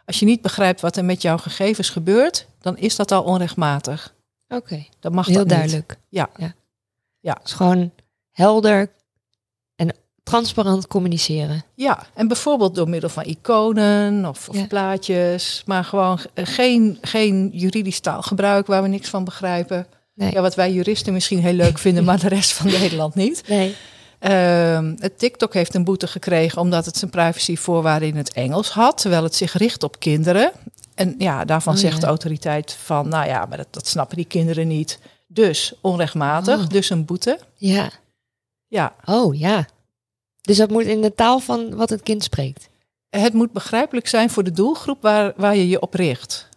als 0.06 0.20
je 0.20 0.26
niet 0.26 0.42
begrijpt 0.42 0.82
wat 0.82 0.98
er 0.98 1.06
met 1.06 1.22
jouw 1.22 1.38
gegevens 1.38 1.90
gebeurt... 1.90 2.48
dan 2.62 2.78
is 2.78 2.96
dat 2.96 3.12
al 3.12 3.24
onrechtmatig. 3.24 4.16
Oké, 4.50 4.86
Dat 5.00 5.12
mag 5.12 5.26
heel 5.26 5.36
dat 5.36 5.46
niet. 5.46 5.54
duidelijk. 5.56 5.98
Ja. 6.10 6.30
ja. 6.38 6.54
Ja. 7.20 7.38
Gewoon 7.44 7.92
helder 8.32 8.92
en 9.76 9.96
transparant 10.24 10.88
communiceren. 10.88 11.64
Ja, 11.76 12.04
en 12.14 12.28
bijvoorbeeld 12.28 12.76
door 12.76 12.90
middel 12.90 13.10
van 13.10 13.24
iconen 13.24 14.26
of, 14.26 14.50
of 14.50 14.56
Ja. 14.56 14.66
plaatjes, 14.68 15.64
maar 15.66 15.84
gewoon 15.84 16.20
ge- 16.20 16.30
geen, 16.34 16.98
geen 17.02 17.50
juridisch 17.54 18.00
taalgebruik 18.00 18.68
waar 18.68 18.82
we 18.82 18.88
niks 18.88 19.10
van 19.10 19.24
begrijpen. 19.24 19.88
Nee. 20.14 20.32
Ja, 20.32 20.42
wat 20.42 20.56
wij 20.56 20.72
juristen 20.74 21.14
misschien 21.14 21.40
heel 21.42 21.54
leuk 21.54 21.78
vinden, 21.78 22.04
maar 22.04 22.20
de 22.20 22.28
rest 22.28 22.54
van 22.54 22.66
Nederland 22.80 23.16
niet. 23.16 23.44
Nee. 23.48 23.76
Ehm, 24.20 24.96
het 25.00 25.20
TikTok 25.20 25.54
heeft 25.54 25.76
een 25.76 25.84
boete 25.84 26.08
gekregen 26.08 26.62
omdat 26.62 26.86
het 26.86 26.98
zijn 26.98 27.12
privacyvoorwaarden 27.12 28.08
in 28.10 28.16
het 28.18 28.32
Engels 28.34 28.70
had, 28.70 28.98
terwijl 29.02 29.24
het 29.24 29.36
zich 29.36 29.54
richt 29.54 29.84
op 29.84 30.00
kinderen. 30.00 30.52
En 30.98 31.16
ja, 31.18 31.46
daarvan 31.46 31.74
Oh, 31.74 31.80
zegt 31.80 31.94
ja. 31.94 32.00
de 32.00 32.06
autoriteit 32.06 32.72
van, 32.74 33.08
nou 33.08 33.28
ja, 33.28 33.46
maar 33.46 33.58
dat, 33.58 33.68
dat 33.72 33.88
snappen 33.88 34.16
die 34.18 34.26
kinderen 34.26 34.68
niet. 34.68 35.00
Dus 35.28 35.74
onrechtmatig, 35.82 36.60
Oh. 36.64 36.68
dus 36.70 36.90
een 36.90 37.06
boete. 37.06 37.40
Ja. 37.56 37.90
Ja, 38.68 38.96
Oh 39.06 39.38
ja. 39.38 39.66
Dus 40.42 40.58
dat 40.58 40.70
moet 40.70 40.84
in 40.84 41.02
de 41.02 41.16
taal 41.16 41.40
van 41.40 41.76
wat 41.76 41.90
het 41.90 42.04
kind 42.04 42.24
spreekt. 42.24 42.70
het 43.10 43.34
moet 43.34 43.52
begrijpelijk 43.52 44.08
zijn 44.08 44.30
voor 44.30 44.44
de 44.44 44.52
doelgroep 44.52 45.02
waar, 45.02 45.34
waar 45.36 45.56
je 45.56 45.68
je 45.68 45.82
op 45.82 45.94
richt. 45.94 46.50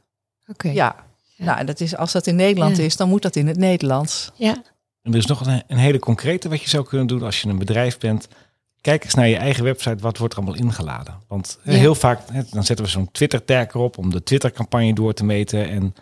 Oké. 0.46 0.68
Ja. 0.68 0.96
Ja. 1.36 1.44
Nou, 1.44 1.58
en 1.58 1.66
dat 1.66 1.80
is, 1.80 1.96
als 1.96 2.12
dat 2.12 2.26
in 2.26 2.36
Nederland 2.36 2.76
Ja. 2.76 2.82
is, 2.82 2.96
dan 2.96 3.08
moet 3.08 3.22
dat 3.22 3.36
in 3.36 3.46
het 3.46 3.56
Nederlands. 3.56 4.30
Ja. 4.34 4.62
En 5.02 5.12
er 5.12 5.18
is 5.18 5.26
nog 5.26 5.46
een, 5.46 5.62
een 5.66 5.76
hele 5.78 5.98
concrete 5.98 6.48
wat 6.48 6.62
je 6.62 6.68
zou 6.68 6.84
kunnen 6.84 7.06
doen 7.06 7.22
als 7.22 7.40
je 7.40 7.48
een 7.48 7.58
bedrijf 7.58 7.98
bent. 7.98 8.28
Kijk 8.80 9.04
eens 9.04 9.14
naar 9.14 9.28
je 9.28 9.36
eigen 9.36 9.64
website, 9.64 9.96
wat 10.02 10.18
wordt 10.18 10.34
er 10.34 10.40
allemaal 10.40 10.60
ingeladen? 10.60 11.14
Want 11.28 11.58
eh, 11.64 11.72
Ja. 11.74 11.78
heel 11.80 11.94
vaak, 11.94 12.20
hè, 12.32 12.42
dan 12.50 12.64
zetten 12.64 12.84
we 12.84 12.90
zo'n 12.90 13.10
Twitter-tag 13.12 13.66
erop 13.74 13.98
om 13.98 14.10
de 14.10 14.22
Twitter-campagne 14.22 14.94
door 14.94 15.12
te 15.12 15.24
meten. 15.24 15.68
En 15.68 15.94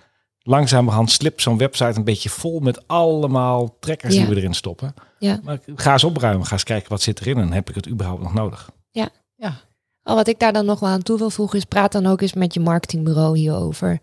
langzamerhand 0.43 1.11
slipt 1.11 1.43
zo'n 1.43 1.59
website 1.59 1.99
een 1.99 2.05
beetje 2.05 2.29
vol 2.29 2.61
met 2.61 2.89
allemaal 2.89 3.77
trekkers 3.81 4.15
Ja. 4.15 4.21
die 4.25 4.29
we 4.35 4.41
erin 4.41 4.55
stoppen. 4.55 4.95
Ja. 5.19 5.41
Maar 5.43 5.59
ga 5.75 5.93
eens 5.93 6.05
opruimen, 6.05 6.47
ga 6.47 6.53
eens 6.53 6.65
kijken 6.65 6.89
wat 6.91 7.03
zit 7.03 7.21
erin 7.21 7.39
en 7.39 7.53
heb 7.53 7.69
ik 7.69 7.75
het 7.75 7.89
überhaupt 7.89 8.23
nog 8.23 8.35
nodig? 8.35 8.71
Oh, 10.03 10.15
wat 10.15 10.29
ik 10.29 10.39
daar 10.39 10.53
dan 10.53 10.65
nog 10.67 10.81
wel 10.81 10.89
aan 10.89 11.03
toe 11.03 11.19
wil 11.19 11.31
voegen 11.31 11.59
is, 11.59 11.65
praat 11.65 11.93
dan 11.93 12.07
ook 12.07 12.21
eens 12.21 12.33
met 12.33 12.55
je 12.55 12.61
marketingbureau 12.61 13.39
hierover. 13.39 13.99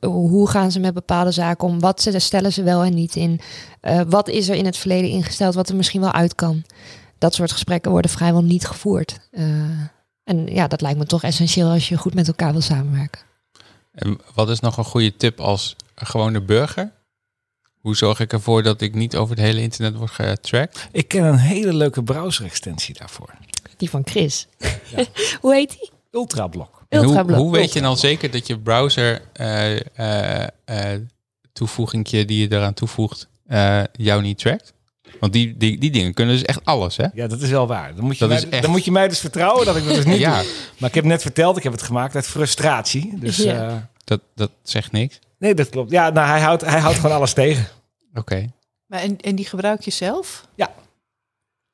Hoe 0.00 0.48
gaan 0.48 0.70
ze 0.72 0.80
met 0.80 0.94
bepaalde 0.94 1.30
zaken 1.30 1.68
om? 1.68 1.80
Wat 1.80 2.02
ze- 2.02 2.18
stellen 2.18 2.52
ze 2.52 2.62
wel 2.62 2.82
en 2.82 2.94
niet 2.94 3.16
in? 3.16 3.40
Eh, 3.80 4.00
wat 4.08 4.28
is 4.28 4.48
er 4.48 4.54
in 4.54 4.64
het 4.64 4.76
verleden 4.76 5.10
ingesteld 5.10 5.54
wat 5.54 5.68
er 5.68 5.76
misschien 5.76 6.00
wel 6.00 6.12
uit 6.12 6.34
kan? 6.34 6.62
Dat 7.24 7.34
soort 7.34 7.52
gesprekken 7.52 7.90
worden 7.90 8.10
vrijwel 8.10 8.42
niet 8.42 8.66
gevoerd. 8.66 9.18
Eh, 9.30 9.44
en 10.24 10.46
ja, 10.46 10.68
dat 10.68 10.80
lijkt 10.80 10.98
me 10.98 11.06
toch 11.06 11.22
essentieel 11.22 11.70
als 11.70 11.88
je 11.88 11.96
goed 11.96 12.14
met 12.14 12.28
elkaar 12.28 12.52
wil 12.52 12.60
samenwerken. 12.60 13.20
En 13.92 14.20
wat 14.34 14.50
is 14.50 14.60
nog 14.60 14.76
een 14.76 14.84
goede 14.84 15.16
tip 15.16 15.40
als 15.40 15.76
gewone 15.94 16.40
burger? 16.40 16.92
Hoe 17.80 17.96
zorg 17.96 18.20
ik 18.20 18.32
ervoor 18.32 18.62
dat 18.62 18.80
ik 18.80 18.94
niet 18.94 19.16
over 19.16 19.36
het 19.36 19.44
hele 19.44 19.60
internet 19.60 19.94
word 19.94 20.10
getracked? 20.10 20.88
Ik 20.92 21.08
ken 21.08 21.24
een 21.24 21.38
hele 21.38 21.74
leuke 21.74 22.02
browser-extensie 22.02 22.94
daarvoor. 22.98 23.34
Die 23.76 23.90
van 23.90 24.02
Chris. 24.04 24.46
Ja. 24.58 25.04
Hoe 25.40 25.54
heet 25.54 25.70
die? 25.70 25.90
Ultrablock. 26.10 26.84
En 26.88 27.04
hoe, 27.04 27.34
hoe 27.34 27.52
weet 27.52 27.72
je 27.72 27.80
dan 27.80 27.96
zeker 27.96 28.30
dat 28.30 28.46
je 28.46 28.58
browser 28.58 29.22
eh, 29.32 29.80
eh, 29.98 30.48
eh, 30.64 31.00
toevoegingje 31.52 32.24
die 32.24 32.40
je 32.40 32.56
eraan 32.56 32.74
toevoegt 32.74 33.28
eh, 33.46 33.82
jou 33.92 34.22
niet 34.22 34.38
trackt? 34.38 34.73
Want 35.20 35.32
die, 35.32 35.56
die, 35.56 35.78
die 35.78 35.90
dingen 35.90 36.14
kunnen 36.14 36.34
dus 36.34 36.44
echt 36.44 36.64
alles, 36.64 36.96
hè? 36.96 37.06
Ja, 37.14 37.26
dat 37.26 37.40
is 37.40 37.50
wel 37.50 37.66
waar. 37.66 37.94
Dan 37.94 38.04
moet 38.04 38.18
je, 38.18 38.26
Dat 38.26 38.28
mij, 38.42 38.50
echt- 38.50 38.62
dan 38.62 38.70
moet 38.70 38.84
je 38.84 38.90
mij 38.92 39.08
dus 39.08 39.18
vertrouwen 39.18 39.66
dat 39.66 39.76
ik 39.76 39.84
dat 39.86 39.94
dus 39.94 40.04
niet 40.04 40.18
Ja. 40.28 40.38
doe. 40.42 40.50
Maar 40.78 40.88
ik 40.88 40.94
heb 40.94 41.04
net 41.04 41.22
verteld, 41.22 41.56
ik 41.56 41.62
heb 41.62 41.72
het 41.72 41.82
gemaakt 41.82 42.14
uit 42.14 42.26
frustratie. 42.26 43.12
Dus 43.18 43.36
Ja. 43.36 43.68
eh, 43.68 43.74
Dat, 44.04 44.20
dat 44.34 44.50
zegt 44.62 44.92
niks. 44.92 45.18
nee, 45.38 45.54
dat 45.54 45.68
klopt. 45.68 45.90
Ja, 45.90 46.10
nou, 46.10 46.28
hij 46.28 46.40
houdt, 46.40 46.64
hij 46.64 46.80
houdt 46.80 46.96
gewoon 46.98 47.16
alles 47.16 47.32
tegen. 47.32 47.66
Oké. 48.14 48.50
Maar 48.86 49.00
en, 49.00 49.20
en 49.20 49.34
die 49.34 49.46
gebruik 49.46 49.82
je 49.82 49.90
zelf? 49.90 50.46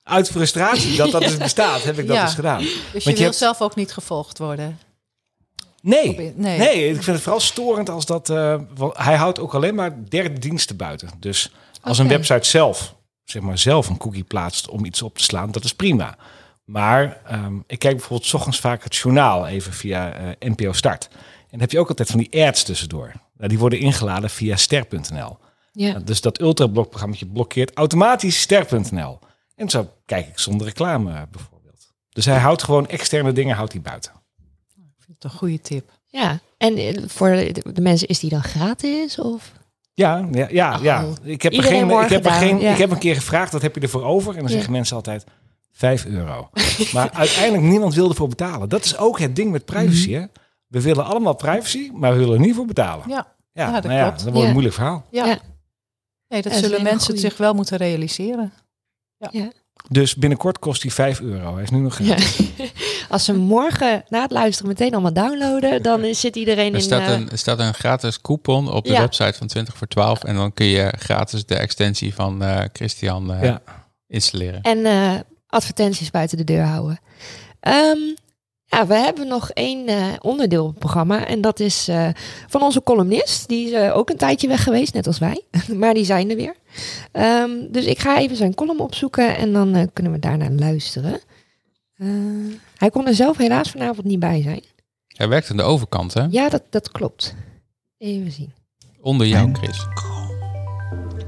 Uit 0.02 0.30
frustratie 0.30 0.96
dat 0.96 1.10
dat 1.10 1.22
dus 1.28 1.36
bestaat, 1.36 1.82
heb 1.82 1.98
ik 1.98 2.06
dat 2.06 2.16
Ja. 2.16 2.24
dus 2.24 2.34
gedaan. 2.34 2.58
Dus 2.92 3.04
je, 3.04 3.10
je 3.10 3.16
wil 3.16 3.24
hebt- 3.24 3.36
zelf 3.36 3.60
ook 3.60 3.74
niet 3.76 3.92
gevolgd 3.92 4.38
worden? 4.38 4.78
Nee. 5.82 6.32
Nee. 6.36 6.58
Nee, 6.58 6.88
ik 6.88 6.94
vind 6.94 7.06
het 7.06 7.20
vooral 7.20 7.40
storend 7.40 7.88
als 7.88 8.06
dat... 8.06 8.30
eh, 8.30 8.60
wel, 8.76 8.94
hij 8.96 9.16
houdt 9.16 9.38
ook 9.40 9.54
alleen 9.54 9.74
maar 9.74 10.08
derde 10.08 10.38
diensten 10.38 10.76
buiten. 10.76 11.08
Dus 11.20 11.52
als 11.80 11.98
een 11.98 12.08
website 12.08 12.48
zelf, 12.48 12.94
zeg 13.30 13.42
maar 13.42 13.58
zelf 13.58 13.88
een 13.88 13.96
cookie 13.96 14.24
plaatst 14.24 14.68
om 14.68 14.84
iets 14.84 15.02
op 15.02 15.16
te 15.18 15.24
slaan, 15.24 15.50
dat 15.50 15.64
is 15.64 15.74
prima. 15.74 16.16
Maar 16.64 17.20
ehm, 17.26 17.56
ik 17.66 17.78
kijk 17.78 17.96
bijvoorbeeld 17.96 18.28
's 18.28 18.34
ochtends 18.34 18.60
vaak 18.60 18.84
het 18.84 18.96
journaal 18.96 19.46
even 19.46 19.72
via 19.72 20.12
eh, 20.12 20.50
NPO 20.50 20.72
Start. 20.72 21.08
En 21.12 21.18
dan 21.50 21.60
heb 21.60 21.70
je 21.70 21.78
ook 21.78 21.88
altijd 21.88 22.10
van 22.10 22.18
die 22.18 22.46
ads 22.46 22.62
tussendoor. 22.62 23.12
Nou, 23.36 23.48
die 23.48 23.58
worden 23.58 23.78
ingeladen 23.78 24.30
via 24.30 24.56
ster.nl. 24.56 25.38
Ja. 25.72 25.92
Nou, 25.92 26.04
Dus 26.04 26.20
dat 26.20 26.40
ultrablokprogramma 26.40 27.16
blokkeert 27.32 27.74
automatisch 27.74 28.40
ster.nl. 28.40 29.18
En 29.54 29.68
zo 29.70 29.90
kijk 30.04 30.28
ik 30.28 30.38
zonder 30.38 30.66
reclame 30.66 31.26
bijvoorbeeld. 31.30 31.92
Dus 32.12 32.24
hij 32.24 32.38
houdt 32.38 32.62
gewoon 32.62 32.88
externe 32.88 33.32
dingen 33.32 33.56
houdt 33.56 33.72
hij 33.72 33.82
buiten. 33.82 34.12
Ik 34.76 35.04
vind 35.04 35.22
het 35.22 35.32
een 35.32 35.38
goede 35.38 35.60
tip. 35.60 35.90
ja. 36.06 36.40
En 36.58 36.76
eh, 36.76 37.02
voor 37.06 37.28
de, 37.30 37.72
de 37.72 37.80
mensen 37.80 38.08
is 38.08 38.18
die 38.18 38.30
dan 38.30 38.42
gratis? 38.42 39.18
Of? 39.18 39.52
Ja, 39.94 40.28
ja, 40.32 40.48
ja. 40.50 40.76
Oh. 40.76 40.82
ja. 40.82 41.04
Ik, 41.22 41.42
heb 41.42 41.52
er 41.52 41.62
geen, 41.62 41.90
ik, 41.90 41.96
heb 42.08 42.24
er 42.24 42.30
gedaan, 42.32 42.48
geen, 42.48 42.58
ja. 42.60 42.72
ik 42.72 42.78
heb 42.78 42.90
een 42.90 42.98
keer 42.98 43.14
gevraagd, 43.14 43.52
wat 43.52 43.62
heb 43.62 43.74
je 43.74 43.80
ervoor 43.80 44.04
over? 44.04 44.30
En 44.32 44.38
dan 44.38 44.48
Ja. 44.48 44.54
zeggen 44.54 44.72
mensen 44.72 44.96
altijd 44.96 45.24
5 45.72 46.06
euro. 46.06 46.50
maar 46.92 47.10
uiteindelijk 47.10 47.62
niemand 47.62 47.94
wilde 47.94 48.10
ervoor 48.10 48.28
betalen. 48.28 48.68
Dat 48.68 48.84
is 48.84 48.96
ook 48.96 49.18
het 49.18 49.36
ding 49.36 49.50
met 49.50 49.64
privacy. 49.64 50.10
Mhm. 50.10 50.20
Hè? 50.20 50.26
We 50.66 50.80
willen 50.80 51.04
allemaal 51.04 51.34
privacy, 51.34 51.90
maar 51.94 52.12
we 52.12 52.18
willen 52.18 52.34
er 52.34 52.40
niet 52.40 52.54
voor 52.54 52.66
betalen. 52.66 53.08
Ja, 53.08 53.34
Ja, 53.52 53.66
Ja, 53.66 53.72
dat 53.72 53.82
nou 53.82 53.94
ja, 53.94 54.02
klopt. 54.02 54.16
dat 54.16 54.24
wordt 54.24 54.38
Ja. 54.40 54.46
een 54.46 54.52
moeilijk 54.52 54.74
verhaal. 54.74 55.06
ja. 55.10 55.26
Ja. 55.26 55.38
Nee, 56.28 56.42
dat 56.42 56.52
Ja, 56.52 56.58
zullen 56.58 56.82
mensen 56.82 57.18
zich 57.18 57.36
wel 57.36 57.54
moeten 57.54 57.76
realiseren. 57.76 58.52
Dus 59.88 60.14
binnenkort 60.14 60.58
kost 60.58 60.82
hij 60.82 60.90
5 60.90 61.20
euro. 61.20 61.54
Hij 61.54 61.62
is 61.62 61.70
nu 61.70 61.78
nog 61.78 61.98
Ja. 61.98 62.04
gratis. 62.04 62.40
Als 63.08 63.24
ze 63.24 63.34
morgen 63.34 64.04
na 64.08 64.22
het 64.22 64.30
luisteren 64.30 64.68
meteen 64.70 64.92
allemaal 64.92 65.12
downloaden, 65.12 65.82
dan 65.82 66.14
zit 66.14 66.36
iedereen 66.36 66.68
Er 66.72 66.74
in... 66.74 66.80
staat, 66.80 67.00
eh, 67.00 67.12
een, 67.12 67.30
er 67.30 67.38
staat 67.38 67.58
een 67.58 67.74
gratis 67.74 68.20
coupon 68.20 68.72
op 68.72 68.84
de 68.84 68.92
Ja. 68.92 69.00
website 69.00 69.38
van 69.38 69.46
20 69.46 69.76
voor 69.76 69.86
12. 69.86 70.24
En 70.24 70.34
dan 70.34 70.52
kun 70.54 70.66
je 70.66 70.92
gratis 70.98 71.46
de 71.46 71.54
extensie 71.54 72.14
van 72.14 72.42
eh, 72.42 72.64
Christian 72.72 73.32
eh, 73.32 73.42
Ja. 73.42 73.62
installeren. 74.06 74.60
En 74.62 74.84
eh, 74.86 75.14
advertenties 75.46 76.10
buiten 76.10 76.36
de 76.38 76.44
deur 76.44 76.64
houden. 76.64 76.98
Ehm, 77.60 77.98
ja, 78.70 78.86
we 78.86 78.94
hebben 78.94 79.28
nog 79.28 79.50
één 79.50 79.86
eh, 79.86 80.06
onderdeel 80.20 80.64
op 80.64 80.70
het 80.70 80.78
programma. 80.78 81.26
En 81.26 81.40
dat 81.40 81.60
is 81.60 81.88
eh, 81.88 82.08
van 82.48 82.62
onze 82.62 82.82
columnist. 82.82 83.48
Die 83.48 83.66
is 83.66 83.72
eh, 83.72 83.96
ook 83.96 84.10
een 84.10 84.16
tijdje 84.16 84.48
weg 84.48 84.62
geweest, 84.62 84.94
net 84.94 85.06
als 85.06 85.18
wij. 85.18 85.42
maar 85.80 85.94
die 85.94 86.04
zijn 86.04 86.30
er 86.30 86.36
weer. 86.36 86.54
Ehm, 87.12 87.50
dus 87.70 87.84
ik 87.84 87.98
ga 87.98 88.18
even 88.18 88.36
zijn 88.36 88.54
column 88.54 88.80
opzoeken 88.80 89.36
en 89.36 89.52
dan 89.52 89.74
eh, 89.74 89.86
kunnen 89.92 90.12
we 90.12 90.18
daarna 90.18 90.50
luisteren. 90.50 91.20
Eh, 91.94 92.08
hij 92.76 92.90
kon 92.90 93.06
er 93.06 93.14
zelf 93.14 93.36
helaas 93.36 93.70
vanavond 93.70 94.06
niet 94.06 94.18
bij 94.18 94.42
zijn. 94.42 94.62
Hij 95.06 95.28
werkt 95.28 95.50
aan 95.50 95.56
de 95.56 95.62
overkant, 95.62 96.14
hè? 96.14 96.26
Ja, 96.30 96.48
dat, 96.48 96.62
dat 96.70 96.90
klopt. 96.90 97.34
Even 97.98 98.32
zien. 98.32 98.52
Onder 99.00 99.26
jou, 99.26 99.52
Chris. 99.52 99.86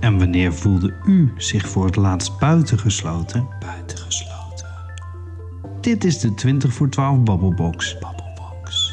En 0.00 0.18
wanneer 0.18 0.54
voelde 0.54 0.94
u 1.06 1.32
zich 1.36 1.68
voor 1.68 1.84
het 1.84 1.96
laatst 1.96 2.38
buitengesloten? 2.38 3.48
Buitengesloten. 3.60 4.31
Dit 5.82 6.04
is 6.04 6.18
de 6.18 6.34
20 6.34 6.72
voor 6.72 6.88
12 6.88 7.18
Babbelbox. 7.18 7.98
Babbelbox. 7.98 8.92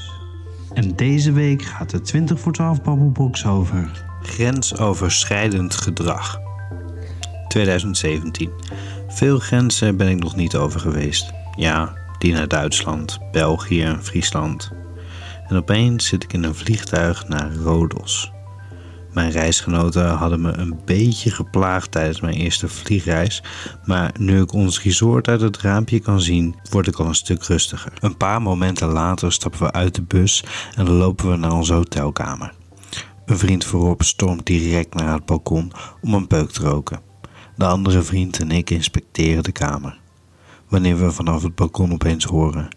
En 0.73 0.95
deze 0.95 1.31
week 1.31 1.61
gaat 1.61 1.89
de 1.89 2.01
20 2.01 2.39
voor 2.39 2.51
12 2.51 2.81
Babbelbox 2.81 3.45
over 3.45 4.05
grensoverschrijdend 4.21 5.75
gedrag. 5.75 6.39
2017. 7.47 8.49
Veel 9.07 9.39
grenzen 9.39 9.97
ben 9.97 10.07
ik 10.07 10.19
nog 10.19 10.35
niet 10.35 10.55
over 10.55 10.79
geweest. 10.79 11.31
Ja, 11.55 11.93
die 12.17 12.33
naar 12.33 12.47
Duitsland, 12.47 13.19
België 13.31 13.81
en 13.81 14.03
Friesland. 14.03 14.71
En 15.47 15.55
opeens 15.55 16.05
zit 16.05 16.23
ik 16.23 16.33
in 16.33 16.43
een 16.43 16.55
vliegtuig 16.55 17.27
naar 17.27 17.53
Rodos. 17.53 18.31
Mijn 19.19 19.31
reisgenoten 19.31 20.09
hadden 20.09 20.41
me 20.41 20.51
een 20.51 20.79
beetje 20.85 21.31
geplaagd 21.31 21.91
tijdens 21.91 22.21
mijn 22.21 22.33
eerste 22.33 22.67
vliegreis, 22.67 23.43
maar 23.85 24.11
nu 24.19 24.41
ik 24.41 24.53
ons 24.53 24.83
resort 24.83 25.27
uit 25.27 25.41
het 25.41 25.57
raampje 25.57 25.99
kan 25.99 26.21
zien, 26.21 26.55
word 26.69 26.87
ik 26.87 26.95
al 26.95 27.05
een 27.05 27.15
stuk 27.15 27.43
rustiger. 27.43 27.93
Een 27.99 28.17
paar 28.17 28.41
momenten 28.41 28.87
later 28.87 29.31
stappen 29.31 29.59
we 29.59 29.71
uit 29.71 29.95
de 29.95 30.01
bus 30.01 30.43
en 30.75 30.89
lopen 30.89 31.31
we 31.31 31.35
naar 31.35 31.51
onze 31.51 31.73
hotelkamer. 31.73 32.53
Een 33.25 33.37
vriend 33.37 33.65
voorop 33.65 34.03
stormt 34.03 34.45
direct 34.45 34.93
naar 34.93 35.13
het 35.13 35.25
balkon 35.25 35.71
om 36.01 36.13
een 36.13 36.27
peuk 36.27 36.51
te 36.51 36.61
roken. 36.61 37.01
De 37.55 37.65
andere 37.65 38.01
vriend 38.01 38.39
en 38.39 38.51
ik 38.51 38.69
inspecteren 38.69 39.43
de 39.43 39.51
kamer. 39.51 39.99
Wanneer 40.67 40.99
we 40.99 41.11
vanaf 41.11 41.43
het 41.43 41.55
balkon 41.55 41.91
opeens 41.91 42.25
horen: 42.25 42.67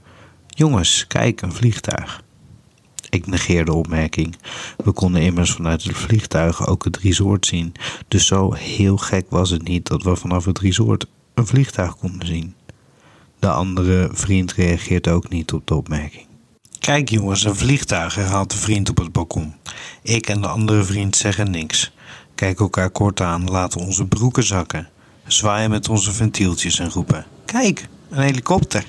Jongens, 0.47 1.07
kijk, 1.07 1.43
een 1.43 1.53
vliegtuig. 1.53 2.23
Ik 3.13 3.27
negeer 3.27 3.65
de 3.65 3.73
opmerking. 3.73 4.37
We 4.85 4.93
konden 4.93 5.23
immers 5.23 5.53
vanuit 5.53 5.83
het 5.83 5.97
vliegtuig 5.97 6.67
ook 6.67 6.85
het 6.85 6.97
resort 6.97 7.47
zien. 7.47 7.73
Dus 8.09 8.27
zo 8.27 8.53
heel 8.53 8.97
gek 8.97 9.27
was 9.29 9.51
het 9.51 9.63
niet 9.63 9.87
dat 9.87 10.03
we 10.03 10.17
vanaf 10.17 10.45
het 10.45 10.59
resort 10.59 11.07
een 11.35 11.47
vliegtuig 11.47 11.97
konden 11.97 12.27
zien. 12.27 12.55
De 13.39 13.51
andere 13.51 14.09
vriend 14.13 14.53
reageert 14.53 15.09
ook 15.09 15.29
niet 15.29 15.53
op 15.53 15.67
de 15.67 15.75
opmerking. 15.75 16.27
Kijk 16.79 17.09
jongens, 17.09 17.45
een 17.45 17.57
vliegtuig, 17.57 18.15
herhaalt 18.15 18.51
de 18.51 18.57
vriend 18.57 18.89
op 18.91 18.97
het 18.97 19.13
balkon. 19.13 19.55
Ik 20.03 20.27
en 20.29 20.41
de 20.41 20.49
andere 20.49 20.85
vriend 20.85 21.17
zeggen 21.17 21.51
niks. 21.51 21.93
Kijken 22.35 22.65
elkaar 22.65 22.91
kort 22.91 23.21
aan, 23.21 23.51
laten 23.51 23.81
onze 23.81 24.07
broeken 24.07 24.45
zakken. 24.45 24.89
Zwaaien 25.27 25.71
met 25.71 25.89
onze 25.89 26.13
ventieltjes 26.13 26.79
en 26.79 26.91
roepen. 26.91 27.27
Kijk, 27.45 27.89
een 28.11 28.23
helikopter. 28.23 28.85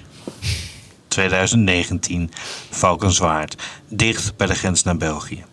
2019, 1.13 2.31
Valkenswaard, 2.69 3.55
dicht 3.87 4.37
bij 4.37 4.47
de 4.47 4.55
grens 4.55 4.83
naar 4.83 4.97
België. 4.97 5.43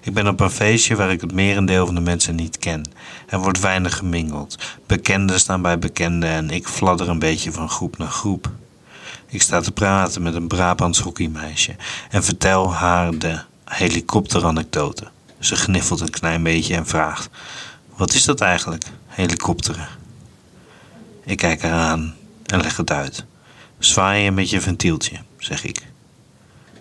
Ik 0.00 0.14
ben 0.14 0.28
op 0.28 0.40
een 0.40 0.50
feestje 0.50 0.96
waar 0.96 1.10
ik 1.10 1.20
het 1.20 1.32
merendeel 1.32 1.86
van 1.86 1.94
de 1.94 2.00
mensen 2.00 2.34
niet 2.34 2.58
ken. 2.58 2.90
Er 3.26 3.38
wordt 3.38 3.60
weinig 3.60 3.96
gemingeld. 3.96 4.58
Bekenden 4.86 5.40
staan 5.40 5.62
bij 5.62 5.78
bekenden 5.78 6.28
en 6.28 6.50
ik 6.50 6.68
fladder 6.68 7.08
een 7.08 7.18
beetje 7.18 7.52
van 7.52 7.68
groep 7.68 7.98
naar 7.98 8.08
groep. 8.08 8.50
Ik 9.26 9.42
sta 9.42 9.60
te 9.60 9.72
praten 9.72 10.22
met 10.22 10.34
een 10.34 10.48
Brabants 10.48 10.98
hockeymeisje 10.98 11.76
en 12.10 12.24
vertel 12.24 12.74
haar 12.74 13.18
de 13.18 13.40
helikopteranekdote. 13.64 15.10
Ze 15.38 15.56
gniffelt 15.56 16.00
een 16.00 16.10
klein 16.10 16.42
beetje 16.42 16.74
en 16.74 16.86
vraagt: 16.86 17.28
Wat 17.96 18.14
is 18.14 18.24
dat 18.24 18.40
eigenlijk, 18.40 18.84
helikopteren? 19.06 19.88
Ik 21.24 21.36
kijk 21.36 21.62
haar 21.62 21.72
aan 21.72 22.14
en 22.46 22.60
leg 22.60 22.76
het 22.76 22.90
uit. 22.90 23.24
Zwaaien 23.84 24.34
met 24.34 24.50
je 24.50 24.60
ventieltje, 24.60 25.16
zeg 25.38 25.64
ik. 25.64 25.86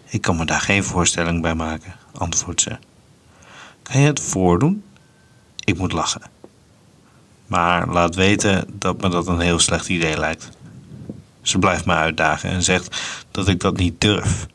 Ik 0.10 0.22
kan 0.22 0.38
me 0.38 0.46
daar 0.46 0.62
geen 0.62 0.84
voorstelling 0.84 1.42
bij 1.42 1.56
maken, 1.56 1.96
antwoordt 2.12 2.62
ze. 2.62 2.78
Kan 3.82 4.02
je 4.02 4.08
het 4.08 4.20
voordoen? 4.20 4.84
Ik 5.64 5.78
moet 5.78 5.92
lachen. 5.92 6.22
Maar 7.48 7.88
laat 7.88 8.16
weten 8.16 8.66
dat 8.74 9.02
me 9.02 9.10
dat 9.10 9.28
een 9.28 9.40
heel 9.40 9.60
slecht 9.60 9.90
idee 9.90 10.18
lijkt. 10.18 10.50
Ze 11.42 11.60
blijft 11.60 11.86
me 11.86 11.94
uitdagen 11.94 12.50
en 12.50 12.64
zegt 12.64 13.02
dat 13.32 13.48
ik 13.48 13.60
dat 13.60 13.78
niet 13.78 14.02
durf. 14.02 14.48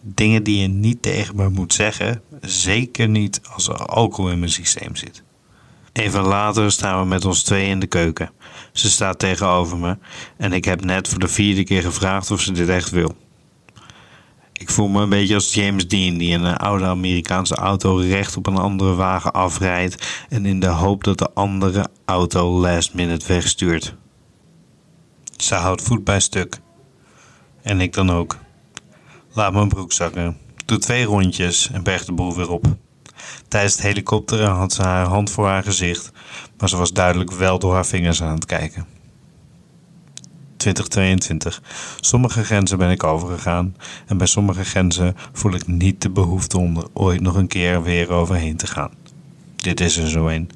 Dingen 0.00 0.42
die 0.42 0.60
je 0.60 0.68
niet 0.68 1.02
tegen 1.02 1.36
me 1.36 1.48
moet 1.48 1.74
zeggen, 1.74 2.22
zeker 2.40 3.08
niet 3.08 3.40
als 3.52 3.68
er 3.68 3.86
alcohol 3.86 4.30
in 4.30 4.38
mijn 4.38 4.52
systeem 4.52 4.96
zit. 4.96 5.22
Even 5.92 6.22
later 6.22 6.72
staan 6.72 7.00
we 7.00 7.06
met 7.06 7.24
ons 7.24 7.42
twee 7.42 7.68
in 7.68 7.80
de 7.80 7.86
keuken. 7.86 8.30
Ze 8.72 8.90
staat 8.90 9.18
tegenover 9.18 9.78
me 9.78 9.98
en 10.36 10.52
ik 10.52 10.64
heb 10.64 10.84
net 10.84 11.08
voor 11.08 11.18
de 11.18 11.28
vierde 11.28 11.64
keer 11.64 11.82
gevraagd 11.82 12.30
of 12.30 12.40
ze 12.40 12.52
dit 12.52 12.68
echt 12.68 12.90
wil. 12.90 13.16
Ik 14.52 14.70
voel 14.70 14.88
me 14.88 15.02
een 15.02 15.08
beetje 15.08 15.34
als 15.34 15.54
James 15.54 15.88
Dean 15.88 16.18
die 16.18 16.30
in 16.30 16.42
een 16.42 16.56
oude 16.56 16.84
Amerikaanse 16.84 17.54
auto 17.54 17.96
recht 17.96 18.36
op 18.36 18.46
een 18.46 18.56
andere 18.56 18.94
wagen 18.94 19.32
afrijdt 19.32 20.24
en 20.28 20.46
in 20.46 20.60
de 20.60 20.66
hoop 20.66 21.04
dat 21.04 21.18
de 21.18 21.30
andere 21.34 21.88
auto 22.04 22.60
last 22.60 22.94
minute 22.94 23.26
wegstuurt. 23.26 23.94
Ze 25.36 25.54
houdt 25.54 25.82
voet 25.82 26.04
bij 26.04 26.20
stuk. 26.20 26.60
En 27.62 27.80
ik 27.80 27.92
dan 27.92 28.10
ook. 28.10 28.36
Laat 29.32 29.52
mijn 29.52 29.68
broek 29.68 29.92
zakken. 29.92 30.36
Doe 30.64 30.78
twee 30.78 31.04
rondjes 31.04 31.70
en 31.70 31.82
berg 31.82 32.04
de 32.04 32.12
boel 32.12 32.34
weer 32.34 32.50
op. 32.50 32.66
Tijdens 33.48 33.72
het 33.72 33.82
helikopteren 33.82 34.50
had 34.50 34.72
ze 34.72 34.82
haar 34.82 35.06
hand 35.06 35.30
voor 35.30 35.46
haar 35.46 35.62
gezicht, 35.62 36.10
maar 36.58 36.68
ze 36.68 36.76
was 36.76 36.92
duidelijk 36.92 37.32
wel 37.32 37.58
door 37.58 37.74
haar 37.74 37.86
vingers 37.86 38.22
aan 38.22 38.34
het 38.34 38.46
kijken. 38.46 38.86
2022. 40.58 41.62
Sommige 42.00 42.44
grenzen 42.44 42.78
ben 42.78 42.90
ik 42.90 43.04
overgegaan 43.04 43.76
en 44.06 44.18
bij 44.18 44.26
sommige 44.26 44.64
grenzen 44.64 45.16
voel 45.32 45.54
ik 45.54 45.66
niet 45.66 46.02
de 46.02 46.10
behoefte 46.10 46.58
om 46.58 46.76
er 46.76 46.86
ooit 46.92 47.20
nog 47.20 47.34
een 47.34 47.46
keer 47.46 47.82
weer 47.82 48.10
overheen 48.10 48.56
te 48.56 48.66
gaan. 48.66 48.90
Dit 49.56 49.80
is 49.80 49.96
er 49.96 50.08
zo 50.08 50.28
een. 50.28 50.50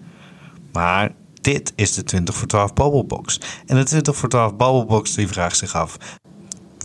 Maar 0.73 1.13
dit 1.41 1.73
is 1.77 1.95
de 1.95 2.05
20 2.05 2.35
voor 2.35 2.49
12 2.49 2.73
Babbelbox. 2.73 3.41
En 3.67 3.77
de 3.77 3.85
20 3.85 4.17
voor 4.17 4.29
12 4.29 4.57
Babbelbox 4.57 5.15
die 5.15 5.29
vraagt 5.29 5.57
zich 5.57 5.75
af... 5.75 5.97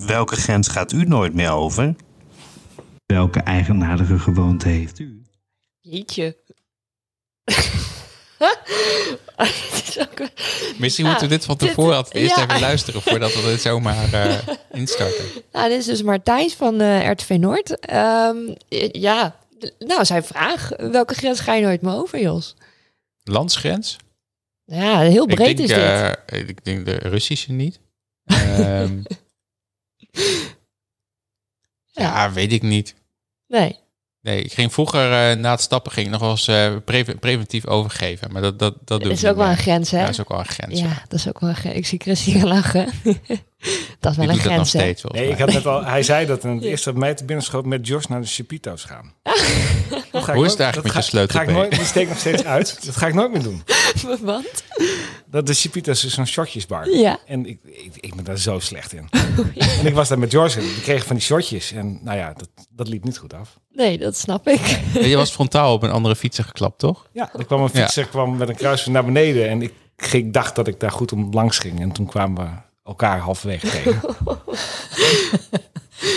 welke 0.05 0.35
grens 0.35 0.67
gaat 0.67 0.91
u 0.91 1.03
nooit 1.03 1.33
meer 1.33 1.51
over? 1.51 1.95
Welke 3.05 3.39
eigenaardige 3.39 4.19
gewoonte 4.19 4.67
heeft 4.67 4.99
u? 4.99 5.21
Jeetje. 5.89 6.37
Ook- 9.99 10.29
Misschien 10.79 11.05
moeten 11.05 11.23
we 11.23 11.35
dit 11.35 11.45
van 11.45 11.57
tevoren 11.57 11.95
altijd 11.95 12.15
eerst 12.23 12.35
ja. 12.35 12.43
even 12.43 12.59
luisteren 12.59 13.01
voordat 13.01 13.33
we 13.33 13.41
dit 13.41 13.61
zomaar 13.61 14.13
eh, 14.13 14.47
instarten. 14.79 15.25
Nou, 15.51 15.69
dit 15.69 15.77
is 15.79 15.85
dus 15.85 16.01
Martijs 16.01 16.53
van 16.53 16.81
eh 16.81 17.09
RTV 17.11 17.29
Noord. 17.39 17.79
Ehm, 17.79 18.37
ja, 18.91 19.39
nou, 19.79 20.05
zijn 20.05 20.23
vraag. 20.23 20.69
Welke 20.77 21.13
grens 21.13 21.39
ga 21.39 21.53
je 21.53 21.61
nooit 21.65 21.81
meer 21.81 21.93
over, 21.93 22.19
Jos? 22.19 22.55
Landsgrens? 23.23 23.97
Ja, 24.65 24.99
heel 24.99 25.25
breed 25.25 25.57
denk, 25.57 25.59
is 25.59 25.67
dit. 25.67 25.77
eh, 25.77 26.47
ik 26.49 26.65
denk 26.65 26.85
de 26.85 26.91
Russische 26.95 27.51
niet. 27.51 27.79
Ehm, 28.25 29.01
ja, 31.91 32.31
weet 32.31 32.51
ik 32.51 32.61
niet. 32.61 32.95
Nee. 33.47 33.79
Nee, 34.21 34.41
ik 34.41 34.53
ging 34.53 34.73
vroeger 34.73 35.11
eh, 35.11 35.37
na 35.37 35.51
het 35.51 35.61
stappen 35.61 35.91
ging 35.91 36.05
ik 36.05 36.11
nog 36.11 36.21
wel 36.21 36.29
eens 36.29 36.47
eh, 36.47 36.71
pre- 36.85 37.15
preventief 37.19 37.65
overgeven. 37.65 38.31
Maar 38.31 38.41
dat, 38.41 38.59
dat, 38.59 38.73
dat 38.73 38.87
doe 38.87 38.97
Dat 38.99 39.07
ik 39.07 39.13
is 39.13 39.21
niet 39.21 39.31
ook 39.31 39.37
wel 39.37 39.47
een 39.47 39.57
grens, 39.57 39.91
hè? 39.91 39.97
Ja, 39.97 40.03
dat 40.03 40.13
is 40.13 40.19
ook 40.19 40.29
wel 40.29 40.39
een 40.39 40.45
grens. 40.45 40.79
Ja, 40.87 41.03
dat 41.07 41.19
is 41.19 41.27
ook 41.27 41.39
wel 41.39 41.49
een 41.49 41.55
grens. 41.55 41.75
Ik 41.75 41.85
zie 41.85 41.99
Christine 41.99 42.47
lachen. 42.47 42.85
dat 43.99 44.11
is 44.11 44.17
Die 44.17 44.27
wel 44.27 44.27
een 44.27 44.27
doet 44.27 44.27
dat 44.27 44.27
nog 44.27 44.43
grens, 44.43 44.73
hè? 44.73 44.79
steeds 44.79 45.03
Nee, 45.03 45.29
ik 45.29 45.37
had 45.37 45.51
net 45.53 45.65
al, 45.65 45.85
hij 45.85 46.03
zei 46.03 46.25
dat 46.25 46.43
en 46.43 46.49
het 46.55 46.63
eerste 46.63 46.91
wat 46.91 46.99
mij 46.99 47.13
te 47.13 47.25
binnen 47.25 47.45
schoot 47.45 47.65
met 47.65 47.87
Jos 47.87 48.07
naar 48.07 48.21
de 48.21 48.27
Chapito's 48.27 48.83
gaan. 48.83 49.13
Dat 50.11 50.25
Hoe 50.35 50.45
is 50.45 50.51
het 50.51 50.59
eigenlijk 50.59 50.93
dat 50.93 50.95
met 50.95 51.03
je 51.05 51.09
sleutel, 51.09 51.39
Ga 51.39 51.45
ik 51.45 51.49
nooit, 51.51 51.71
die 51.71 51.85
steek 51.85 52.03
ik 52.03 52.09
nog 52.09 52.17
steeds 52.17 52.43
uit. 52.43 52.77
Dat 52.85 52.95
ga 52.95 53.07
ik 53.07 53.13
nooit 53.13 53.31
meer 53.31 53.43
doen. 53.43 53.63
Want? 54.21 54.63
Dat 55.29 55.47
de 55.47 55.53
Chapito's 55.53 56.05
is 56.05 56.13
zo'n 56.13 56.25
shotjesbar. 56.27 56.89
Ja. 56.89 57.17
En 57.25 57.45
ik, 57.45 57.59
ik, 57.63 57.91
ik 57.95 58.15
ben 58.15 58.23
daar 58.23 58.37
zo 58.37 58.59
slecht 58.59 58.93
in. 58.93 59.09
En 59.79 59.85
ik 59.85 59.93
was 59.93 60.07
daar 60.09 60.19
met 60.19 60.29
George 60.31 60.59
en 60.59 60.65
die 60.65 60.81
kreeg 60.81 61.05
van 61.05 61.15
die 61.15 61.25
shotjes. 61.25 61.71
En 61.71 61.99
nou 62.03 62.17
ja, 62.17 62.33
dat, 62.33 62.49
dat 62.69 62.87
liep 62.87 63.03
niet 63.03 63.17
goed 63.17 63.33
af. 63.33 63.59
Nee, 63.71 63.97
dat 63.97 64.17
snap 64.17 64.47
ik. 64.47 64.79
Je 65.11 65.15
was 65.15 65.31
frontaal 65.31 65.73
op 65.73 65.83
een 65.83 65.91
andere 65.91 66.15
fietser 66.15 66.43
geklapt, 66.43 66.79
toch? 66.79 67.07
Ja, 67.11 67.29
er 67.37 67.45
kwam 67.45 67.61
een 67.61 67.69
fietser 67.69 68.05
kwam 68.07 68.37
met 68.37 68.49
een 68.49 68.55
kruisje 68.55 68.91
naar 68.91 69.05
beneden. 69.05 69.49
En 69.49 69.61
ik, 69.61 69.73
ik 70.11 70.33
dacht 70.33 70.55
dat 70.55 70.67
ik 70.67 70.79
daar 70.79 70.91
goed 70.91 71.11
om 71.11 71.33
langs 71.33 71.59
ging. 71.59 71.79
En 71.81 71.91
toen 71.91 72.05
kwamen 72.05 72.43
we 72.45 72.49
elkaar 72.83 73.19
halverwege 73.19 73.69
tegen. 73.83 73.99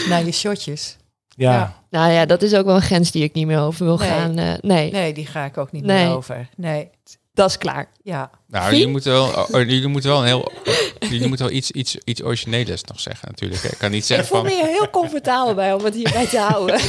Naar 0.09 0.25
je 0.25 0.33
shotjes. 0.33 0.97
Ja, 1.29 1.53
Ja. 1.53 1.79
Nou 1.91 2.13
ja, 2.13 2.27
dat 2.27 2.43
is 2.43 2.55
ook 2.55 2.65
wel 2.65 2.75
een 2.75 2.83
grens 2.83 3.11
die 3.11 3.23
ik 3.23 3.33
niet 3.33 3.47
meer 3.47 3.61
over 3.61 3.85
wil 3.85 3.97
Nee. 3.97 4.09
gaan. 4.09 4.39
eh, 4.39 4.53
nee, 4.61 4.91
Nee, 4.91 5.13
die 5.13 5.27
ga 5.27 5.45
ik 5.45 5.59
ook 5.59 5.73
niet 5.73 5.85
Nee. 5.85 6.07
meer 6.07 6.15
over. 6.17 6.49
Nee, 6.57 6.91
dat 7.33 7.49
is 7.49 7.59
klaar. 7.59 7.89
ja. 8.03 8.31
Nou, 8.51 8.73
jullie 8.73 8.89
moeten 8.89 9.13
wel, 9.13 9.27
oh, 9.27 9.49
jullie 9.51 9.87
moeten 9.87 10.11
wel 10.11 10.19
een 10.21 10.27
heel, 10.27 10.53
jullie 11.01 11.29
moeten 11.29 11.47
wel 11.47 11.55
iets, 11.55 11.71
iets, 11.71 11.97
iets 12.05 12.23
origineels 12.23 12.85
nog 12.85 13.01
zeggen 13.01 13.29
natuurlijk. 13.29 13.63
Ik 13.63 13.79
kan 13.79 13.91
niet 13.91 14.01
Ik 14.01 14.07
zeggen 14.07 14.27
voel 14.27 14.39
van, 14.39 14.47
me 14.47 14.55
hier 14.55 14.67
heel 14.67 14.91
comfortabel 14.91 15.55
bij 15.55 15.73
om 15.73 15.85
het 15.85 15.95
hierbij 15.95 16.27
te 16.27 16.39
houden. 16.39 16.81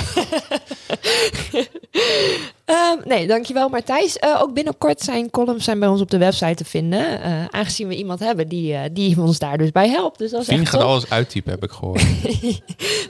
Ehm, 2.65 2.97
nee, 3.03 3.27
dankjewel 3.27 3.69
Martijs. 3.69 4.17
Eh 4.17 4.41
ook 4.41 4.53
binnenkort 4.53 5.01
zijn 5.01 5.29
columns 5.29 5.63
zijn 5.63 5.79
bij 5.79 5.89
ons 5.89 6.01
op 6.01 6.09
de 6.11 6.17
website 6.17 6.55
te 6.55 6.65
vinden. 6.65 7.21
eh, 7.21 7.45
aangezien 7.45 7.87
we 7.87 7.95
iemand 7.95 8.19
hebben 8.19 8.47
die, 8.47 8.73
eh, 8.73 8.81
die 8.91 9.21
ons 9.21 9.39
daar 9.39 9.57
dus 9.57 9.71
bij 9.71 9.89
helpt. 9.89 10.17
Dus 10.17 10.31
dat 10.31 10.47
is 10.47 10.69
gaat 10.69 10.81
alles 10.81 11.09
uittypen, 11.09 11.51
heb 11.51 11.63
ik 11.63 11.71
gehoord. 11.71 12.03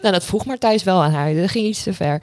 Nou, 0.02 0.14
dat 0.14 0.24
vroeg 0.24 0.45
Martijs 0.45 0.84
wel 0.84 1.02
aan 1.02 1.12
haar. 1.12 1.36
Dat 1.36 1.49
ging 1.49 1.66
iets 1.68 1.84
te 1.84 1.93
ver. 1.93 2.22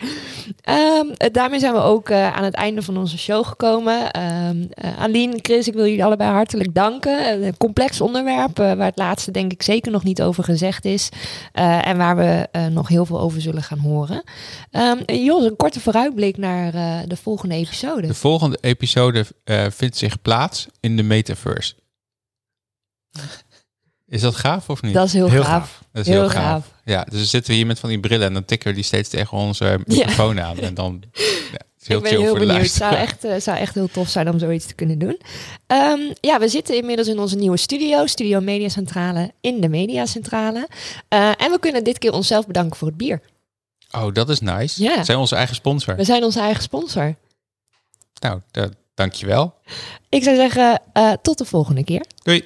Ehm, 0.62 1.08
eh, 1.16 1.32
daarmee 1.32 1.58
zijn 1.58 1.72
we 1.72 1.80
ook 1.80 2.12
aan 2.12 2.44
het 2.44 2.54
einde 2.54 2.82
van 2.82 2.96
onze 2.96 3.18
show 3.18 3.46
gekomen. 3.46 4.10
Eh, 4.10 4.98
Aline, 4.98 5.38
Chris, 5.42 5.68
ik 5.68 5.74
wil 5.74 5.84
jullie 5.84 6.04
allebei 6.04 6.17
hartelijk 6.26 6.74
danken. 6.74 7.42
Een 7.44 7.56
complex 7.56 8.00
onderwerp 8.00 8.58
eh, 8.58 8.72
waar 8.74 8.86
het 8.86 8.98
laatste 8.98 9.30
denk 9.30 9.52
ik 9.52 9.62
zeker 9.62 9.92
nog 9.92 10.04
niet 10.04 10.22
over 10.22 10.44
gezegd 10.44 10.84
is. 10.84 11.08
Eh, 11.52 11.86
en 11.86 11.96
waar 11.96 12.16
we 12.16 12.48
eh, 12.52 12.66
nog 12.66 12.88
heel 12.88 13.06
veel 13.06 13.20
over 13.20 13.40
zullen 13.40 13.62
gaan 13.62 13.78
horen. 13.78 14.22
Ehm 14.70 14.98
Jos, 15.06 15.44
een 15.44 15.56
korte 15.56 15.80
vooruitblik 15.80 16.36
naar 16.36 16.74
eh, 16.74 16.98
de 17.06 17.16
volgende 17.16 17.54
episode. 17.54 18.06
De 18.06 18.14
volgende 18.14 18.58
episode 18.60 19.24
eh, 19.44 19.66
vindt 19.70 19.96
zich 19.96 20.22
plaats 20.22 20.66
in 20.80 20.96
de 20.96 21.02
metaverse. 21.02 21.74
Is 24.06 24.20
dat 24.20 24.36
gaaf 24.36 24.68
of 24.70 24.82
niet? 24.82 24.94
Dat 24.94 25.06
is 25.06 25.12
heel, 25.12 25.28
Heel 25.30 25.42
gaaf. 25.42 25.50
gaaf. 25.70 25.82
Dat 25.92 26.06
is 26.06 26.12
heel 26.12 26.28
gaaf. 26.28 26.66
Ja, 26.84 27.04
dus 27.04 27.18
dan 27.18 27.24
zitten 27.28 27.50
we 27.50 27.56
hier 27.56 27.66
met 27.66 27.78
van 27.78 27.88
die 27.88 28.00
brillen 28.00 28.26
en 28.26 28.32
dan 28.32 28.44
tikken 28.44 28.68
we 28.68 28.74
die 28.74 28.84
steeds 28.84 29.08
tegen 29.08 29.38
onze 29.38 29.80
microfoon 29.84 30.40
aan. 30.40 30.58
En 30.58 30.74
dan 30.74 31.02
ja, 31.52 31.58
heel 31.88 31.96
ik 31.96 32.02
ben 32.02 32.12
heel 32.20 32.28
voor 32.28 32.38
benieuwd. 32.38 32.60
Het 32.62 32.70
zou 32.72 32.94
echt, 32.94 33.24
eh, 33.24 33.40
zou 33.40 33.58
echt 33.58 33.74
heel 33.74 33.88
tof 33.88 34.08
zijn 34.08 34.28
om 34.30 34.38
zoiets 34.38 34.66
te 34.66 34.74
kunnen 34.74 34.98
doen. 34.98 35.20
Ehm, 35.66 36.00
ja, 36.20 36.38
we 36.38 36.48
zitten 36.48 36.76
inmiddels 36.76 37.08
in 37.08 37.18
onze 37.18 37.36
nieuwe 37.36 37.56
studio, 37.56 38.06
Studio 38.06 38.40
Mediacentrale, 38.40 39.32
in 39.40 39.60
de 39.60 39.68
Mediacentrale. 39.68 40.68
Eh 41.08 41.28
en 41.38 41.50
we 41.50 41.58
kunnen 41.60 41.84
dit 41.84 41.98
keer 41.98 42.12
onszelf 42.12 42.46
bedanken 42.46 42.76
voor 42.76 42.88
het 42.88 42.96
bier. 42.96 43.20
Oh, 43.90 44.12
dat 44.12 44.28
is 44.28 44.40
nice. 44.40 44.82
Ja. 44.82 45.04
Zijn 45.04 45.18
onze 45.18 45.36
eigen 45.36 45.54
sponsor. 45.54 45.96
We 45.96 46.04
zijn 46.04 46.24
onze 46.24 46.40
eigen 46.40 46.62
sponsor. 46.62 47.14
Nou, 48.20 48.40
da- 48.50 48.68
dankjewel. 48.94 49.54
Ik 50.08 50.22
zou 50.22 50.36
zeggen, 50.36 50.80
eh, 50.92 51.12
tot 51.22 51.38
de 51.38 51.44
volgende 51.44 51.84
keer. 51.84 52.04
Doei. 52.22 52.44